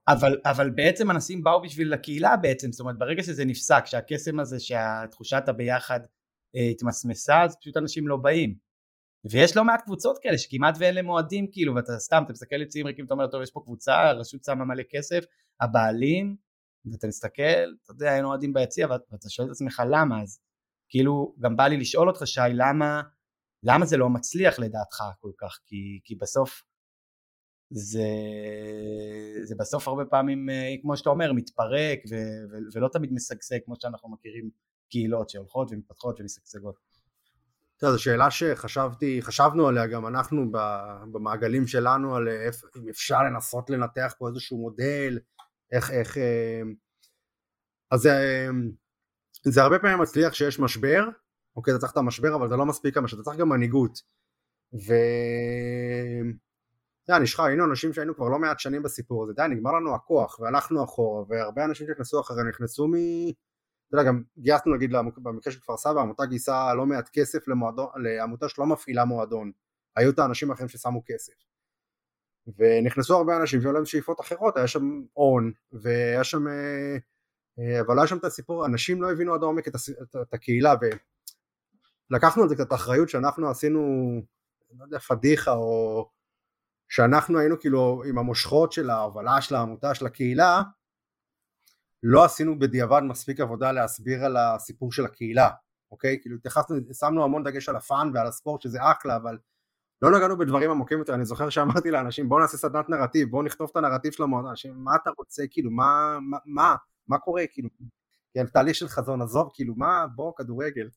אבל, 0.07 0.37
אבל 0.45 0.69
בעצם 0.69 1.11
אנשים 1.11 1.43
באו 1.43 1.61
בשביל 1.61 1.93
הקהילה 1.93 2.37
בעצם, 2.37 2.71
זאת 2.71 2.79
אומרת 2.79 2.97
ברגע 2.97 3.23
שזה 3.23 3.45
נפסק, 3.45 3.85
שהקסם 3.85 4.39
הזה, 4.39 4.59
שהתחושת 4.59 5.43
הביחד 5.47 5.99
אה, 6.55 6.67
התמסמסה, 6.71 7.43
אז 7.43 7.55
פשוט 7.59 7.77
אנשים 7.77 8.07
לא 8.07 8.17
באים. 8.17 8.55
ויש 9.31 9.57
לא 9.57 9.63
מעט 9.63 9.81
קבוצות 9.81 10.17
כאלה 10.21 10.37
שכמעט 10.37 10.75
ואין 10.79 10.95
להם 10.95 11.09
אוהדים 11.09 11.47
כאילו, 11.51 11.75
ואתה 11.75 11.99
סתם, 11.99 12.23
אתה 12.25 12.31
מסתכל 12.33 12.55
לציעים 12.55 12.87
ריקים, 12.87 13.05
אתה 13.05 13.13
אומר, 13.13 13.27
טוב, 13.27 13.41
יש 13.41 13.51
פה 13.51 13.61
קבוצה, 13.63 14.09
הרשות 14.09 14.43
שמה 14.43 14.65
מלא 14.65 14.83
כסף, 14.89 15.23
הבעלים, 15.61 16.35
ואתה 16.85 17.07
מסתכל, 17.07 17.73
אתה 17.83 17.91
יודע, 17.91 18.15
אין 18.15 18.25
אוהדים 18.25 18.53
ביציע, 18.53 18.87
ואתה 18.87 19.29
שואל 19.29 19.47
את 19.47 19.51
עצמך 19.51 19.83
למה, 19.91 20.21
אז 20.21 20.39
כאילו, 20.89 21.35
גם 21.39 21.55
בא 21.55 21.67
לי 21.67 21.77
לשאול 21.77 22.07
אותך, 22.07 22.27
שי, 22.27 22.41
למה, 22.53 23.01
למה 23.63 23.85
זה 23.85 23.97
לא 23.97 24.09
מצליח 24.09 24.59
לדעתך 24.59 25.03
כל 25.19 25.31
כך? 25.37 25.59
כי, 25.65 25.99
כי 26.03 26.15
בסוף, 26.15 26.63
זה, 27.71 28.07
זה 29.43 29.55
בסוף 29.59 29.87
הרבה 29.87 30.05
פעמים, 30.05 30.49
אה, 30.49 30.75
כמו 30.81 30.97
שאתה 30.97 31.09
אומר, 31.09 31.33
מתפרק 31.33 31.99
ו, 32.09 32.15
ו, 32.51 32.57
ולא 32.73 32.87
תמיד 32.93 33.13
משגשג 33.13 33.57
כמו 33.65 33.75
שאנחנו 33.79 34.09
מכירים 34.09 34.49
קהילות 34.89 35.29
שהולכות 35.29 35.71
ומתפתחות 35.71 36.19
ומשגשגות. 36.19 36.75
זו 37.81 37.99
שאלה 37.99 38.31
שחשבתי, 38.31 39.21
חשבנו 39.21 39.67
עליה 39.67 39.87
גם 39.87 40.07
אנחנו 40.07 40.51
במעגלים 41.11 41.67
שלנו 41.67 42.15
על 42.15 42.27
אם 42.77 42.89
אפשר 42.89 43.23
לנסות 43.23 43.69
לנתח 43.69 44.13
פה 44.17 44.27
איזשהו 44.27 44.57
מודל, 44.57 45.19
איך, 45.71 45.91
איך, 45.91 46.17
אה, 46.17 46.61
אז 47.91 48.01
זה, 48.01 48.47
זה 49.43 49.61
הרבה 49.61 49.79
פעמים 49.79 49.99
מצליח 49.99 50.33
שיש 50.33 50.59
משבר, 50.59 51.03
אוקיי, 51.55 51.71
אתה 51.71 51.79
צריך 51.79 51.91
את 51.91 51.97
המשבר 51.97 52.35
אבל 52.35 52.49
זה 52.49 52.55
לא 52.55 52.65
מספיק 52.65 52.95
כמה 52.95 53.07
שאתה 53.07 53.23
צריך 53.23 53.37
גם 53.37 53.49
מנהיגות, 53.49 54.01
ו... 54.73 54.93
אתה 57.03 57.13
יודע, 57.13 57.23
נשחר, 57.23 57.43
היינו 57.43 57.65
אנשים 57.65 57.93
שהיינו 57.93 58.15
כבר 58.15 58.29
לא 58.29 58.39
מעט 58.39 58.59
שנים 58.59 58.83
בסיפור 58.83 59.23
הזה, 59.23 59.33
די, 59.33 59.41
נגמר 59.49 59.71
לנו 59.71 59.95
הכוח, 59.95 60.39
והלכנו 60.39 60.83
אחורה, 60.83 61.23
והרבה 61.29 61.65
אנשים 61.65 61.87
שנכנסו 61.87 62.19
אחרינו 62.19 62.49
נכנסו 62.49 62.87
מ... 62.87 62.93
אתה 63.91 63.99
יודע, 63.99 64.07
גם 64.07 64.23
גייסנו 64.37 64.75
נגיד 64.75 64.91
במקרה 65.17 65.53
של 65.53 65.59
כפר 65.59 65.77
סבא, 65.77 65.99
העמותה 65.99 66.25
גייסה 66.25 66.73
לא 66.73 66.85
מעט 66.85 67.09
כסף 67.13 67.47
למועדון, 67.47 67.87
לעמותה 68.03 68.49
שלא 68.49 68.65
מפעילה 68.65 69.05
מועדון, 69.05 69.51
היו 69.95 70.09
את 70.09 70.19
האנשים 70.19 70.51
האחרים 70.51 70.69
ששמו 70.69 71.01
כסף. 71.05 71.33
ונכנסו 72.57 73.17
הרבה 73.17 73.37
אנשים 73.37 73.61
שהיו 73.61 73.73
להם 73.73 73.85
שאיפות 73.85 74.19
אחרות, 74.19 74.57
היה 74.57 74.67
שם 74.67 75.01
הון, 75.13 75.51
והיה 75.71 76.23
שם, 76.23 76.47
אה, 76.47 76.97
אה, 77.59 77.81
אבל 77.81 77.99
היה 77.99 78.07
שם 78.07 78.17
את 78.17 78.25
הסיפור, 78.25 78.65
אנשים 78.65 79.01
לא 79.01 79.11
הבינו 79.11 79.33
עד 79.33 79.43
העומק 79.43 79.67
את, 79.67 79.75
את, 79.75 80.15
את 80.21 80.33
הקהילה, 80.33 80.73
ולקחנו 82.11 82.43
על 82.43 82.49
זה 82.49 82.55
קצת 82.55 82.73
אחריות 82.73 83.09
שאנחנו 83.09 83.49
עשינו, 83.49 83.81
לא 84.77 84.83
יודע, 84.83 84.99
פדיחה, 84.99 85.53
או 85.53 86.09
שאנחנו 86.91 87.39
היינו 87.39 87.59
כאילו 87.59 88.03
עם 88.09 88.17
המושכות 88.17 88.71
של 88.71 88.89
ההובלה 88.89 89.41
של 89.41 89.55
העמותה 89.55 89.95
של 89.95 90.05
הקהילה, 90.05 90.61
לא 92.03 92.23
עשינו 92.25 92.59
בדיעבד 92.59 93.01
מספיק 93.03 93.39
עבודה 93.39 93.71
להסביר 93.71 94.25
על 94.25 94.37
הסיפור 94.37 94.91
של 94.91 95.05
הקהילה, 95.05 95.49
אוקיי? 95.91 96.17
כאילו 96.21 96.35
התייחסנו, 96.35 96.77
שמנו 96.93 97.23
המון 97.23 97.43
דגש 97.43 97.69
על 97.69 97.75
הפאן 97.75 98.11
ועל 98.13 98.27
הספורט 98.27 98.61
שזה 98.61 98.79
אחלה, 98.81 99.15
אבל 99.15 99.37
לא 100.01 100.17
נגענו 100.17 100.37
בדברים 100.37 100.71
עמוקים 100.71 100.99
יותר, 100.99 101.13
אני 101.13 101.25
זוכר 101.25 101.49
שאמרתי 101.49 101.91
לאנשים 101.91 102.29
בואו 102.29 102.39
נעשה 102.39 102.57
סדנת 102.57 102.89
נרטיב, 102.89 103.29
בואו 103.29 103.43
נכתוב 103.43 103.69
את 103.71 103.77
הנרטיב 103.77 104.11
של 104.11 104.23
המועדון, 104.23 104.49
אנשים 104.49 104.73
מה 104.77 104.95
אתה 104.95 105.09
רוצה, 105.17 105.43
כאילו 105.51 105.71
מה, 105.71 106.17
מה, 106.21 106.37
מה, 106.45 106.75
מה 107.07 107.17
קורה, 107.17 107.43
כאילו, 107.51 107.69
כן, 108.33 108.45
תהליך 108.45 108.75
של 108.75 108.87
חזון, 108.87 109.21
עזוב, 109.21 109.49
כאילו 109.53 109.73
מה, 109.77 110.05
בוא, 110.15 110.33
כדורגל. 110.37 110.89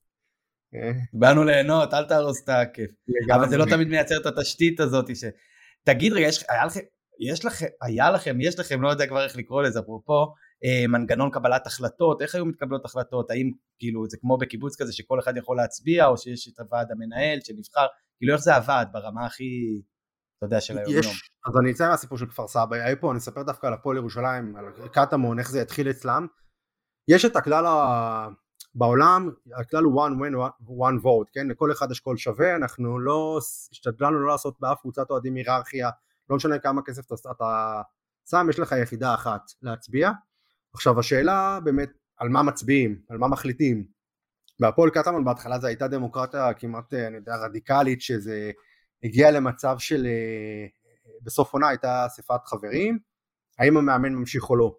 באנו 1.12 1.44
ליהנות, 1.44 1.94
אל 1.94 2.04
תהרוס 2.04 2.44
את 2.44 2.48
הכיף. 2.48 2.90
אבל 3.34 3.48
זה 3.48 3.56
לא 3.56 3.64
תמיד 3.64 3.88
מייצר 3.88 4.20
את 4.20 4.26
התשתית 4.26 4.80
הזאת 4.80 5.16
ש... 5.16 5.24
תגיד 5.84 6.12
רגע, 6.12 6.26
יש, 6.26 6.44
היה 6.48 6.64
לכם, 6.64 6.80
יש 7.20 7.44
לכם, 7.44 7.66
היה 7.82 8.10
לכם, 8.10 8.36
יש 8.40 8.58
לכם, 8.58 8.82
לא 8.82 8.88
יודע 8.88 9.06
כבר 9.06 9.24
איך 9.24 9.36
לקרוא 9.36 9.62
לזה, 9.62 9.80
אפרופו, 9.80 10.34
אה, 10.64 10.86
מנגנון 10.88 11.30
קבלת 11.30 11.66
החלטות, 11.66 12.22
איך 12.22 12.34
היו 12.34 12.46
מתקבלות 12.46 12.84
החלטות, 12.84 13.30
האם 13.30 13.50
כאילו 13.78 14.08
זה 14.08 14.16
כמו 14.20 14.38
בקיבוץ 14.38 14.82
כזה 14.82 14.92
שכל 14.92 15.20
אחד 15.20 15.36
יכול 15.36 15.56
להצביע, 15.56 16.06
או 16.06 16.18
שיש 16.18 16.48
את 16.48 16.60
הוועד 16.60 16.90
המנהל 16.90 17.38
שנבחר, 17.44 17.86
כאילו 18.18 18.32
איך 18.32 18.42
זה 18.42 18.56
עבד 18.56 18.86
ברמה 18.92 19.26
הכי, 19.26 19.82
אתה 20.38 20.46
יודע, 20.46 20.60
של 20.60 20.78
היום 20.78 20.92
יום. 20.92 21.12
אז 21.46 21.56
אני 21.62 21.72
אצא 21.72 21.88
מהסיפור 21.88 22.18
של 22.18 22.26
כפר 22.26 22.48
סבא, 22.48 22.76
היה 22.76 22.96
פה, 22.96 23.10
אני 23.10 23.18
אספר 23.18 23.42
דווקא 23.42 23.66
על 23.66 23.72
הפועל 23.72 23.96
ירושלים, 23.96 24.56
על 24.56 24.64
קטמון, 24.92 25.38
איך 25.38 25.50
זה 25.50 25.62
התחיל 25.62 25.90
אצלם. 25.90 26.26
יש 27.08 27.24
את 27.24 27.36
הכלל 27.36 27.66
ה... 27.66 28.28
בעולם, 28.74 29.30
הכלל 29.60 29.84
הוא 29.84 30.06
one 30.06 30.12
win 30.12 30.34
one 30.68 31.02
vote, 31.02 31.30
כן? 31.32 31.48
לכל 31.48 31.72
אחד 31.72 31.90
יש 31.90 32.00
קול 32.00 32.16
שווה, 32.16 32.56
אנחנו 32.56 32.98
לא, 32.98 33.38
השתדלנו 33.72 34.20
לא 34.20 34.28
לעשות 34.28 34.60
באף 34.60 34.80
קבוצת 34.80 35.10
אוהדים 35.10 35.34
היררכיה, 35.34 35.90
לא 36.30 36.36
משנה 36.36 36.58
כמה 36.58 36.82
כסף 36.82 37.12
אתה 37.30 37.82
שם, 38.30 38.46
יש 38.50 38.58
לך 38.58 38.74
יחידה 38.82 39.14
אחת 39.14 39.42
להצביע. 39.62 40.10
עכשיו 40.74 41.00
השאלה 41.00 41.58
באמת 41.64 41.90
על 42.16 42.28
מה 42.28 42.42
מצביעים, 42.42 43.00
על 43.08 43.18
מה 43.18 43.28
מחליטים. 43.28 43.86
בהפועל 44.60 44.90
קטמון 44.90 45.24
בהתחלה 45.24 45.58
זו 45.58 45.66
הייתה 45.66 45.88
דמוקרטיה 45.88 46.54
כמעט, 46.54 46.94
אני 46.94 47.16
יודע, 47.16 47.36
רדיקלית, 47.36 48.00
שזה 48.02 48.50
הגיע 49.04 49.30
למצב 49.30 49.76
של, 49.78 50.06
אה, 50.06 50.66
בסוף 51.22 51.52
עונה 51.52 51.68
הייתה 51.68 52.06
אספת 52.06 52.40
חברים, 52.46 52.98
האם 53.58 53.76
המאמן 53.76 54.14
ממשיך 54.14 54.50
או 54.50 54.56
לא. 54.56 54.76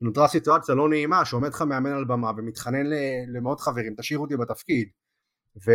נותרה 0.00 0.28
סיטואציה 0.28 0.74
לא 0.74 0.88
נעימה 0.88 1.24
שעומד 1.24 1.48
לך 1.48 1.62
מאמן 1.62 1.92
על 1.92 2.04
במה 2.04 2.30
ומתחנן 2.36 2.86
למאות 3.28 3.60
חברים, 3.60 3.94
תשאיר 3.98 4.18
אותי 4.18 4.36
בתפקיד. 4.36 4.88
ו... 5.66 5.70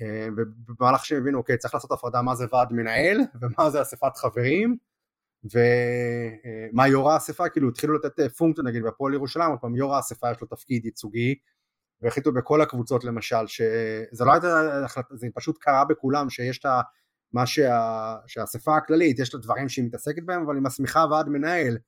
אה, 0.00 0.28
ובמהלך 0.36 1.04
שהם 1.04 1.18
הבינו, 1.18 1.38
אוקיי, 1.38 1.58
צריך 1.58 1.74
לעשות 1.74 1.92
הפרדה 1.92 2.22
מה 2.22 2.34
זה 2.34 2.44
ועד 2.52 2.72
מנהל 2.72 3.20
ומה 3.40 3.70
זה 3.70 3.82
אספת 3.82 4.16
חברים? 4.16 4.76
ומה 5.44 6.88
יו"ר 6.88 7.10
האספה, 7.10 7.48
כאילו 7.48 7.68
התחילו 7.68 7.94
לתת 7.94 8.32
פונקציה 8.36 8.64
נגיד 8.64 8.82
בהפועל 8.82 9.14
ירושלים, 9.14 9.50
עוד 9.50 9.58
פעם 9.60 9.76
יו"ר 9.76 9.94
האספה 9.94 10.30
יש 10.30 10.40
לו 10.40 10.46
תפקיד 10.46 10.84
ייצוגי 10.84 11.34
והחליטו 12.02 12.32
בכל 12.32 12.60
הקבוצות 12.60 13.04
למשל, 13.04 13.46
שזה 13.46 14.24
לא 14.24 14.32
הייתה 14.32 14.84
החלטה, 14.84 15.16
זה 15.16 15.26
פשוט 15.34 15.58
קרה 15.60 15.84
בכולם 15.84 16.30
שיש 16.30 16.58
את 16.58 16.66
מה 17.32 17.46
שה, 17.46 18.16
שהאספה 18.26 18.76
הכללית, 18.76 19.18
יש 19.18 19.34
לה 19.34 19.40
דברים 19.40 19.68
שהיא 19.68 19.84
מתעסקת 19.84 20.22
בהם, 20.22 20.42
אבל 20.42 20.54
היא 20.54 20.62
מסמיכה 20.62 21.06
ועד 21.10 21.28
מנהל, 21.28 21.78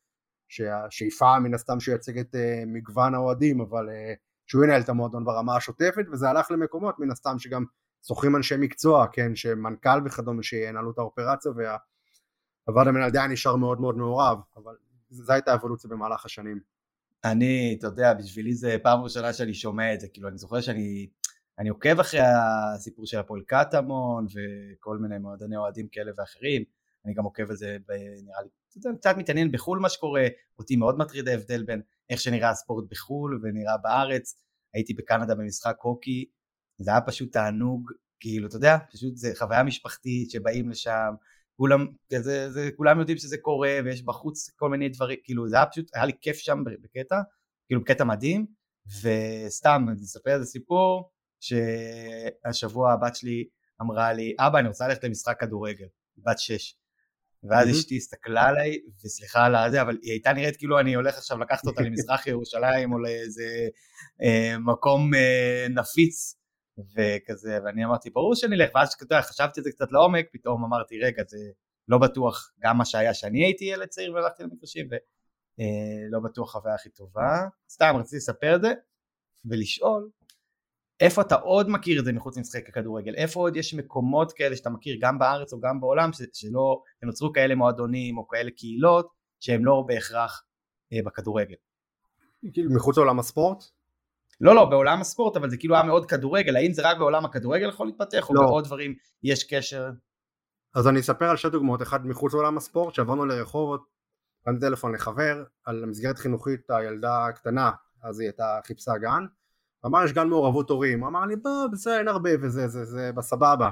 שהשאיפה 0.52 1.38
מן 1.38 1.54
הסתם 1.54 1.80
שייצג 1.80 2.18
את 2.18 2.34
uh, 2.34 2.38
מגוון 2.66 3.14
האוהדים, 3.14 3.60
אבל 3.60 3.88
uh, 3.88 3.92
שהוא 4.46 4.64
ינהל 4.64 4.80
את 4.80 4.88
המועדון 4.88 5.24
ברמה 5.24 5.56
השוטפת, 5.56 6.04
וזה 6.12 6.28
הלך 6.28 6.50
למקומות 6.50 6.98
מן 6.98 7.10
הסתם 7.10 7.38
שגם 7.38 7.64
שוכרים 8.06 8.36
אנשי 8.36 8.54
מקצוע, 8.58 9.06
כן, 9.12 9.36
שמנכ"ל 9.36 10.06
וכדומה 10.06 10.42
שינהלו 10.42 10.90
את 10.90 10.98
האופרציה, 10.98 11.52
והוועד 11.52 12.88
המנהל 12.88 13.10
די 13.10 13.18
נשאר 13.28 13.56
מאוד 13.56 13.80
מאוד 13.80 13.96
מעורב, 13.96 14.38
אבל 14.56 14.74
זו 15.10 15.32
הייתה 15.32 15.52
האבולוציה 15.52 15.90
במהלך 15.90 16.24
השנים. 16.24 16.60
אני, 17.24 17.76
אתה 17.78 17.86
יודע, 17.86 18.14
בשבילי 18.14 18.54
זה 18.54 18.76
פעם 18.82 19.00
ראשונה 19.00 19.32
שאני 19.32 19.54
שומע 19.54 19.94
את 19.94 20.00
זה, 20.00 20.08
כאילו 20.08 20.28
אני 20.28 20.38
זוכר 20.38 20.60
שאני 20.60 21.08
אני 21.58 21.68
עוקב 21.68 22.00
אחרי 22.00 22.20
הסיפור 22.20 23.06
של 23.06 23.18
הפועל 23.18 23.42
קטמון 23.46 24.26
וכל 24.26 24.98
מיני 24.98 25.18
מועדוני 25.18 25.56
אוהדים 25.56 25.88
כאלה 25.92 26.12
ואחרים, 26.16 26.64
אני 27.04 27.14
גם 27.14 27.24
עוקב 27.24 27.50
על 27.50 27.56
זה, 27.56 27.76
נראה 28.24 28.42
לי, 28.42 28.48
קצת 28.98 29.14
מתעניין 29.16 29.52
בחו"ל 29.52 29.78
מה 29.78 29.88
שקורה, 29.88 30.26
אותי 30.58 30.76
מאוד 30.76 30.98
מטריד 30.98 31.28
ההבדל 31.28 31.62
בין 31.62 31.82
איך 32.10 32.20
שנראה 32.20 32.50
הספורט 32.50 32.84
בחו"ל 32.90 33.40
ונראה 33.42 33.76
בארץ, 33.76 34.42
הייתי 34.74 34.94
בקנדה 34.94 35.34
במשחק 35.34 35.76
הוקי, 35.82 36.24
זה 36.78 36.90
היה 36.90 37.00
פשוט 37.00 37.32
תענוג, 37.32 37.90
כאילו, 38.20 38.48
אתה 38.48 38.56
יודע, 38.56 38.76
פשוט 38.92 39.16
זה 39.16 39.32
חוויה 39.38 39.62
משפחתית 39.62 40.30
שבאים 40.30 40.70
לשם, 40.70 41.14
כולם, 41.56 41.86
זה, 42.18 42.50
זה, 42.50 42.70
כולם 42.76 42.98
יודעים 43.00 43.18
שזה 43.18 43.36
קורה 43.38 43.78
ויש 43.84 44.02
בחוץ 44.02 44.50
כל 44.56 44.68
מיני 44.70 44.88
דברים, 44.88 45.18
כאילו 45.24 45.48
זה 45.48 45.56
היה 45.56 45.66
פשוט, 45.66 45.90
היה 45.94 46.06
לי 46.06 46.12
כיף 46.20 46.36
שם 46.36 46.64
בקטע, 46.82 47.20
כאילו 47.66 47.80
בקטע 47.80 48.04
מדהים, 48.04 48.46
וסתם, 48.86 49.86
אני 49.88 50.02
אספר 50.02 50.34
איזה 50.34 50.44
סיפור, 50.44 51.10
שהשבוע 51.40 52.92
הבת 52.92 53.16
שלי 53.16 53.44
אמרה 53.80 54.12
לי, 54.12 54.34
אבא 54.38 54.58
אני 54.58 54.68
רוצה 54.68 54.88
ללכת 54.88 55.04
למשחק 55.04 55.40
כדורגל, 55.40 55.86
בת 56.18 56.38
שש. 56.38 56.81
ואז 57.44 57.70
אשתי 57.70 57.96
הסתכלה 57.96 58.48
עליי, 58.48 58.78
וסליחה 59.04 59.46
על 59.46 59.70
זה, 59.70 59.82
אבל 59.82 59.98
היא 60.02 60.12
הייתה 60.12 60.32
נראית 60.32 60.56
כאילו 60.56 60.80
אני 60.80 60.94
הולך 60.94 61.16
עכשיו 61.16 61.38
לקחת 61.38 61.66
אותה 61.66 61.82
למזרח 61.82 62.26
ירושלים 62.26 62.92
או 62.92 62.98
לאיזה 62.98 63.68
אה, 64.22 64.58
מקום 64.58 65.14
אה, 65.14 65.66
נפיץ 65.70 66.36
וכזה, 66.78 67.58
ואני 67.64 67.84
אמרתי 67.84 68.10
ברור 68.10 68.34
שאני 68.34 68.56
אלך, 68.56 68.70
ואז 68.74 68.96
חשבתי 69.22 69.60
את 69.60 69.64
זה 69.64 69.70
קצת 69.70 69.92
לעומק, 69.92 70.26
פתאום 70.32 70.64
אמרתי 70.64 70.98
רגע 70.98 71.22
זה 71.28 71.38
לא 71.88 71.98
בטוח 71.98 72.52
גם 72.60 72.78
מה 72.78 72.84
שהיה 72.84 73.14
שאני 73.14 73.44
הייתי 73.44 73.64
ילד 73.64 73.88
צעיר 73.88 74.14
והלכתי 74.14 74.42
למגרשים, 74.42 74.86
ולא 74.86 76.18
אה, 76.18 76.20
בטוח 76.24 76.52
חוויה 76.52 76.74
הכי 76.74 76.88
טובה, 76.88 77.46
סתם 77.70 77.94
רציתי 77.98 78.16
לספר 78.16 78.56
את 78.56 78.60
זה 78.62 78.72
ולשאול 79.44 80.08
איפה 81.02 81.22
אתה 81.22 81.34
עוד 81.34 81.70
מכיר 81.70 82.00
את 82.00 82.04
זה 82.04 82.12
מחוץ 82.12 82.36
למשחק 82.36 82.68
הכדורגל? 82.68 83.14
איפה 83.14 83.40
עוד 83.40 83.56
יש 83.56 83.74
מקומות 83.74 84.32
כאלה 84.32 84.56
שאתה 84.56 84.70
מכיר 84.70 84.96
גם 85.00 85.18
בארץ 85.18 85.52
או 85.52 85.60
גם 85.60 85.80
בעולם 85.80 86.12
ש- 86.12 86.22
שלא, 86.32 86.82
נוצרו 87.02 87.32
כאלה 87.32 87.54
מועדונים 87.54 88.18
או 88.18 88.28
כאלה 88.28 88.50
קהילות 88.50 89.08
שהם 89.40 89.64
לא 89.64 89.84
בהכרח 89.86 90.42
אה, 90.92 90.98
בכדורגל? 91.04 91.54
כאילו 92.52 92.74
מחוץ 92.74 92.96
לעולם 92.96 93.18
הספורט? 93.18 93.64
לא 94.40 94.54
לא 94.54 94.64
בעולם 94.64 95.00
הספורט 95.00 95.36
אבל 95.36 95.50
זה 95.50 95.56
כאילו 95.56 95.74
היה 95.74 95.84
מאוד 95.84 96.06
כדורגל 96.06 96.56
האם 96.56 96.72
זה 96.72 96.82
רק 96.84 96.98
בעולם 96.98 97.24
הכדורגל 97.24 97.68
יכול 97.68 97.86
להתפתח 97.86 98.28
או 98.28 98.34
לא. 98.34 98.40
בעוד 98.40 98.64
דברים 98.64 98.94
יש 99.22 99.44
קשר? 99.44 99.90
אז 100.74 100.88
אני 100.88 101.00
אספר 101.00 101.24
על 101.24 101.36
שתי 101.36 101.50
דוגמאות 101.50 101.82
אחד 101.82 102.06
מחוץ 102.06 102.34
לעולם 102.34 102.56
הספורט 102.56 102.94
שעברנו 102.94 103.26
לרחובות 103.26 103.84
קמתי 104.44 104.60
טלפון 104.60 104.94
לחבר 104.94 105.44
על 105.64 105.86
מסגרת 105.86 106.18
חינוכית 106.18 106.70
הילדה 106.70 107.26
הקטנה 107.26 107.70
אז 108.02 108.20
היא 108.20 108.28
הייתה 108.28 108.58
חיפשה 108.66 108.92
גן 108.98 109.26
אמר 109.86 110.04
יש 110.04 110.12
גן 110.12 110.28
מעורבות 110.28 110.70
הורים, 110.70 111.00
הוא 111.00 111.08
אמר 111.08 111.26
לי 111.26 111.36
בוא 111.36 111.66
בסדר 111.72 111.98
אין 111.98 112.08
הרבה 112.08 112.30
וזה 112.42 112.68
זה 112.68 112.84
זה 112.84 113.10
בסבבה 113.12 113.70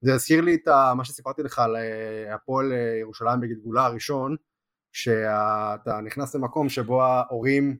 זה 0.00 0.14
הזכיר 0.14 0.40
לי 0.40 0.54
את 0.54 0.68
מה 0.96 1.04
שסיפרתי 1.04 1.42
לך 1.42 1.58
על 1.58 1.76
אה, 1.76 2.34
הפועל 2.34 2.72
אה, 2.72 2.98
ירושלים 3.00 3.40
בגלגולה 3.40 3.86
הראשון 3.86 4.36
שאתה 4.92 6.00
נכנס 6.04 6.34
למקום 6.34 6.68
שבו 6.68 7.02
ההורים 7.02 7.76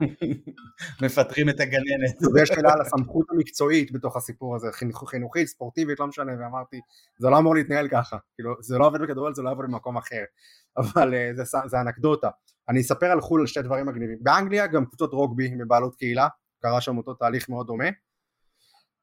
מפטרים 1.02 1.48
את 1.48 1.60
הגננת. 1.60 2.22
ויש 2.34 2.48
שאלה 2.48 2.72
על 2.72 2.80
הסמכות 2.80 3.26
המקצועית 3.30 3.92
בתוך 3.92 4.16
הסיפור 4.16 4.56
הזה 4.56 4.68
חינוכית 5.06 5.48
ספורטיבית 5.48 6.00
לא 6.00 6.06
משנה 6.06 6.32
ואמרתי 6.40 6.80
זה 7.18 7.30
לא 7.30 7.38
אמור 7.38 7.54
להתנהל 7.54 7.88
ככה 7.88 8.16
כאילו 8.34 8.54
זה 8.60 8.78
לא 8.78 8.86
עובד 8.86 9.00
בכדורגל 9.00 9.34
זה 9.34 9.42
לא 9.42 9.50
עובד 9.50 9.64
במקום 9.64 9.96
אחר 9.96 10.24
אבל 10.80 11.14
אה, 11.14 11.30
זה, 11.34 11.58
זה 11.66 11.80
אנקדוטה. 11.80 12.28
אני 12.68 12.80
אספר 12.80 13.06
על 13.06 13.20
חו"ל 13.20 13.40
על 13.40 13.46
שתי 13.46 13.62
דברים 13.62 13.86
מגניבים. 13.86 14.18
באנגליה 14.20 14.66
גם 14.66 14.86
קבוצות 14.86 15.12
רוגבי 15.12 15.54
מבעלות 15.54 15.96
קהילה 15.96 16.28
קרה 16.60 16.80
שם 16.80 16.96
אותו 16.96 17.14
תהליך 17.14 17.48
מאוד 17.48 17.66
דומה. 17.66 17.88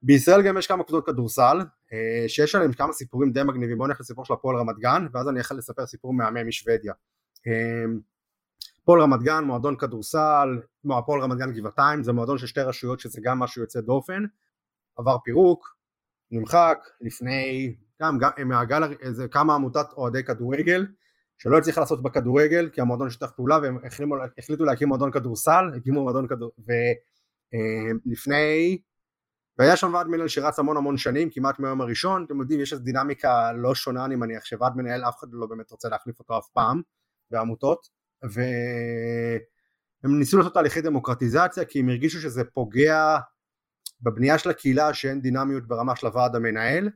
בישראל 0.02 0.42
גם 0.42 0.58
יש 0.58 0.68
כמה 0.68 0.84
קבוצות 0.84 1.06
כדורסל 1.06 1.58
אה, 1.94 2.30
שיש 2.30 2.56
עליהם 2.56 2.74
כמה 2.74 2.94
סיפורים 2.94 3.32
די 3.32 3.44
מגניבים 3.44 3.78
בואו 3.78 3.88
נלך 3.88 4.00
לסיפור 4.00 4.26
של 4.26 4.34
הפועל 4.34 4.58
רמת 4.58 4.76
גן 4.80 5.08
ואז 5.14 5.30
אני 5.30 5.40
יכול 5.40 5.58
לספר 5.58 5.86
סיפור 5.86 6.14
מהמם 6.14 6.48
משוודיה. 6.48 6.94
אה, 7.48 7.86
הפועל 8.82 9.02
רמת 9.02 9.20
גן 9.24 9.44
מועדון 9.44 9.78
כדורסל 9.78 10.60
כמו 10.82 10.98
הפועל 10.98 11.22
רמת 11.22 11.38
גן 11.38 11.54
גבעתיים 11.54 12.04
זה 12.04 12.14
מועדון 12.14 12.38
של 12.38 12.48
שתי 12.48 12.62
רשויות 12.62 13.00
שזה 13.00 13.22
גם 13.24 13.40
משהו 13.40 13.62
יוצא 13.62 13.82
דופן 13.82 14.24
עבר 14.98 15.18
פירוק 15.24 15.78
נמחק 16.32 16.78
לפני, 17.02 17.76
גם, 18.02 18.18
גם 18.18 18.32
מהגל, 18.46 18.84
איזה 19.02 19.28
כמה 19.28 19.56
עמותת 19.56 19.86
אוהדי 19.98 20.24
כדורגל, 20.24 20.88
שלא 21.38 21.58
הצליחה 21.58 21.82
לעשות 21.82 22.04
בכדורגל, 22.04 22.70
כי 22.70 22.82
המועדון 22.82 23.10
שיתף 23.10 23.32
פעולה 23.32 23.60
והם 23.62 23.78
החליטו, 24.38 24.66
להקים 24.66 24.88
מועדון 24.88 25.12
כדורסל, 25.12 25.66
הקימו 25.78 26.04
מועדון 26.04 26.28
כדור... 26.28 26.52
ולפני... 27.54 28.82
והיה 29.60 29.76
שם 29.76 29.94
ועד 29.94 30.08
מנהל 30.08 30.28
שרץ 30.28 30.60
המון 30.60 30.78
המון 30.78 30.98
שנים, 30.98 31.30
כמעט 31.30 31.60
מהיום 31.60 31.82
הראשון, 31.82 32.24
אתם 32.26 32.40
יודעים, 32.40 32.60
יש 32.60 32.74
איזו 32.74 32.84
דינמיקה 32.84 33.54
לא 33.54 33.76
שונה, 33.76 34.06
אני 34.06 34.16
מניח, 34.16 34.46
שוועד 34.46 34.76
מנהל 34.76 35.04
אף 35.04 35.20
אחד 35.20 35.28
לא 35.32 35.48
באמת 35.48 35.72
רוצה 35.72 35.90
להחליף 35.90 36.20
אותו 36.20 36.38
אף 36.38 36.48
פעם, 36.54 36.82
בעמותות, 37.32 37.88
והם 38.24 40.20
ניסו 40.20 40.38
לעשות 40.38 40.54
תהליכי 40.54 40.82
דמוקרטיזציה, 40.82 41.66
כי 41.66 41.80
הם 41.80 41.90
הרגישו 41.90 42.20
שזה 42.20 42.44
פוגע 42.44 43.18
בבנייה 44.02 44.38
של 44.38 44.50
הקהילה 44.50 44.94
שאין 44.94 45.22
דינמיות 45.22 45.68
ברמה 45.68 45.96
של 45.96 46.08
הוועד 46.08 46.36
המנהל, 46.36 46.90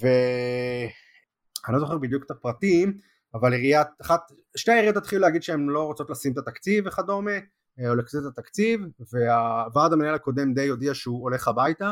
ואני 0.00 1.72
לא 1.74 1.78
זוכר 1.78 1.98
בדיוק 1.98 2.24
את 2.24 2.30
הפרטים, 2.30 2.98
אבל 3.34 3.52
עיריית, 3.52 3.88
אחת, 4.02 4.20
שתי 4.56 4.72
העיריות 4.72 4.96
התחילו 4.96 5.20
להגיד 5.22 5.42
שהן 5.42 5.66
לא 5.66 5.82
רוצות 5.86 6.10
לשים 6.10 6.32
את 6.32 6.38
התקציב 6.38 6.86
וכדומה, 6.86 7.32
אה, 7.80 7.90
או 7.90 7.94
לקצת 7.94 8.18
את 8.18 8.38
התקציב, 8.38 8.80
והוועד 9.12 9.92
המנהל 9.92 10.14
הקודם 10.14 10.54
די 10.54 10.68
הודיע 10.68 10.94
שהוא 10.94 11.22
הולך 11.22 11.48
הביתה, 11.48 11.90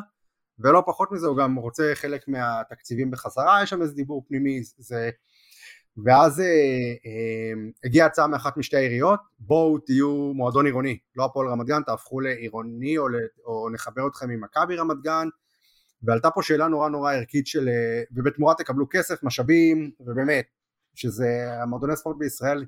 ולא 0.58 0.82
פחות 0.86 1.12
מזה 1.12 1.26
הוא 1.26 1.36
גם 1.36 1.54
רוצה 1.54 1.92
חלק 1.94 2.28
מהתקציבים 2.28 3.10
בחזרה, 3.10 3.62
יש 3.62 3.70
שם 3.70 3.82
איזה 3.82 3.94
דיבור 3.94 4.24
פנימי, 4.28 4.60
זה... 4.78 5.10
ואז 6.04 6.40
אה, 6.40 6.46
אה, 7.06 7.52
הגיעה 7.84 8.06
הצעה 8.06 8.26
מאחת 8.26 8.56
משתי 8.56 8.76
העיריות, 8.76 9.20
בואו 9.38 9.78
תהיו 9.78 10.32
מועדון 10.34 10.66
עירוני, 10.66 10.98
לא 11.16 11.24
הפועל 11.24 11.48
רמת 11.48 11.66
גן, 11.66 11.82
תהפכו 11.82 12.20
לעירוני 12.20 12.98
או, 12.98 13.06
או 13.44 13.70
נחבר 13.70 14.06
אתכם 14.06 14.30
עם 14.30 14.44
מכבי 14.44 14.76
רמת 14.76 14.96
גן, 15.02 15.28
ועלתה 16.02 16.30
פה 16.30 16.42
שאלה 16.42 16.68
נורא 16.68 16.88
נורא 16.88 17.12
ערכית 17.12 17.46
של, 17.46 17.68
אה, 17.68 18.02
ובתמורה 18.12 18.54
תקבלו 18.54 18.86
כסף, 18.90 19.22
משאבים, 19.22 19.90
ובאמת, 20.00 20.44
שזה 20.94 21.26
המועדוני 21.62 21.96
ספורט 21.96 22.16
בישראל 22.18 22.64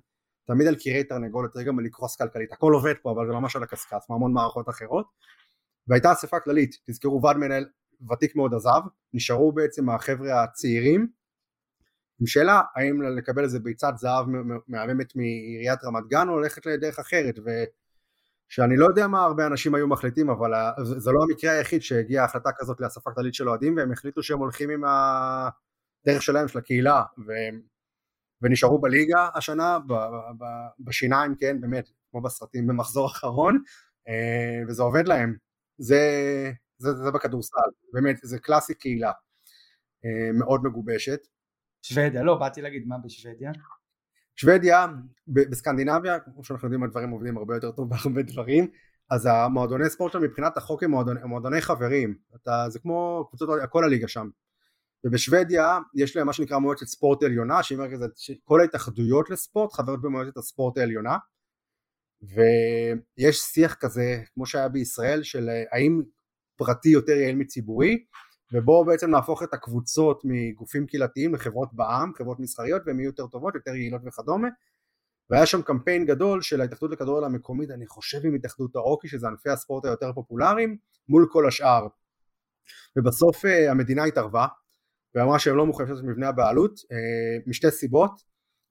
תמיד 0.47 0.67
על 0.67 0.75
קירי 0.75 1.05
תרנגולת, 1.05 1.57
רגע 1.57 1.73
מלקרוס 1.73 2.17
כלכלית, 2.17 2.53
הכל 2.53 2.73
עובד 2.73 2.95
פה 3.03 3.11
אבל 3.11 3.27
זה 3.27 3.33
ממש 3.33 3.57
על 3.57 3.63
הקשקש, 3.63 4.11
מהמון 4.11 4.33
מערכות 4.33 4.69
אחרות, 4.69 5.07
והייתה 5.89 6.13
אספה 6.13 6.41
כללית, 6.41 6.77
תזכרו 6.87 7.23
ועד 7.23 7.37
מנהל 7.37 7.67
ותיק 8.13 8.37
מאוד 8.37 8.55
עזב, 8.55 8.81
נשארו 9.13 9.53
בעצם 9.53 9.91
החבר'ה 9.91 10.43
הצעירים, 10.43 11.09
עם 12.21 12.27
שאלה 12.27 12.63
האם 12.77 13.03
לקבל 13.03 13.45
איזה 13.45 13.59
ביצת 13.61 13.93
זהב 13.97 14.27
מהממת 14.69 15.17
מעיריית 15.17 15.85
רמת 15.85 16.05
גן 16.09 16.29
או 16.29 16.39
ללכת 16.39 16.67
לדרך 16.67 16.99
אחרת, 16.99 17.35
ושאני 17.39 18.77
לא 18.77 18.87
יודע 18.87 19.07
מה 19.07 19.25
הרבה 19.25 19.47
אנשים 19.47 19.75
היו 19.75 19.89
מחליטים, 19.89 20.31
אבל 20.31 20.51
זה 20.85 21.11
לא 21.13 21.21
המקרה 21.23 21.53
היחיד 21.53 21.83
שהגיעה 21.83 22.25
החלטה 22.25 22.51
כזאת 22.57 22.81
לאספה 22.81 23.11
כללית 23.11 23.35
של 23.35 23.49
אוהדים, 23.49 23.77
והם 23.77 23.93
החליטו 23.93 24.23
שהם 24.23 24.39
הולכים 24.39 24.71
עם 24.71 24.85
הדרך 24.85 26.23
שלהם, 26.23 26.49
של 26.49 26.59
הקהילה, 26.59 27.03
והם 27.27 27.61
ונשארו 28.45 28.81
בליגה 28.81 29.29
השנה, 29.35 29.79
בשיניים, 30.81 31.35
כן, 31.41 31.61
באמת, 31.61 31.89
כמו 32.11 32.23
בסרטים 32.23 32.67
במחזור 32.67 33.07
אחרון, 33.07 33.63
אה, 34.09 34.63
וזה 34.69 34.83
עובד 34.83 35.09
להם. 35.09 35.37
זה, 35.79 36.01
זה, 36.79 36.93
זה 36.93 37.11
בכדורסל, 37.11 37.71
באמת, 37.93 38.17
זה 38.23 38.39
קלאסי 38.39 38.75
קהילה, 38.75 39.13
אה, 40.05 40.33
מאוד 40.39 40.65
מגובשת. 40.65 41.21
שוודיה, 41.83 42.23
לא, 42.23 42.39
באתי 42.39 42.63
להגיד 42.63 42.85
מה 42.87 42.97
בשוודיה. 43.05 43.53
שוודיה, 44.37 44.87
בסקנדינביה, 45.29 46.21
כמו 46.21 46.45
שאנחנו 46.45 46.67
יודעים 46.67 46.83
הדברים 46.83 47.11
עובדים 47.11 47.37
הרבה 47.37 47.55
יותר 47.55 47.71
טוב 47.71 47.89
בהרבה 47.91 48.23
דברים, 48.23 48.71
אז 49.11 49.27
המועדוני 49.27 49.91
ספורט 49.91 50.13
שם 50.13 50.23
מבחינת 50.23 50.57
החוק 50.57 50.83
הם 50.83 50.91
מועדוני, 50.91 51.21
מועדוני 51.25 51.61
חברים, 51.61 52.15
אתה, 52.35 52.67
זה 52.69 52.79
כמו 52.79 53.27
קבוצות, 53.29 53.49
כל 53.71 53.85
הליגה 53.85 54.09
שם, 54.09 54.29
ובשוודיה 55.05 55.79
יש 55.95 56.17
להם 56.17 56.27
מה 56.27 56.33
שנקרא 56.33 56.59
מועצת 56.59 56.87
ספורט 56.87 57.23
עליונה 57.23 57.63
שהיא 57.63 57.79
אומרת 57.79 58.11
שכל 58.17 58.61
ההתאחדויות 58.61 59.31
לספורט 59.31 59.73
חברות 59.73 60.03
במועצת 60.03 60.37
הספורט 60.37 60.79
העליונה. 60.79 61.17
ויש 62.23 63.39
שיח 63.39 63.75
כזה 63.75 64.23
כמו 64.35 64.47
שהיה 64.47 64.69
בישראל 64.69 65.23
של 65.23 65.49
אה, 65.49 65.63
האם 65.73 66.03
פרטי 66.57 66.89
יותר 66.89 67.13
יעיל 67.13 67.37
מציבורי? 67.37 68.05
ובואו 68.53 68.85
בעצם 68.85 69.11
נהפוך 69.11 69.43
את 69.43 69.55
הקבוצות 69.55 70.23
מגופים 70.25 70.87
קהילתיים 70.87 71.35
לחברות 71.35 71.69
בעם, 71.73 72.13
חברות 72.15 72.41
מסחריות 72.41 72.83
והן 72.87 72.99
יהיו 72.99 73.07
יותר 73.07 73.27
טובות, 73.27 73.55
יותר 73.55 73.75
יעילות 73.75 74.01
וכדומה. 74.07 74.49
והיה 75.31 75.47
שם 75.47 75.63
קמפיין 75.63 76.07
גדול 76.07 76.43
של 76.43 76.61
ההתאחדות 76.61 76.91
לכדורגל 76.91 77.27
המקומית, 77.27 77.71
אני 77.71 77.87
חושב 77.87 78.19
עם 78.25 78.35
התאחדות 78.35 78.77
האוקי 78.77 79.09
שזה 79.09 79.27
ענפי 79.27 79.51
הספורט 79.51 79.85
היותר 79.85 80.13
פופולריים 80.13 80.77
מול 81.09 81.29
כל 81.33 81.49
השאר. 81.49 81.87
ובסוף 82.99 83.45
אה, 83.45 83.71
המדינה 83.71 84.05
התערבה 84.05 84.47
ואמרה 85.15 85.39
שהם 85.39 85.57
לא 85.57 85.67
מוכנים 85.67 85.89
לעשות 85.89 86.05
את 86.05 86.11
מבנה 86.11 86.29
הבעלות 86.29 86.81
אה, 86.93 87.39
משתי 87.47 87.71
סיבות, 87.71 88.23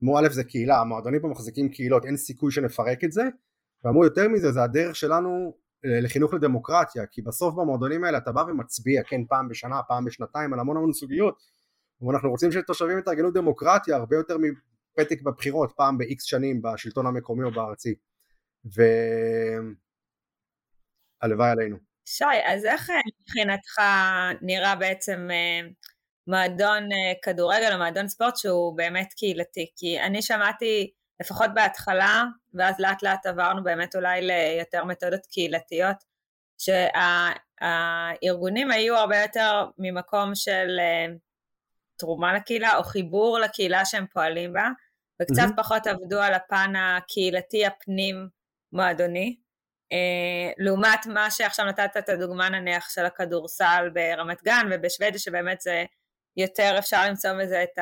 אמרו 0.04 0.20
א' 0.20 0.30
זה 0.32 0.44
קהילה, 0.44 0.82
המועדונים 0.82 1.22
פה 1.22 1.28
מחזיקים 1.28 1.70
קהילות, 1.70 2.06
אין 2.06 2.18
סיכוי 2.18 2.52
שנפרק 2.52 3.04
את 3.04 3.12
זה, 3.12 3.24
ואמרו 3.84 4.04
יותר 4.04 4.28
מזה 4.28 4.52
זה 4.52 4.64
הדרך 4.64 4.96
שלנו 4.96 5.54
אה, 5.86 6.00
לחינוך 6.02 6.34
לדמוקרטיה, 6.34 7.06
כי 7.06 7.22
בסוף 7.22 7.56
במועדונים 7.56 8.04
האלה 8.04 8.18
אתה 8.18 8.32
בא 8.32 8.42
ומצביע, 8.42 9.04
כן 9.04 9.26
פעם 9.26 9.50
בשנה, 9.50 9.84
פעם 9.88 10.06
בשנתיים, 10.06 10.54
על 10.54 10.60
המון 10.60 10.78
המון 10.78 10.94
סוגיות, 10.94 11.38
ואנחנו 12.02 12.30
רוצים 12.30 12.52
שתושבים 12.52 13.00
יתרגלו 13.00 13.32
דמוקרטיה 13.32 13.96
הרבה 13.96 14.16
יותר 14.16 14.38
מפתק 14.38 15.22
בבחירות, 15.22 15.74
פעם 15.76 15.98
ב-X 15.98 16.18
שנים 16.20 16.62
בשלטון 16.62 17.06
המקומי 17.06 17.44
או 17.44 17.52
בארצי, 17.52 17.96
והלוואי 21.22 21.50
עלינו. 21.50 21.78
שי, 22.06 22.26
אז 22.46 22.66
איך 22.66 22.90
אה, 22.90 22.96
מבחינתך 23.22 23.82
נראה 24.42 24.76
בעצם 24.76 25.28
מועדון 26.28 26.92
אה, 26.92 27.14
כדורגל 27.22 27.74
או 27.74 27.78
מועדון 27.78 28.08
ספורט 28.08 28.38
שהוא 28.38 28.78
באמת 28.78 29.14
קהילתי, 29.14 29.72
כי 29.76 30.00
אני 30.00 30.22
שמעתי 30.22 30.92
לפחות 31.22 31.50
בהתחלה, 31.54 32.24
ואז 32.54 32.80
לאט 32.80 33.04
לאט 33.04 33.26
עברנו 33.26 33.64
באמת 33.64 33.96
אולי 33.96 34.22
ליותר 34.22 34.84
מתודות 34.84 35.26
קהילתיות, 35.26 35.98
שהארגונים 36.58 38.72
היו 38.72 38.96
הרבה 38.96 39.22
יותר 39.22 39.66
ממקום 39.78 40.36
של 40.36 40.80
אה, 40.80 41.06
תרומה 41.98 42.34
לקהילה 42.34 42.78
או 42.78 42.84
חיבור 42.84 43.40
לקהילה 43.40 43.86
שהם 43.86 44.06
פועלים 44.14 44.54
בה, 44.54 44.70
וקצת 45.22 45.42
mm-hmm. 45.42 45.58
פחות 45.58 45.88
עבדו 45.88 46.22
על 46.22 46.34
הפן 46.34 46.74
הקהילתי 46.76 47.66
הפנים 47.66 48.28
מועדוני. 48.72 49.38
אה, 49.92 50.52
לעומת 50.58 51.06
מה 51.06 51.32
שעכשיו 51.32 51.66
נתת 51.66 51.98
את 51.98 52.10
הדוגמה 52.10 52.50
נניח 52.50 52.90
של 52.90 53.06
הכדורסל 53.06 53.90
ברמת 53.94 54.44
גן 54.44 54.68
ובשוודיה 54.72 55.20
שבאמת 55.20 55.62
זה 55.62 55.86
יותר 56.38 56.76
אפשר 56.80 57.10
למצוא 57.10 57.32
בזה 57.42 57.64
את 57.64 57.80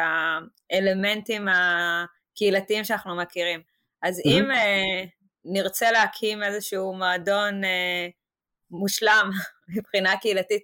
האלמנטים 0.71 1.47
הקהילתיים 1.47 2.83
שאנחנו 2.83 3.17
מכירים. 3.17 3.61
אז 4.01 4.19
mm-hmm. 4.19 4.29
אם 4.29 4.51
uh, 4.51 5.09
נרצה 5.45 5.91
להקים 5.91 6.43
איזשהו 6.43 6.93
מועדון 6.93 7.63
uh, 7.63 8.11
מושלם 8.71 9.29
מבחינה 9.77 10.17
קהילתית, 10.17 10.63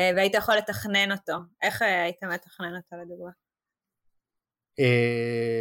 uh, 0.00 0.16
והיית 0.16 0.34
יכול 0.34 0.54
לתכנן 0.54 1.12
אותו, 1.12 1.32
איך 1.62 1.82
uh, 1.82 1.84
היית 1.84 2.22
מתכנן 2.22 2.76
אותו 2.76 2.96
לדוגמה? 3.02 3.30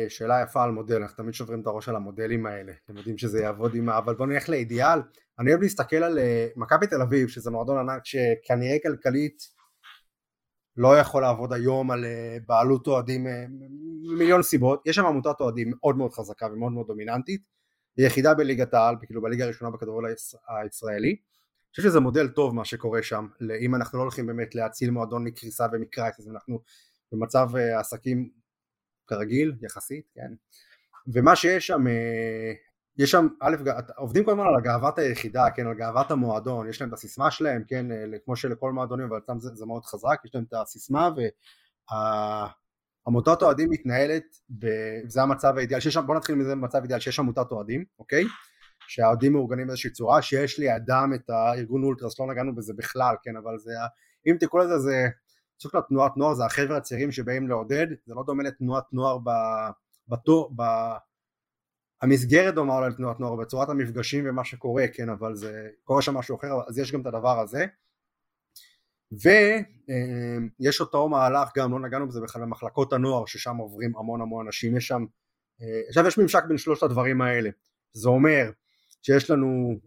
שאלה 0.10 0.44
יפה 0.44 0.64
על 0.64 0.72
מודל, 0.72 0.96
אנחנו 0.96 1.16
תמיד 1.18 1.34
שוברים 1.34 1.62
את 1.62 1.68
הראש 1.68 1.90
על 1.90 1.96
המודלים 1.96 2.46
האלה, 2.46 2.74
אתם 2.86 2.98
יודעים 2.98 3.18
שזה 3.18 3.42
יעבוד 3.42 3.76
עם 3.76 3.90
ה... 3.90 3.98
אבל 3.98 4.16
בואו 4.16 4.30
נלך 4.30 4.50
לאידיאל, 4.50 5.00
אני 5.40 5.52
אוהב 5.52 5.62
להסתכל 5.62 6.04
על 6.04 6.20
מכבי 6.56 6.88
תל 6.88 7.02
אביב, 7.02 7.28
שזה 7.28 7.52
מועדון 7.52 7.78
ענק 7.78 8.06
שכנראה 8.06 8.78
כלכלית 8.84 9.59
לא 10.80 10.98
יכול 10.98 11.22
לעבוד 11.22 11.54
היום 11.54 11.92
על 11.92 12.06
אה, 12.06 12.38
בעלות 12.48 12.88
אוהדים 12.88 13.28
אה, 13.28 13.46
מיליון 14.18 14.44
סיבות, 14.44 14.82
יש 14.86 14.96
שם 14.96 15.06
עמותת 15.06 15.40
אוהדים 15.40 15.72
מאוד 15.76 15.98
מאוד 15.98 16.14
חזקה 16.14 16.48
ומאוד 16.52 16.72
מאוד 16.72 16.88
דומיננטית, 16.88 17.42
היא 17.98 18.08
יחידה 18.08 18.34
בליגת 18.34 18.74
העל, 18.74 18.96
כאילו 19.06 19.22
בליגה 19.22 19.46
הראשונה 19.46 19.72
בכדורגל 19.72 20.08
הישראלי, 20.48 21.10
אני 21.10 21.72
חושב 21.72 21.84
שזה 21.84 22.00
מודל 22.00 22.28
טוב 22.28 22.56
מה 22.56 22.66
שקורה 22.66 23.04
שם, 23.04 23.28
אם 23.62 23.76
אנחנו 23.76 23.98
לא 23.98 24.04
הולכים 24.04 24.26
באמת 24.26 24.56
להציל 24.56 24.92
מועדון 24.92 25.24
מקריסה 25.24 25.66
ומקרייס, 25.74 26.20
אז 26.20 26.30
אנחנו 26.30 26.60
במצב 27.12 27.50
אה, 27.56 27.80
עסקים 27.80 28.30
כרגיל 29.08 29.56
יחסית, 29.62 30.06
כן, 30.16 30.32
ומה 31.08 31.36
שיש 31.36 31.68
שם 31.68 31.84
יש 33.00 33.12
שם, 33.12 33.28
א', 33.42 33.56
עובדים 33.98 34.24
כל 34.24 34.32
הזמן 34.32 34.44
על 34.44 34.62
גאוות 34.64 35.00
היחידה, 35.00 35.46
כן, 35.56 35.68
על 35.68 35.74
גאוות 35.74 36.12
המועדון, 36.12 36.70
יש 36.70 36.82
להם 36.82 36.90
את 36.90 36.94
הסיסמה 36.94 37.32
שלהם, 37.32 37.64
כן, 37.68 37.86
כמו 38.26 38.36
שלכל 38.36 38.72
מועדונים, 38.72 39.06
אבל 39.06 39.18
אצלם 39.18 39.40
זה, 39.40 39.50
זה 39.54 39.66
מאוד 39.66 39.86
חזק, 39.86 40.20
יש 40.26 40.36
להם 40.36 40.44
את 40.44 40.54
הסיסמה 40.54 41.10
ועמותת 43.06 43.42
אוהדים 43.42 43.70
מתנהלת, 43.70 44.24
וזה 44.62 45.22
המצב 45.22 45.58
האידיאל, 45.58 45.80
שיש 45.80 45.94
שם, 45.94 46.08
בוא 46.08 46.16
נתחיל 46.16 46.36
מזה 46.36 46.52
במצב 46.52 46.82
אידיאל, 46.82 47.00
שיש 47.00 47.20
עמותת 47.20 47.52
אוהדים, 47.52 47.86
אוקיי? 48.00 48.24
שהאוהדים 48.88 49.34
מאורגנים 49.34 49.68
באיזושהי 49.68 49.92
צורה, 49.92 50.22
שיש 50.22 50.60
לידם 50.60 51.12
את 51.16 51.30
הארגון 51.30 51.84
אולטרס, 51.84 52.20
לא 52.20 52.28
נגענו 52.28 52.56
בזה 52.56 52.74
בכלל, 52.78 53.16
כן, 53.24 53.38
אבל 53.38 53.58
זה, 53.58 53.72
אם 54.28 54.36
תקראו 54.40 54.64
לזה, 54.64 54.80
זה 54.80 55.08
סוג 55.62 55.72
של 55.72 55.82
תנועת 55.90 56.18
נוער, 56.18 56.34
זה 56.34 56.46
החבר'ה 56.46 56.78
הצעירים 56.78 57.12
שבאים 57.12 57.48
לעודד, 57.48 57.88
זה 58.06 58.14
לא 58.16 58.24
דומה 58.26 58.44
לתנועת 58.44 58.84
נוער 58.92 59.18
ב... 59.18 59.30
בתור, 60.08 60.54
ב... 60.56 60.64
המסגרת 62.02 62.56
דומה 62.56 62.78
אולי 62.78 62.90
לתנועת 62.90 63.20
נוער 63.20 63.36
בצורת 63.36 63.70
המפגשים 63.70 64.26
ומה 64.28 64.46
שקורה 64.46 64.88
כן 64.94 65.10
אבל 65.10 65.36
זה 65.36 65.68
קורה 65.84 66.02
שם 66.02 66.14
משהו 66.14 66.38
אחר 66.38 66.48
אז 66.68 66.78
יש 66.78 66.92
גם 66.92 67.02
את 67.02 67.06
הדבר 67.06 67.40
הזה. 67.40 67.66
ויש 69.12 70.82
אותו 70.82 71.10
מהלך 71.10 71.50
גם, 71.58 71.72
לא 71.72 71.80
נגענו 71.80 72.08
בזה 72.08 72.22
בכלל, 72.22 72.42
במחלקות 72.42 72.94
הנוער 72.94 73.26
ששם 73.26 73.56
עוברים 73.56 73.98
המון 73.98 74.22
המון 74.22 74.46
אנשים, 74.46 74.78
יש 74.78 74.88
שם, 74.88 75.06
עכשיו 75.88 76.08
יש 76.08 76.18
ממשק 76.18 76.44
בין 76.48 76.58
שלושת 76.58 76.84
הדברים 76.84 77.22
האלה, 77.22 77.50
זה 77.94 78.10
אומר 78.10 78.52
שיש 79.02 79.32
לנו, 79.32 79.80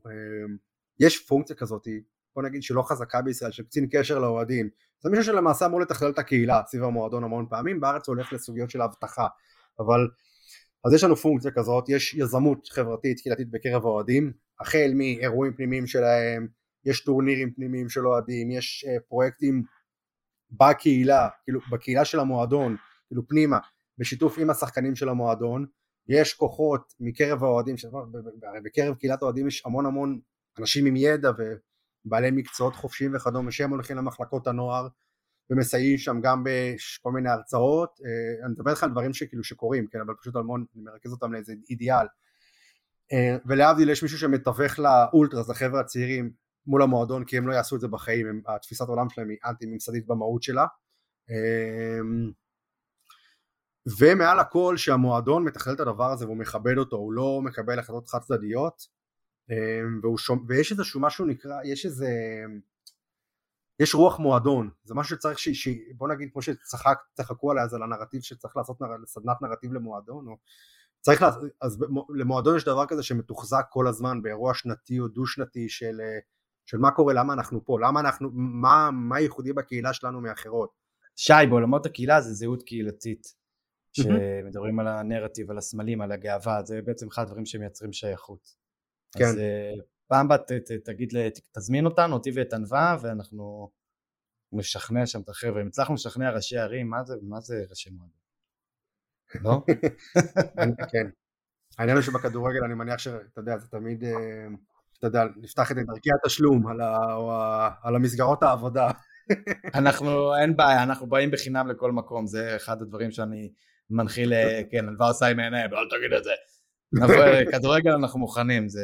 יש 1.00 1.26
פונקציה 1.26 1.56
כזאת, 1.56 1.88
בוא 2.34 2.42
נגיד 2.42 2.62
שלא 2.62 2.82
חזקה 2.82 3.22
בישראל, 3.22 3.50
של 3.50 3.62
קצין 3.62 3.88
קשר 3.90 4.18
לאוהדים, 4.18 4.68
זה 5.00 5.10
מישהו 5.10 5.24
שלמעשה 5.24 5.66
אמור 5.66 5.80
לתכלל 5.80 6.10
את 6.10 6.18
הקהילה 6.18 6.62
סביב 6.66 6.84
המועדון 6.84 7.24
המון 7.24 7.46
פעמים, 7.50 7.80
בארץ 7.80 8.08
הולך 8.08 8.32
לסוגיות 8.32 8.70
של 8.70 8.82
אבטחה, 8.82 9.26
אבל 9.78 10.08
אז 10.84 10.94
יש 10.94 11.04
לנו 11.04 11.16
פונקציה 11.16 11.50
כזאת, 11.50 11.88
יש 11.88 12.14
יזמות 12.14 12.68
חברתית 12.68 13.20
קהילתית 13.20 13.50
בקרב 13.50 13.86
האוהדים, 13.86 14.32
החל 14.60 14.90
מאירועים 14.94 15.52
פנימיים 15.52 15.86
שלהם, 15.86 16.46
יש 16.84 17.04
טורנירים 17.04 17.52
פנימיים 17.52 17.88
של 17.88 18.06
אוהדים, 18.06 18.50
יש 18.50 18.86
uh, 18.88 19.00
פרויקטים 19.08 19.62
בקהילה, 20.50 21.28
כאילו 21.44 21.60
בקהילה 21.72 22.04
של 22.04 22.20
המועדון, 22.20 22.76
כאילו 23.08 23.28
פנימה, 23.28 23.58
בשיתוף 23.98 24.38
עם 24.38 24.50
השחקנים 24.50 24.96
של 24.96 25.08
המועדון, 25.08 25.66
יש 26.08 26.34
כוחות 26.34 26.94
מקרב 27.00 27.44
האוהדים, 27.44 27.74
בקרב 28.64 28.94
קהילת 28.94 29.22
האוהדים 29.22 29.48
יש 29.48 29.62
המון 29.66 29.86
המון 29.86 30.20
אנשים 30.58 30.86
עם 30.86 30.96
ידע 30.96 31.30
ובעלי 32.06 32.30
מקצועות 32.30 32.76
חופשיים 32.76 33.14
וכדומה 33.14 33.52
שהם 33.52 33.70
הולכים 33.70 33.96
למחלקות 33.96 34.46
הנוער 34.46 34.88
ומסייעים 35.52 35.98
שם 35.98 36.20
גם 36.22 36.44
בכל 36.44 37.12
מיני 37.12 37.28
הרצאות, 37.28 38.00
אה, 38.04 38.44
אני 38.44 38.52
מדבר 38.52 38.70
איתך 38.70 38.82
על 38.82 38.90
דברים 38.90 39.14
שכאילו 39.14 39.44
שקורים, 39.44 39.86
כן, 39.86 39.98
אבל 40.06 40.14
פשוט 40.20 40.36
המון, 40.36 40.64
אני 40.74 40.82
מרכז 40.82 41.12
אותם 41.12 41.32
לאיזה 41.32 41.52
אידיאל. 41.70 42.06
אה, 43.12 43.36
ולהבדיל 43.46 43.90
יש 43.90 44.02
מישהו 44.02 44.18
שמתווך 44.18 44.78
לאולטרס, 44.78 45.48
לחבר'ה 45.48 45.80
הצעירים, 45.80 46.30
מול 46.66 46.82
המועדון, 46.82 47.24
כי 47.24 47.38
הם 47.38 47.48
לא 47.48 47.54
יעשו 47.54 47.76
את 47.76 47.80
זה 47.80 47.88
בחיים, 47.88 48.26
הם, 48.26 48.40
התפיסת 48.46 48.88
העולם 48.88 49.08
שלהם 49.08 49.28
היא 49.28 49.38
אנטי 49.46 49.66
ממסדית 49.66 50.06
במהות 50.06 50.42
שלה. 50.42 50.66
אה, 51.30 51.98
ומעל 53.98 54.38
הכל 54.38 54.76
שהמועדון 54.76 55.44
מתכלל 55.44 55.74
את 55.74 55.80
הדבר 55.80 56.12
הזה 56.12 56.24
והוא 56.24 56.36
מכבד 56.36 56.78
אותו, 56.78 56.96
הוא 56.96 57.12
לא 57.12 57.40
מקבל 57.44 57.78
החלטות 57.78 58.08
חד 58.08 58.18
צדדיות, 58.18 59.02
ויש 60.48 60.72
איזשהו 60.72 61.00
משהו 61.00 61.26
נקרא, 61.26 61.54
יש 61.64 61.86
איזה 61.86 62.08
יש 63.80 63.94
רוח 63.94 64.18
מועדון, 64.18 64.70
זה 64.84 64.94
משהו 64.94 65.16
שצריך, 65.16 65.38
ש... 65.38 65.48
ש... 65.48 65.68
בוא 65.96 66.08
נגיד 66.08 66.28
כמו 66.32 66.42
שצחקו 66.42 67.50
עליה 67.50 67.64
אז 67.64 67.74
על 67.74 67.82
הנרטיב 67.82 68.22
שצריך 68.22 68.56
לעשות 68.56 68.80
נר... 68.80 68.88
סדנת 69.06 69.42
נרטיב 69.42 69.72
למועדון, 69.72 70.28
או 70.28 70.36
צריך, 71.00 71.22
לה... 71.22 71.30
אז 71.60 71.84
למועדון 72.14 72.56
יש 72.56 72.64
דבר 72.64 72.86
כזה 72.86 73.02
שמתוחזק 73.02 73.66
כל 73.70 73.88
הזמן 73.88 74.22
באירוע 74.22 74.54
שנתי 74.54 75.00
או 75.00 75.08
דו 75.08 75.26
שנתי 75.26 75.68
של, 75.68 76.00
של 76.66 76.78
מה 76.78 76.90
קורה, 76.90 77.14
למה 77.14 77.32
אנחנו 77.32 77.64
פה, 77.64 77.80
למה 77.80 78.00
אנחנו, 78.00 78.30
מה, 78.32 78.90
מה 78.92 79.20
ייחודי 79.20 79.52
בקהילה 79.52 79.92
שלנו 79.92 80.20
מאחרות. 80.20 80.70
שי, 81.16 81.32
בעולמות 81.50 81.86
הקהילה 81.86 82.20
זה 82.20 82.32
זהות 82.32 82.62
קהילתית, 82.62 83.26
שמדברים 83.92 84.80
על 84.80 84.88
הנרטיב, 84.88 85.50
על 85.50 85.58
הסמלים, 85.58 86.00
על 86.00 86.12
הגאווה, 86.12 86.62
זה 86.64 86.82
בעצם 86.82 87.08
אחד 87.08 87.22
הדברים 87.22 87.46
שמייצרים 87.46 87.92
שייכות. 87.92 88.54
כן. 89.18 89.24
אז 89.24 89.38
אה, 89.38 89.72
פעם 90.12 90.28
בת 90.28 90.52
תגיד, 90.84 91.12
תזמין 91.52 91.86
אותנו, 91.86 92.14
אותי 92.14 92.30
ואת 92.34 92.52
ענווה, 92.52 92.96
ואנחנו 93.02 93.70
נשכנע 94.52 95.06
שם 95.06 95.20
את 95.20 95.28
החבר'ה. 95.28 95.62
אם 95.62 95.66
הצלחנו 95.66 95.94
לשכנע 95.94 96.30
ראשי 96.30 96.58
ערים, 96.58 96.90
מה 96.90 97.04
זה, 97.04 97.14
מה 97.22 97.40
זה 97.40 97.64
ראשי 97.70 97.90
מועדון? 97.90 98.16
לא? 99.44 99.62
כן. 100.92 101.06
העניין 101.78 101.96
הוא 101.96 102.02
שבכדורגל 102.02 102.64
אני 102.64 102.74
מניח 102.74 102.98
שאתה 102.98 103.40
יודע, 103.40 103.58
זה 103.58 103.68
תמיד, 103.68 104.04
אה, 104.04 104.10
אתה 104.98 105.06
יודע, 105.06 105.24
נפתח 105.36 105.72
את 105.72 105.76
דרכי 105.76 106.10
התשלום 106.20 106.66
על, 106.66 106.80
ה, 106.80 107.14
או 107.14 107.32
ה, 107.32 107.70
על 107.82 107.96
המסגרות 107.96 108.42
העבודה. 108.42 108.90
אנחנו, 109.78 110.36
אין 110.36 110.56
בעיה, 110.56 110.82
אנחנו 110.82 111.06
באים 111.06 111.30
בחינם 111.30 111.68
לכל 111.68 111.92
מקום, 111.92 112.26
זה 112.26 112.56
אחד 112.56 112.82
הדברים 112.82 113.10
שאני 113.10 113.52
מנחיל, 113.90 114.32
אה, 114.32 114.60
כן, 114.70 114.88
הלוואה 114.88 115.08
עושה 115.08 115.26
עם 115.26 115.40
עיניים, 115.40 115.70
אל 115.74 115.88
תגיד 115.90 116.12
את 116.12 116.24
זה. 116.24 116.32
כדורגל 117.52 117.90
אנחנו 117.90 118.20
מוכנים, 118.20 118.68
זה 118.68 118.82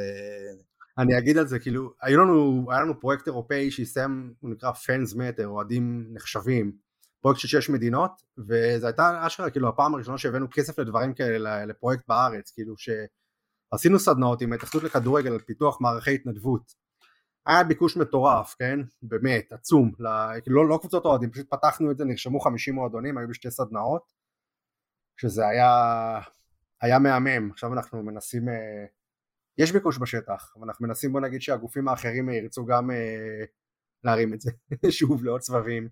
אני 0.99 1.19
אגיד 1.19 1.39
על 1.39 1.47
זה, 1.47 1.59
כאילו, 1.59 1.93
היו 2.03 2.21
לנו, 2.21 2.67
היה 2.71 2.81
לנו 2.81 3.01
פרויקט 3.01 3.27
אירופאי 3.27 3.71
שהסתיים, 3.71 4.35
הוא 4.41 4.51
נקרא 4.51 4.73
פאנס 4.73 5.15
מטר, 5.15 5.49
אוהדים 5.49 6.07
נחשבים, 6.13 6.73
פרויקט 7.21 7.41
של 7.41 7.49
שש 7.49 7.71
מדינות, 7.71 8.23
וזו 8.39 8.87
הייתה 8.87 9.27
אשכרה, 9.27 9.51
כאילו, 9.51 9.69
הפעם 9.69 9.95
הראשונה 9.95 10.19
שהבאנו 10.19 10.47
כסף 10.51 10.79
לדברים 10.79 11.15
כאלה, 11.15 11.65
לפרויקט 11.67 12.05
בארץ, 12.09 12.51
כאילו, 12.51 12.75
שעשינו 12.77 13.99
סדנאות 13.99 14.43
עם 14.43 14.53
ההתאחדות 14.53 14.83
לכדורגל 14.83 15.33
על 15.33 15.39
פיתוח 15.39 15.81
מערכי 15.81 16.15
התנדבות. 16.15 16.75
היה 17.47 17.65
ביקוש 17.65 17.97
מטורף, 17.97 18.55
כן? 18.59 18.81
באמת, 19.03 19.53
עצום. 19.53 19.93
כאילו, 20.43 20.63
לא, 20.63 20.69
לא 20.69 20.79
קבוצות 20.81 21.05
אוהדים, 21.05 21.31
פשוט 21.31 21.51
פתחנו 21.51 21.91
את 21.91 21.99
זה, 21.99 22.05
נרשמו 22.05 22.41
50 22.41 22.75
מועדונים, 22.75 23.19
היו 23.19 23.29
בשתי 23.29 23.51
סדנאות, 23.51 24.03
שזה 25.21 25.47
היה, 25.47 25.73
היה 26.81 26.99
מהמם. 26.99 27.51
עכשיו 27.51 27.73
אנחנו 27.73 28.03
מנסים... 28.03 28.49
יש 29.59 29.73
ביקוש 29.73 29.99
בשטח, 29.99 30.53
אבל 30.57 30.67
אנחנו 30.67 30.87
מנסים 30.87 31.13
בוא 31.13 31.21
נגיד 31.21 31.43
שהגופים 31.43 31.89
האחרים 31.89 32.31
ירצו 32.31 32.65
גם 32.65 32.91
אה, 32.91 33.45
להרים 34.05 34.35
את 34.35 34.41
זה 34.41 34.51
שוב 34.99 35.25
לעוד 35.25 35.41
סבבים. 35.41 35.89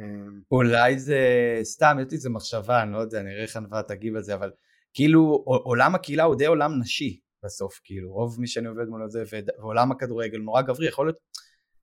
אה. 0.00 0.04
אולי 0.50 0.98
זה 0.98 1.18
סתם, 1.62 1.96
יש 2.00 2.10
לי 2.10 2.16
איזה 2.16 2.30
מחשבה, 2.30 2.82
אני 2.82 2.92
לא 2.92 2.98
יודע, 2.98 3.22
נראה 3.22 3.42
איך 3.42 3.56
ענווה 3.56 3.82
תגיב 3.82 4.16
על 4.16 4.22
זה, 4.22 4.34
אבל 4.34 4.50
כאילו 4.94 5.44
עולם 5.46 5.94
הקהילה 5.94 6.24
הוא 6.24 6.36
די 6.36 6.46
עולם 6.46 6.80
נשי 6.80 7.20
בסוף, 7.44 7.80
כאילו 7.84 8.12
רוב 8.12 8.40
מי 8.40 8.46
שאני 8.46 8.68
עובד 8.68 8.86
מולו 8.88 9.10
זה, 9.10 9.22
ועולם 9.58 9.92
הכדורגל 9.92 10.38
נורא 10.38 10.62
גברי, 10.62 10.88
יכול 10.88 11.06
להיות, 11.06 11.18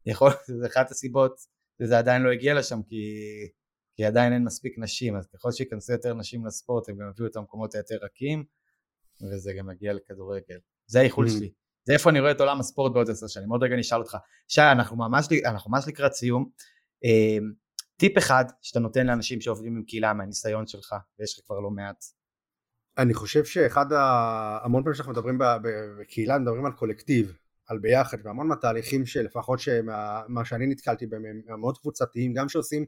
יכול 0.05 0.29
להיות, 0.29 0.61
זה 0.61 0.67
אחת 0.67 0.91
הסיבות, 0.91 1.39
וזה 1.81 1.97
עדיין 1.97 2.21
לא 2.21 2.31
הגיע 2.31 2.53
לשם 2.53 2.81
כי, 2.83 3.05
כי 3.95 4.05
עדיין 4.05 4.33
אין 4.33 4.43
מספיק 4.43 4.73
נשים, 4.77 5.15
אז 5.15 5.27
ככל 5.27 5.51
שייכנסו 5.51 5.93
יותר 5.93 6.13
נשים 6.13 6.45
לספורט 6.45 6.89
הם 6.89 6.97
גם 6.97 7.09
יביאו 7.09 7.27
את 7.27 7.35
המקומות 7.35 7.75
היותר 7.75 7.95
רכים, 8.01 8.45
וזה 9.31 9.53
גם 9.57 9.71
יגיע 9.71 9.93
לכדורגל. 9.93 10.57
זה 10.87 10.99
האיחול 10.99 11.27
mm. 11.27 11.29
שלי. 11.29 11.51
זה 11.83 11.93
איפה 11.93 12.09
אני 12.09 12.19
רואה 12.19 12.31
את 12.31 12.39
עולם 12.39 12.59
הספורט 12.59 12.93
בעוד 12.93 13.09
עשר 13.09 13.27
שנים. 13.27 13.49
עוד 13.49 13.63
רגע 13.63 13.73
אני 13.73 13.81
אשאל 13.81 13.99
אותך. 13.99 14.17
שי, 14.47 14.61
אנחנו 14.61 14.97
ממש, 14.97 15.27
אנחנו 15.45 15.71
ממש 15.71 15.87
לקראת 15.87 16.13
סיום. 16.13 16.49
אה, 17.05 17.37
טיפ 17.97 18.17
אחד 18.17 18.45
שאתה 18.61 18.79
נותן 18.79 19.07
לאנשים 19.07 19.41
שעובדים 19.41 19.75
עם 19.75 19.83
קהילה 19.83 20.13
מהניסיון 20.13 20.67
שלך, 20.67 20.95
ויש 21.19 21.39
לך 21.39 21.45
כבר 21.45 21.59
לא 21.59 21.69
מעט. 21.69 22.05
אני 22.97 23.13
חושב 23.13 23.45
שאחד 23.45 23.93
ה... 23.93 24.59
המון 24.63 24.83
פעמים 24.83 24.95
שאנחנו 24.95 25.11
מדברים 25.11 25.37
בקהילה, 25.99 26.37
מדברים 26.37 26.65
על 26.65 26.71
קולקטיב, 26.71 27.37
על 27.67 27.79
ביחד, 27.79 28.17
והמון 28.23 28.47
מהתהליכים 28.47 29.05
שלפחות 29.05 29.59
שמה, 29.59 30.21
מה 30.27 30.45
שאני 30.45 30.67
נתקלתי 30.67 31.07
בהם 31.07 31.23
הם 31.25 31.59
מאוד 31.59 31.77
קבוצתיים, 31.77 32.33
גם 32.33 32.49
שעושים 32.49 32.85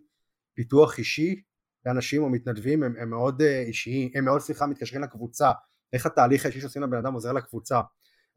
פיתוח 0.54 0.98
אישי 0.98 1.42
לאנשים 1.86 2.24
או 2.24 2.30
מתנדבים 2.30 2.84
הם, 2.84 2.96
הם 3.00 3.10
מאוד 3.10 3.42
אה, 3.42 3.62
אישיים, 3.62 4.12
הם 4.16 4.26
מאוד 4.26 4.42
סליחה 4.42 4.68
מתקשרים 4.68 5.02
לקבוצה, 5.04 5.52
איך 5.94 6.06
התהליך 6.06 6.46
האישי 6.46 6.62
שעושים 6.62 6.82
לבן 6.82 6.98
אדם 6.98 7.14
עוזר 7.14 7.34
לקבוצה. 7.34 7.82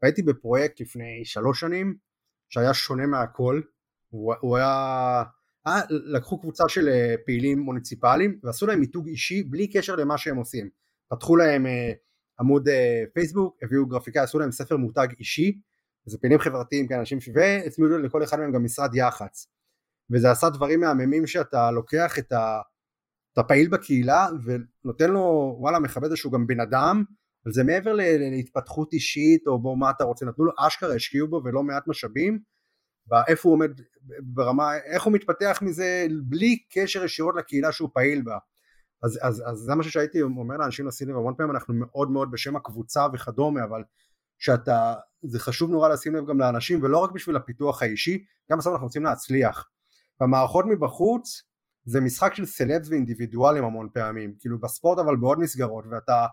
הייתי 0.01 0.21
בפרויקט 0.21 0.81
לפני 0.81 1.25
שלוש 1.25 1.59
שנים 1.59 1.95
שהיה 2.49 2.73
שונה 2.73 3.05
מהכל, 3.05 3.61
הוא, 4.09 4.33
הוא 4.39 4.57
היה, 4.57 5.23
היה, 5.65 5.81
לקחו 5.89 6.39
קבוצה 6.39 6.63
של 6.67 6.89
אה, 6.89 7.15
פעילים 7.25 7.59
מוניציפליים 7.59 8.39
ועשו 8.43 8.67
להם 8.67 8.79
מיתוג 8.79 9.07
אישי 9.07 9.43
בלי 9.43 9.67
קשר 9.67 9.95
למה 9.95 10.17
שהם 10.17 10.37
עושים. 10.37 10.69
פתחו 11.09 11.35
להם 11.35 11.65
אה, 11.65 11.91
עמוד 12.39 12.67
אה, 12.67 13.03
פייסבוק, 13.13 13.57
הביאו 13.63 13.85
גרפיקה, 13.85 14.23
עשו 14.23 14.39
להם 14.39 14.51
ספר 14.51 14.77
מותג 14.77 15.07
אישי, 15.19 15.59
זה 16.05 16.17
פעילים 16.17 16.39
חברתיים, 16.39 16.87
כן, 16.87 16.99
אנשים, 16.99 17.19
והצמידו 17.35 17.97
לכל 17.97 18.23
אחד 18.23 18.39
מהם 18.39 18.51
גם 18.51 18.63
משרד 18.63 18.95
יח"צ. 18.95 19.47
וזה 20.11 20.31
עשה 20.31 20.49
דברים 20.49 20.79
מהממים 20.79 21.27
שאתה 21.27 21.71
לוקח 21.71 22.19
את, 22.19 22.31
ה, 22.31 22.61
את 23.33 23.37
הפעיל 23.37 23.69
בקהילה 23.69 24.27
ונותן 24.43 25.11
לו, 25.11 25.55
וואלה, 25.59 25.79
מכבד 25.79 26.05
איזשהו 26.05 26.31
גם 26.31 26.47
בן 26.47 26.59
אדם, 26.59 27.03
אבל 27.45 27.53
זה 27.53 27.63
מעבר 27.63 27.93
להתפתחות 28.31 28.93
אישית 28.93 29.47
או 29.47 29.61
בוא 29.61 29.77
מה 29.77 29.89
אתה 29.89 30.03
רוצה, 30.03 30.25
נתנו 30.25 30.45
לו 30.45 30.51
אשכרה, 30.67 30.95
השקיעו 30.95 31.27
בו 31.27 31.41
ולא 31.45 31.63
מעט 31.63 31.87
משאבים, 31.87 32.39
ואיפה 33.11 33.49
הוא 33.49 33.53
עומד 33.55 33.71
ברמה, 34.23 34.77
איך 34.77 35.03
הוא 35.03 35.13
מתפתח 35.13 35.59
מזה 35.61 36.07
בלי 36.23 36.57
קשר 36.69 37.03
ישירות 37.03 37.35
לקהילה 37.37 37.71
שהוא 37.71 37.89
פעיל 37.93 38.21
בה. 38.21 38.37
אז, 39.03 39.19
אז, 39.21 39.43
אז 39.45 39.57
זה 39.57 39.75
משהו 39.75 39.91
שהייתי 39.91 40.21
אומר 40.21 40.57
לאנשים 40.57 40.87
לשים 40.87 41.09
לב, 41.09 41.15
המון 41.15 41.33
פעמים 41.37 41.55
אנחנו 41.55 41.73
מאוד 41.73 42.11
מאוד 42.11 42.31
בשם 42.31 42.55
הקבוצה 42.55 43.07
וכדומה, 43.13 43.63
אבל 43.63 43.83
שאתה, 44.37 44.93
זה 45.23 45.39
חשוב 45.39 45.71
נורא 45.71 45.89
לשים 45.89 46.15
לב 46.15 46.27
גם 46.27 46.39
לאנשים, 46.39 46.83
ולא 46.83 46.97
רק 46.97 47.11
בשביל 47.11 47.35
הפיתוח 47.35 47.81
האישי, 47.81 48.25
גם 48.51 48.57
בסוף 48.57 48.73
אנחנו 48.73 48.87
רוצים 48.87 49.03
להצליח. 49.03 49.69
והמערכות 50.19 50.65
מבחוץ 50.65 51.43
זה 51.85 52.01
משחק 52.01 52.33
של 52.33 52.45
סלבס 52.45 52.89
ואינדיבידואלים 52.89 53.63
המון 53.63 53.89
פעמים, 53.93 54.35
כאילו 54.39 54.59
בספורט 54.59 54.99
אבל 54.99 55.15
בעוד 55.15 55.39
מסגרות, 55.39 55.85
ואתה 55.91 56.25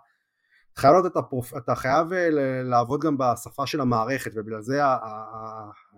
חייב 0.77 0.93
להיות 0.93 1.07
את 1.07 1.17
הפרופ... 1.17 1.57
אתה 1.57 1.75
חייב 1.75 2.13
אה, 2.13 2.29
לעבוד 2.63 3.01
גם 3.01 3.17
בשפה 3.19 3.67
של 3.67 3.81
המערכת 3.81 4.31
ובגלל 4.35 4.63
זה 4.63 4.81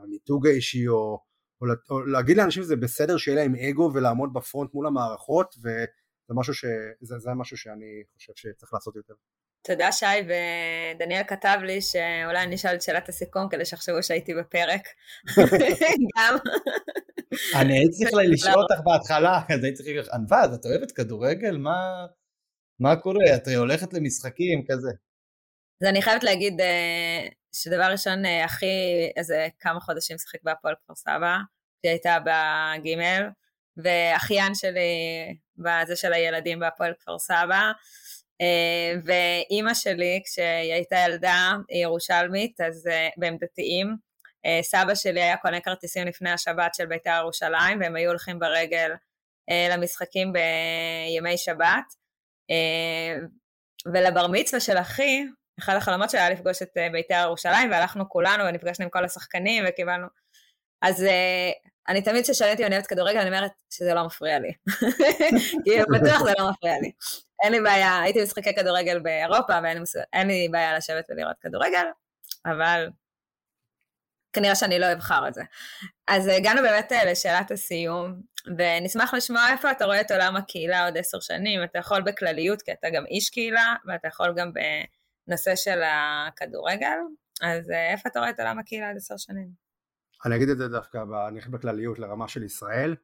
המיתוג 0.02 0.46
האישי 0.46 0.88
או, 0.88 1.20
או, 1.60 1.66
או 1.90 2.06
להגיד 2.06 2.36
לאנשים 2.36 2.62
שזה 2.62 2.76
בסדר 2.76 3.16
שיהיה 3.16 3.36
להם 3.36 3.54
אגו 3.54 3.90
ולעמוד 3.94 4.32
בפרונט 4.32 4.74
מול 4.74 4.86
המערכות 4.86 5.54
וזה 5.58 6.34
משהו, 6.34 6.54
ש... 6.54 6.64
זה, 7.00 7.18
זה 7.18 7.30
משהו 7.34 7.56
שאני 7.56 8.02
חושב 8.16 8.32
שצריך 8.36 8.74
לעשות 8.74 8.96
יותר. 8.96 9.14
תודה 9.64 9.92
שי, 9.92 10.06
ודניאל 10.96 11.22
כתב 11.22 11.58
לי 11.62 11.80
שאולי 11.80 12.42
אני 12.42 12.54
אשאל 12.54 12.74
את 12.74 12.82
שאלת 12.82 13.08
הסיכום 13.08 13.48
כדי 13.48 13.64
שיחשבו 13.64 14.02
שהייתי 14.02 14.34
בפרק. 14.34 14.82
גם. 16.16 16.36
אני 17.54 17.78
הייתי 17.78 17.92
צריך 17.92 18.12
לשאול 18.32 18.62
אותך 18.62 18.80
בהתחלה, 18.84 19.40
אז 19.48 19.64
הייתי 19.64 19.72
צריך 19.72 19.88
להגיד 19.88 20.02
לך, 20.02 20.08
ענווה, 20.14 20.40
אז 20.40 20.54
את 20.54 20.66
אוהבת 20.66 20.92
כדורגל? 20.92 21.56
מה, 21.56 22.06
מה 22.80 22.96
קורה? 22.96 23.36
את 23.36 23.48
הולכת 23.48 23.92
למשחקים 23.92 24.64
כזה. 24.70 24.90
אז 25.82 25.88
אני 25.88 26.02
חייבת 26.02 26.24
להגיד 26.24 26.60
אה, 26.60 27.28
שדבר 27.54 27.90
ראשון, 27.90 28.24
אה, 28.24 28.44
אחי 28.44 28.66
איזה 29.16 29.48
כמה 29.60 29.80
חודשים 29.80 30.18
שיחק 30.18 30.42
בהפועל 30.42 30.74
כפר 30.84 30.94
סבא, 30.94 31.36
היא 31.82 31.90
הייתה 31.90 32.16
בגימל, 32.24 33.28
ואחיין 33.76 34.54
שלי 34.54 34.80
בזה 35.56 35.96
של 35.96 36.12
הילדים 36.12 36.60
בהפועל 36.60 36.92
כפר 37.00 37.18
סבא, 37.18 37.72
אה, 38.40 38.94
ואימא 39.04 39.74
שלי, 39.74 40.22
כשהיא 40.24 40.72
הייתה 40.72 40.96
ילדה, 41.06 41.52
היא 41.68 41.82
ירושלמית, 41.82 42.60
אז 42.60 42.88
והם 43.18 43.36
דתיים, 43.40 43.96
סבא 44.62 44.94
שלי 44.94 45.22
היה 45.22 45.36
קונה 45.36 45.60
כרטיסים 45.60 46.06
לפני 46.06 46.30
השבת 46.30 46.74
של 46.74 46.86
בית"ר 46.86 47.18
ירושלים, 47.20 47.80
והם 47.80 47.96
היו 47.96 48.10
הולכים 48.10 48.38
ברגל 48.38 48.90
למשחקים 49.70 50.32
בימי 50.32 51.38
שבת. 51.38 52.01
ולבר 53.92 54.26
מצווה 54.26 54.60
של 54.60 54.78
אחי, 54.78 55.24
אחד 55.58 55.76
החלומות 55.76 56.10
שלי 56.10 56.20
היה 56.20 56.30
לפגוש 56.30 56.62
את 56.62 56.76
אה, 56.76 56.88
בית"ר 56.92 57.14
ירושלים, 57.14 57.70
והלכנו 57.70 58.08
כולנו 58.08 58.44
ונפגשנו 58.44 58.84
עם 58.84 58.90
כל 58.90 59.04
השחקנים 59.04 59.64
וקיבלנו... 59.68 60.06
אז 60.82 61.00
uh, 61.00 61.68
אני 61.88 62.02
תמיד 62.02 62.24
כששואלים 62.24 62.52
אותי 62.52 62.66
אני 62.66 62.74
אוהבת 62.74 62.86
כדורגל, 62.86 63.18
אני 63.18 63.28
אומרת 63.28 63.50
שזה 63.70 63.94
לא 63.94 64.06
מפריע 64.06 64.38
לי. 64.38 64.52
כי 65.64 65.70
בטוח 65.92 66.24
זה 66.24 66.32
לא 66.38 66.50
מפריע 66.50 66.74
לי. 66.82 66.92
אין 67.44 67.52
לי 67.52 67.60
בעיה, 67.60 68.00
הייתי 68.00 68.20
במשחקי 68.20 68.54
כדורגל 68.54 68.98
באירופה, 68.98 69.52
ואין 69.62 70.26
לי 70.26 70.48
בעיה 70.50 70.76
לשבת 70.76 71.04
ולראות 71.08 71.36
כדורגל, 71.40 71.84
אבל 72.46 72.88
כנראה 74.32 74.54
שאני 74.54 74.78
לא 74.78 74.92
אבחר 74.92 75.28
את 75.28 75.34
זה. 75.34 75.42
אז 76.08 76.28
הגענו 76.28 76.62
באמת 76.62 76.92
אה, 76.92 77.04
לשאלת 77.04 77.50
הסיום, 77.50 78.20
ונשמח 78.46 79.14
לשמוע 79.14 79.48
איפה 79.52 79.70
אתה 79.70 79.84
רואה 79.84 80.00
את 80.00 80.10
עולם 80.10 80.36
הקהילה 80.36 80.84
עוד 80.84 80.98
עשר 80.98 81.20
שנים. 81.20 81.64
אתה 81.64 81.78
יכול 81.78 82.02
בכלליות, 82.02 82.62
כי 82.62 82.72
אתה 82.72 82.88
גם 82.94 83.06
איש 83.06 83.30
קהילה, 83.30 83.74
ואתה 83.86 84.08
יכול 84.08 84.34
גם 84.36 84.50
בנושא 85.26 85.56
של 85.56 85.80
הכדורגל, 85.82 86.98
אז 87.42 87.70
אה, 87.70 87.92
איפה 87.92 88.08
אתה 88.08 88.18
רואה 88.18 88.30
את 88.30 88.40
עולם 88.40 88.58
הקהילה 88.58 88.88
עוד 88.88 88.96
עשר 88.96 89.16
שנים? 89.16 89.48
אני 90.24 90.36
אגיד 90.36 90.48
את 90.48 90.58
זה 90.58 90.68
דווקא 90.68 91.04
בכלליות 91.50 91.98
לרמה 91.98 92.28
של 92.28 92.42
ישראל. 92.42 92.96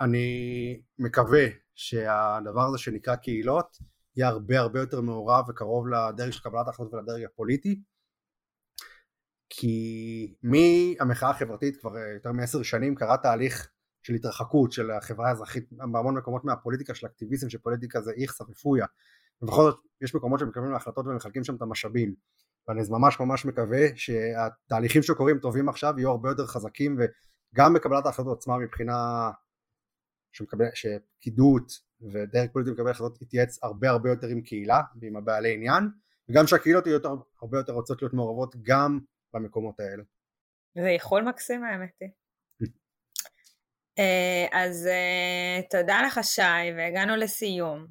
אני 0.00 0.80
מקווה 0.98 1.46
שהדבר 1.74 2.66
הזה 2.68 2.78
שנקרא 2.78 3.16
קהילות 3.16 3.78
יהיה 4.16 4.28
הרבה 4.28 4.58
הרבה 4.58 4.80
יותר 4.80 5.00
מעורב 5.00 5.48
וקרוב 5.48 5.88
לדרג 5.88 6.30
של 6.30 6.42
קבלת 6.42 6.66
ההחלטות 6.66 6.94
ולדרג 6.94 7.24
הפוליטי. 7.24 7.82
כי 9.50 10.34
מהמחאה 10.42 11.30
החברתית 11.30 11.76
כבר 11.76 11.96
אה, 11.96 12.14
יותר 12.14 12.32
מעשר 12.32 12.62
שנים 12.62 12.94
קרה 12.94 13.16
תהליך 13.16 13.70
של 14.08 14.14
התרחקות 14.14 14.72
של 14.72 14.90
החברה 14.90 15.28
האזרחית 15.28 15.72
בהמון 15.72 16.14
מקומות 16.14 16.44
מהפוליטיקה 16.44 16.94
של 16.94 17.06
אקטיביזם 17.06 17.50
שפוליטיקה 17.50 18.00
זה 18.00 18.12
איכסה 18.16 18.44
ופויה 18.44 18.86
ובכל 19.42 19.62
זאת 19.62 19.78
יש 20.00 20.14
מקומות 20.14 20.40
שמקבלים 20.40 20.74
החלטות 20.74 21.06
ומחלקים 21.06 21.44
שם 21.44 21.56
את 21.56 21.62
המשאבים 21.62 22.14
ואני 22.68 22.80
ממש 22.90 23.20
ממש 23.20 23.44
מקווה 23.44 23.86
שהתהליכים 23.94 25.02
שקורים 25.02 25.38
טובים 25.38 25.68
עכשיו 25.68 25.94
יהיו 25.96 26.10
הרבה 26.10 26.28
יותר 26.28 26.46
חזקים 26.46 26.98
וגם 26.98 27.74
בקבלת 27.74 28.06
ההחלטות 28.06 28.38
עצמה 28.38 28.58
מבחינה 28.58 29.30
שמקבל, 30.32 30.64
שפקידות 30.74 31.72
ודרג 32.12 32.50
פוליטי 32.52 32.70
מקבל 32.70 32.90
החלטות 32.90 33.22
יתייעץ 33.22 33.58
הרבה 33.62 33.90
הרבה 33.90 34.10
יותר 34.10 34.26
עם 34.26 34.40
קהילה 34.40 34.80
ועם 35.00 35.16
הבעלי 35.16 35.54
עניין 35.54 35.84
וגם 36.28 36.46
שהקהילות 36.46 36.86
יהיו 36.86 36.94
יותר, 36.94 37.14
הרבה 37.42 37.58
יותר 37.58 37.72
רוצות 37.72 38.02
להיות 38.02 38.14
מעורבות 38.14 38.56
גם 38.62 38.98
במקומות 39.34 39.80
האלה. 39.80 40.02
זה 40.74 40.90
יכול 40.90 41.28
מקסים 41.28 41.64
האמת 41.64 41.90
היא. 42.00 42.08
אה, 43.98 44.46
אז 44.52 44.86
אה, 44.86 45.62
תודה 45.70 46.02
לך 46.06 46.20
שי 46.22 46.72
והגענו 46.76 47.16
לסיום. 47.16 47.86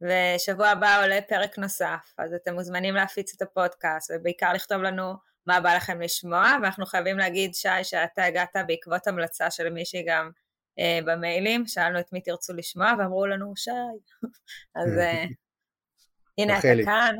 ושבוע 0.00 0.68
הבא 0.68 1.02
עולה 1.04 1.20
פרק 1.28 1.58
נוסף 1.58 2.14
אז 2.18 2.34
אתם 2.34 2.54
מוזמנים 2.54 2.94
להפיץ 2.94 3.34
את 3.36 3.42
הפודקאסט 3.42 4.10
ובעיקר 4.14 4.52
לכתוב 4.52 4.82
לנו 4.82 5.14
מה 5.46 5.60
בא 5.60 5.76
לכם 5.76 6.00
לשמוע 6.00 6.56
ואנחנו 6.62 6.86
חייבים 6.86 7.18
להגיד 7.18 7.54
שי 7.54 7.84
שאתה 7.84 8.24
הגעת 8.24 8.56
בעקבות 8.66 9.06
המלצה 9.06 9.50
של 9.50 9.70
מישהי 9.70 10.04
גם 10.06 10.30
אה, 10.78 10.98
במיילים. 11.04 11.66
שאלנו 11.66 12.00
את 12.00 12.12
מי 12.12 12.20
תרצו 12.20 12.52
לשמוע 12.52 12.92
ואמרו 12.98 13.26
לנו 13.26 13.52
שי. 13.56 13.70
אז 14.82 14.98
אה, 14.98 15.24
הנה 16.38 16.58
אתה 16.58 16.68
כאן. 16.84 17.16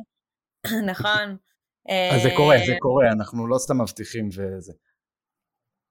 נכון. 0.93 1.37
אז 2.12 2.23
זה 2.23 2.31
קורה, 2.37 2.57
זה 2.66 2.75
קורה, 2.79 3.12
אנחנו 3.12 3.47
לא 3.47 3.59
סתם 3.59 3.81
מבטיחים 3.81 4.29
וזה. 4.29 4.73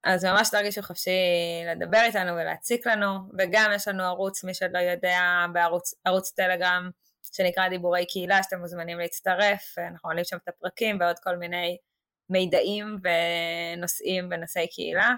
אז 0.08 0.26
ממש 0.26 0.50
תרגישו 0.50 0.82
חופשי 0.82 1.20
לדבר 1.68 2.02
איתנו 2.06 2.34
ולהציק 2.36 2.88
לנו, 2.88 3.08
וגם 3.40 3.72
יש 3.76 3.88
לנו 3.88 4.04
ערוץ, 4.04 4.44
מי 4.44 4.54
שלא 4.54 4.80
יודע, 4.80 5.46
בערוץ 5.54 6.32
טלגרם 6.36 6.90
שנקרא 7.32 7.70
דיבורי 7.70 8.06
קהילה, 8.06 8.44
שאתם 8.44 8.60
מוזמנים 8.60 9.00
להצטרף, 9.00 9.78
אנחנו 9.78 10.10
עולים 10.10 10.24
שם 10.26 10.38
את 10.38 10.48
הפרקים 10.48 10.98
ועוד 11.00 11.20
כל 11.20 11.36
מיני 11.36 11.78
מידעים 12.30 12.98
ונושאים 13.04 14.30
בנושאי 14.30 14.68
קהילה, 14.68 15.14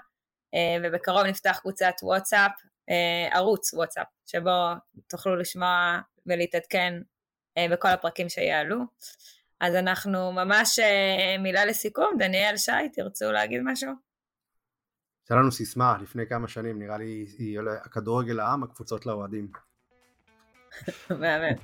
אה, 0.54 0.78
ובקרוב 0.84 1.26
נפתח 1.26 1.60
קבוצת 1.62 1.94
וואטסאפ, 2.04 2.52
אה, 2.90 3.38
ערוץ 3.38 3.74
וואטסאפ, 3.74 4.08
שבו 4.26 4.68
תוכלו 5.08 5.36
לשמוע 5.36 6.00
ולהתעדכן 6.26 6.94
אה, 7.58 7.66
בכל 7.72 7.88
הפרקים 7.88 8.30
שיעלו. 8.30 8.78
אז 9.60 9.76
אנחנו 9.76 10.32
ממש 10.32 10.80
מילה 11.40 11.66
לסיכום, 11.66 12.12
דניאל, 12.20 12.58
שי, 12.58 12.90
תרצו 12.94 13.32
להגיד 13.32 13.62
משהו? 13.64 14.09
הייתה 15.30 15.42
לנו 15.42 15.52
סיסמה 15.52 15.98
לפני 16.02 16.28
כמה 16.28 16.48
שנים, 16.48 16.80
נראה 16.80 16.98
לי 16.98 17.26
היא 17.38 17.60
הכדורגל 17.86 18.34
לעם, 18.34 18.64
הקבוצות 18.64 19.06
לאוהדים. 19.06 19.48
באמת. 21.10 21.60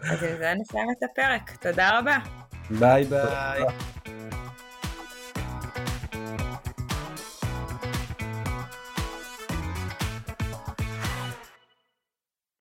אז 0.00 0.22
עם 0.22 0.36
זה 0.36 0.54
נסיים 0.60 0.88
את 0.98 1.02
הפרק, 1.10 1.56
תודה 1.62 1.98
רבה. 1.98 2.18
ביי 2.78 3.04
ביי. 3.04 3.62